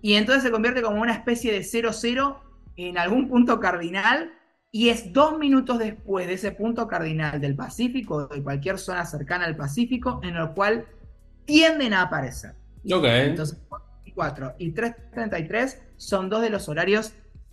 y 0.00 0.14
entonces 0.14 0.42
se 0.44 0.50
convierte 0.50 0.80
como 0.82 1.00
una 1.00 1.12
especie 1.12 1.52
de 1.52 1.62
00 1.64 2.40
en 2.76 2.98
algún 2.98 3.28
punto 3.28 3.58
cardinal, 3.60 4.32
y 4.70 4.90
es 4.90 5.12
dos 5.12 5.38
minutos 5.38 5.78
después 5.78 6.26
de 6.26 6.34
ese 6.34 6.52
punto 6.52 6.86
cardinal 6.86 7.40
del 7.40 7.56
Pacífico, 7.56 8.16
o 8.16 8.26
de 8.28 8.42
cualquier 8.42 8.78
zona 8.78 9.06
cercana 9.06 9.46
al 9.46 9.56
Pacífico, 9.56 10.20
en 10.22 10.36
el 10.36 10.50
cual 10.50 10.86
tienden 11.44 11.94
a 11.94 12.02
aparecer. 12.02 12.54
Ok. 12.92 13.04
Entonces, 13.04 13.58
4 14.14 14.56
y 14.58 14.74
3.33 14.74 15.78
son 15.96 16.28
dos 16.28 16.42
de 16.42 16.50
los 16.50 16.68
horarios 16.68 17.12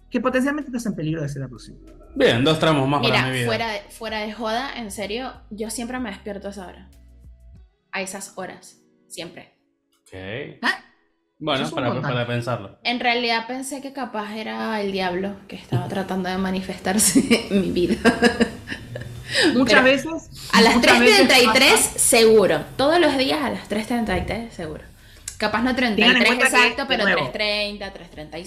que 0.10 0.20
potencialmente 0.20 0.70
estás 0.70 0.86
en 0.88 0.96
peligro 0.96 1.22
de 1.22 1.30
ser 1.30 1.44
abducido. 1.44 1.78
Bien, 2.16 2.44
dos 2.44 2.60
tramos 2.60 2.88
más 2.88 3.02
para 3.02 3.26
mi 3.26 3.32
Mira, 3.32 3.34
vida. 3.34 3.46
fuera 3.46 3.72
de, 3.72 3.80
fuera 3.90 4.20
de 4.20 4.34
joda, 4.34 4.72
en 4.78 4.92
serio, 4.92 5.34
yo 5.50 5.70
siempre 5.70 6.00
me 6.00 6.10
despierto 6.10 6.48
a 6.48 6.52
esa 6.52 6.68
hora. 6.68 6.90
A 7.92 8.02
esas 8.02 8.34
horas. 8.38 8.82
Siempre. 9.08 9.60
Ok. 10.02 10.60
¿Ah? 10.62 10.85
Bueno, 11.38 11.70
para, 11.72 12.02
para 12.02 12.26
pensarlo. 12.28 12.78
En 12.84 13.00
realidad 13.00 13.46
pensé 13.48 13.82
que 13.82 13.92
capaz 13.92 14.36
era 14.36 14.80
el 14.82 14.92
diablo 14.92 15.36
que 15.48 15.58
estaba 15.58 15.88
tratando 15.90 16.30
de 16.30 16.38
manifestarse 16.38 17.48
en 17.50 17.62
mi 17.62 17.72
vida. 17.72 17.98
Muchas 19.54 19.82
Pero- 19.82 19.84
veces. 19.84 20.50
A 20.54 20.62
las 20.62 20.76
muchas 20.76 21.00
veces 21.00 21.28
3.33 21.28 21.72
pasa- 21.72 22.00
seguro. 22.00 22.62
Todos 22.78 23.00
los 23.00 23.18
días 23.18 23.42
a 23.42 23.50
las 23.50 23.70
3.33 23.70 24.50
seguro. 24.52 24.84
Capaz 25.38 25.62
no 25.64 25.76
Tengan 25.76 25.92
en 25.92 25.96
33 26.24 26.28
cuenta 26.28 26.50
que, 26.50 26.56
exacto, 26.64 26.86
pero 26.88 27.04
nuevo, 27.04 27.34
3.30, 27.34 27.92
3.35. 27.92 28.44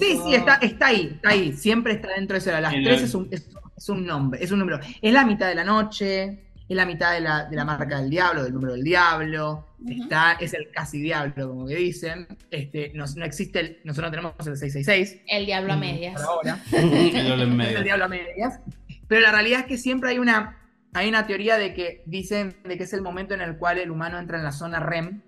Sí, 0.00 0.18
sí, 0.24 0.34
está, 0.34 0.54
está 0.56 0.86
ahí, 0.88 1.12
está 1.14 1.28
ahí. 1.28 1.52
Siempre 1.52 1.92
está 1.92 2.08
dentro 2.08 2.34
de 2.34 2.38
eso. 2.40 2.60
Las 2.60 2.74
En 2.74 2.82
3 2.82 2.98
el- 2.98 3.04
es 3.04 3.14
un, 3.14 3.28
es, 3.30 3.46
es 3.76 3.88
un 3.88 4.04
nombre, 4.04 4.42
es 4.42 4.50
un 4.50 4.58
número. 4.58 4.80
Es 5.00 5.12
la 5.12 5.24
mitad 5.24 5.46
de 5.46 5.54
la 5.54 5.62
noche, 5.62 6.40
es 6.68 6.76
la 6.76 6.86
mitad 6.86 7.12
de 7.12 7.20
la, 7.20 7.44
de 7.44 7.56
la 7.56 7.64
marca 7.64 8.00
del 8.00 8.08
diablo, 8.08 8.42
del 8.42 8.54
número 8.54 8.72
del 8.72 8.84
diablo. 8.84 9.66
Está, 9.86 10.32
es 10.40 10.54
el 10.54 10.70
casi 10.70 11.00
diablo, 11.00 11.48
como 11.48 11.66
que 11.66 11.76
dicen. 11.76 12.26
Este, 12.50 12.90
no, 12.94 13.04
no 13.16 13.24
existe 13.24 13.60
el, 13.60 13.78
nosotros 13.84 14.10
no 14.10 14.10
tenemos 14.10 14.46
el 14.46 14.56
666. 14.56 15.22
El 15.26 15.46
diablo 15.46 15.74
a 15.74 15.76
mm, 15.76 15.80
medias. 15.80 16.14
Por 16.14 16.24
ahora. 16.24 16.58
El 16.72 16.92
en 16.94 17.84
diablo 17.84 18.04
a 18.04 18.08
medias. 18.08 18.60
Pero 19.06 19.20
la 19.20 19.32
realidad 19.32 19.60
es 19.60 19.66
que 19.66 19.76
siempre 19.76 20.10
hay 20.10 20.18
una, 20.18 20.58
hay 20.94 21.08
una 21.08 21.26
teoría 21.26 21.58
de 21.58 21.74
que 21.74 22.02
dicen 22.06 22.56
de 22.64 22.78
que 22.78 22.84
es 22.84 22.92
el 22.94 23.02
momento 23.02 23.34
en 23.34 23.42
el 23.42 23.58
cual 23.58 23.78
el 23.78 23.90
humano 23.90 24.18
entra 24.18 24.38
en 24.38 24.44
la 24.44 24.52
zona 24.52 24.80
REM. 24.80 25.22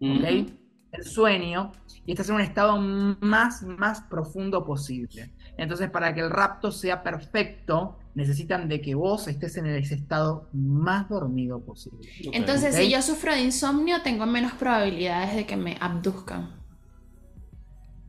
¿ok? 0.00 0.50
El 0.90 1.04
sueño, 1.04 1.72
y 2.04 2.12
estás 2.12 2.28
en 2.28 2.34
un 2.34 2.40
estado 2.40 2.76
más, 2.78 3.62
más 3.62 4.02
profundo 4.02 4.64
posible. 4.64 5.32
Entonces, 5.56 5.88
para 5.90 6.12
que 6.12 6.20
el 6.20 6.30
rapto 6.30 6.72
sea 6.72 7.02
perfecto, 7.02 7.98
necesitan 8.14 8.68
de 8.68 8.80
que 8.80 8.94
vos 8.94 9.26
estés 9.28 9.56
en 9.56 9.66
ese 9.66 9.94
estado 9.94 10.48
más 10.52 11.08
dormido 11.08 11.60
posible. 11.60 12.08
Entonces, 12.32 12.74
si 12.74 12.90
yo 12.90 13.00
sufro 13.02 13.32
de 13.32 13.42
insomnio, 13.42 14.02
tengo 14.02 14.26
menos 14.26 14.52
probabilidades 14.52 15.34
de 15.34 15.46
que 15.46 15.56
me 15.56 15.76
abduzcan. 15.80 16.62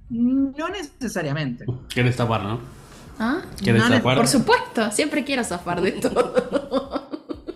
No 0.09 0.69
necesariamente. 0.69 1.65
¿Quieres 1.89 2.15
tapar, 2.15 2.43
no? 2.43 2.59
¿Ah? 3.17 3.41
¿Quieres 3.57 3.81
No, 3.81 3.89
no, 3.89 3.95
tapar? 3.95 4.17
Por 4.17 4.27
supuesto, 4.27 4.91
siempre 4.91 5.23
quiero 5.23 5.43
zafar 5.43 5.81
de 5.81 5.93
todo. 5.93 7.03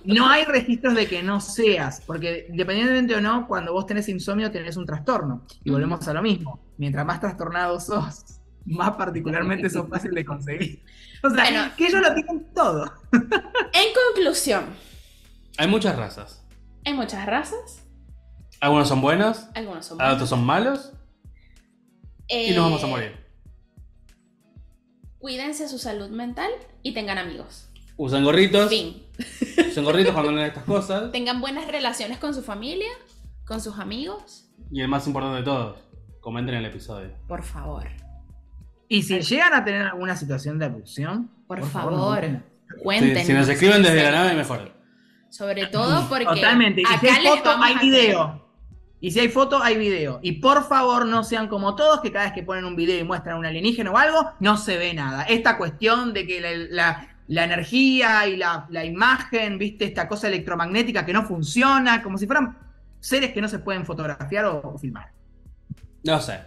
No 0.07 0.29
hay 0.29 0.45
registros 0.45 0.95
de 0.95 1.05
que 1.05 1.21
no 1.21 1.41
seas, 1.41 2.01
porque 2.07 2.45
independientemente 2.49 3.13
o 3.13 3.19
no, 3.19 3.45
cuando 3.45 3.73
vos 3.73 3.85
tenés 3.85 4.07
insomnio 4.07 4.49
tenés 4.49 4.77
un 4.77 4.85
trastorno. 4.85 5.41
Y 5.65 5.69
volvemos 5.69 6.07
a 6.07 6.13
lo 6.13 6.21
mismo. 6.21 6.61
Mientras 6.77 7.05
más 7.05 7.19
trastornado 7.19 7.77
sos, 7.81 8.39
más 8.65 8.91
particularmente 8.91 9.69
sos 9.69 9.89
fácil 9.89 10.11
de 10.11 10.23
conseguir. 10.23 10.81
O 11.23 11.29
sea, 11.29 11.43
Bueno. 11.43 11.71
que 11.77 11.87
ellos 11.87 12.01
lo 12.01 12.13
tienen 12.13 12.53
todo. 12.53 12.91
En 13.11 13.93
conclusión, 14.13 14.65
Hay 15.57 15.67
muchas 15.67 15.95
razas. 15.95 16.43
hay 16.85 16.93
muchas 16.93 17.25
razas, 17.25 17.83
Algunos 18.59 18.87
son 18.87 19.01
buenos, 19.01 19.45
algunos 19.55 19.85
son 19.85 19.95
otros 20.01 20.09
buenos. 20.11 20.29
son 20.29 20.43
malos 20.45 20.93
y 22.27 22.51
nos 22.51 22.65
vamos 22.65 22.83
a 22.83 22.87
Eh, 22.87 22.89
morir. 22.89 23.27
Cuídense 25.19 25.67
su 25.67 25.77
salud 25.79 26.09
mental 26.09 26.51
y 26.83 26.93
tengan 26.93 27.17
amigos. 27.17 27.69
Usan 27.97 28.23
gorritos, 28.23 28.69
Fin. 28.69 29.03
usan 29.69 29.83
gorritos 29.83 30.13
cuando 30.13 30.31
leen 30.31 30.47
estas 30.47 30.63
cosas. 30.63 31.11
Tengan 31.11 31.41
buenas 31.41 31.67
relaciones 31.67 32.19
con 32.19 32.33
su 32.33 32.43
familia, 32.43 32.89
con 33.45 33.59
sus 33.61 33.79
amigos, 33.79 34.43
Y 34.71 34.81
el 34.81 34.87
más 34.87 35.07
importante 35.07 35.37
de 35.37 35.43
todos, 35.43 35.79
comenten 36.19 36.55
el 36.55 36.65
episodio. 36.65 37.11
por 37.27 37.43
favor. 37.43 37.87
Y 38.89 39.03
si 39.03 39.19
llegan 39.19 39.53
a 39.53 39.63
tener 39.63 39.81
alguna 39.83 40.15
situación 40.15 40.57
de 40.59 40.65
abducción, 40.65 41.29
Por, 41.47 41.63
favor, 41.65 41.93
duden. 42.21 42.43
cuéntenos. 42.83 43.21
Si, 43.21 43.27
si 43.27 43.33
nos 43.33 43.49
escriben 43.49 43.81
desde 43.83 44.03
la 44.03 44.11
nave, 44.11 44.33
mejor. 44.35 44.71
Sobre 45.29 45.67
todo 45.67 46.07
porque 46.07 46.25
Totalmente. 46.25 46.81
Y 46.81 46.85
si 46.99 47.07
hay 47.07 47.25
foto, 47.27 47.51
hay 47.61 47.73
a 47.75 47.79
video. 47.79 48.47
Y 48.99 49.11
si 49.11 49.19
hay 49.19 49.27
foto, 49.29 49.61
hay 49.61 49.77
video. 49.77 50.19
Y 50.23 50.33
por 50.33 50.67
favor, 50.67 51.05
no 51.05 51.23
sean 51.23 51.47
como 51.47 51.75
todos, 51.75 52.01
que 52.01 52.11
cada 52.11 52.25
vez 52.25 52.33
que 52.33 52.43
ponen 52.43 52.65
un 52.65 52.75
video 52.75 52.97
y 52.99 53.03
muestran 53.03 53.37
un 53.37 53.45
alienígena 53.45 53.91
o 53.91 53.97
algo, 53.97 54.31
no 54.39 54.57
se 54.57 54.77
ve 54.77 54.93
nada. 54.93 55.23
Esta 55.23 55.57
cuestión 55.57 56.13
de 56.13 56.25
que 56.25 56.41
la, 56.41 56.49
la- 56.69 57.07
la 57.29 57.43
energía 57.43 58.25
y 58.25 58.37
la, 58.37 58.65
la 58.69 58.85
imagen, 58.85 59.57
viste, 59.57 59.83
esta 59.83 60.07
cosa 60.07 60.29
electromagnética 60.29 61.05
que 61.05 61.11
no 61.11 61.25
funciona, 61.25 62.01
como 62.01 62.17
si 62.17 62.25
fueran 62.25 62.57
seres 63.01 63.33
que 63.33 63.41
no 63.41 63.49
se 63.49 63.59
pueden 63.59 63.85
fotografiar 63.85 64.45
o, 64.45 64.61
o 64.63 64.77
filmar. 64.77 65.11
No 66.05 66.21
sé. 66.21 66.39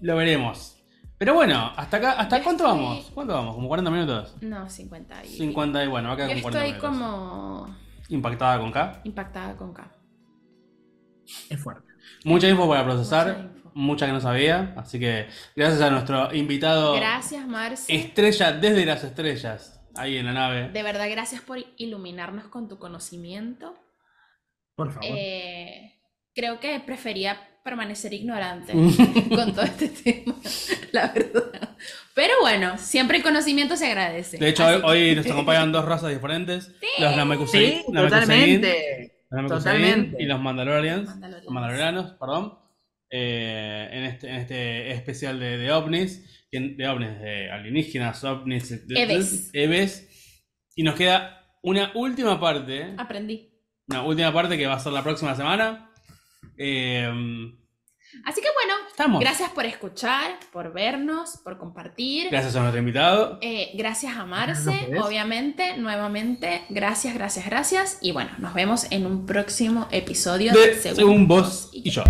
Lo 0.00 0.16
veremos. 0.16 0.76
Pero 1.18 1.34
bueno, 1.34 1.72
hasta 1.76 1.98
acá, 1.98 2.12
¿hasta 2.12 2.42
cuánto 2.42 2.64
estoy- 2.64 2.78
vamos? 2.82 3.10
¿Cuánto 3.12 3.34
vamos? 3.34 3.54
¿Como 3.54 3.68
40 3.68 3.90
minutos? 3.90 4.34
No, 4.40 4.68
50 4.70 5.24
y... 5.24 5.28
50 5.28 5.84
y 5.84 5.86
bueno, 5.88 6.08
va 6.08 6.14
a 6.14 6.16
quedar 6.16 6.30
Yo 6.30 6.42
con 6.42 6.52
40 6.52 6.66
estoy 6.76 6.90
minutos. 6.90 7.08
como 7.08 7.76
Impactada 8.08 8.58
con 8.58 8.72
K. 8.72 9.00
impactada 9.04 9.56
con 9.56 9.72
K. 9.74 9.92
Es 11.50 11.60
fuerte. 11.62 11.88
Mucha 12.24 12.48
info 12.48 12.68
para 12.68 12.84
procesar, 12.84 13.26
Mucha 13.26 13.40
info. 13.56 13.70
mucha 13.74 14.06
que 14.06 14.12
no 14.12 14.20
sabía. 14.20 14.74
Así 14.76 14.98
que 14.98 15.28
gracias 15.54 15.80
a 15.82 15.90
nuestro 15.90 16.34
invitado 16.34 16.94
Gracias, 16.94 17.46
Marce. 17.46 17.94
estrella 17.94 18.52
desde 18.52 18.84
las 18.86 19.04
estrellas, 19.04 19.80
ahí 19.94 20.16
en 20.16 20.26
la 20.26 20.32
nave. 20.32 20.70
De 20.70 20.82
verdad, 20.82 21.08
gracias 21.10 21.42
por 21.42 21.58
iluminarnos 21.76 22.46
con 22.46 22.68
tu 22.68 22.78
conocimiento. 22.78 23.74
Por 24.74 24.90
favor. 24.90 25.08
Eh, 25.12 26.00
creo 26.34 26.58
que 26.58 26.80
prefería 26.80 27.36
permanecer 27.62 28.12
ignorante 28.12 28.72
con 29.28 29.52
todo 29.54 29.62
este 29.62 29.88
tema, 29.88 30.34
la 30.92 31.08
verdad. 31.12 31.76
Pero 32.14 32.34
bueno, 32.40 32.76
siempre 32.78 33.18
el 33.18 33.22
conocimiento 33.22 33.76
se 33.76 33.86
agradece. 33.86 34.38
De 34.38 34.48
hecho, 34.48 34.66
hoy, 34.66 34.80
que- 34.80 34.86
hoy 34.86 35.14
nos 35.16 35.26
acompañan 35.26 35.72
dos 35.72 35.84
razas 35.84 36.10
diferentes. 36.10 36.72
Los 36.98 37.16
Namekusein 37.16 37.70
sí, 37.82 37.84
Namekusein, 37.92 38.60
totalmente. 38.60 39.12
los 39.30 39.46
totalmente. 39.52 40.16
y 40.22 40.26
los 40.26 40.40
Mandalorians. 40.40 41.08
Mandalorianos. 41.08 41.44
Los 41.44 41.52
Mandalorianos, 41.54 42.10
perdón. 42.18 42.58
eh, 43.10 43.88
en, 43.92 44.04
este, 44.04 44.28
en 44.28 44.36
este 44.36 44.90
especial 44.92 45.38
de, 45.40 45.56
de 45.58 45.72
ovnis. 45.72 46.46
De 46.52 46.88
ovnis, 46.88 47.20
de 47.20 47.50
alienígenas, 47.50 48.24
ovnis. 48.24 48.86
de- 48.88 49.00
Eves. 49.02 49.50
Eves. 49.52 50.44
Y 50.74 50.82
nos 50.82 50.94
queda 50.96 51.46
una 51.62 51.92
última 51.94 52.40
parte. 52.40 52.94
Aprendí. 52.98 53.48
Una 53.88 54.02
última 54.02 54.32
parte 54.32 54.56
que 54.58 54.66
va 54.66 54.74
a 54.74 54.80
ser 54.80 54.92
la 54.92 55.02
próxima 55.02 55.34
semana. 55.34 55.89
Eh, 56.62 57.10
Así 58.24 58.40
que 58.42 58.48
bueno, 58.54 58.74
estamos. 58.90 59.20
gracias 59.20 59.50
por 59.50 59.64
escuchar, 59.64 60.38
por 60.52 60.72
vernos, 60.72 61.38
por 61.42 61.56
compartir. 61.58 62.28
Gracias 62.30 62.54
a 62.56 62.60
nuestro 62.60 62.80
invitado. 62.80 63.38
Eh, 63.40 63.70
gracias 63.74 64.16
a 64.16 64.26
Marce, 64.26 64.90
obviamente, 65.02 65.76
nuevamente. 65.78 66.62
Gracias, 66.68 67.14
gracias, 67.14 67.46
gracias. 67.46 67.98
Y 68.02 68.12
bueno, 68.12 68.30
nos 68.38 68.52
vemos 68.52 68.86
en 68.90 69.06
un 69.06 69.26
próximo 69.26 69.88
episodio 69.90 70.52
de, 70.52 70.74
De 70.74 70.94
Según 70.94 71.28
vos 71.28 71.70
y 71.72 71.88
yo. 71.90 72.02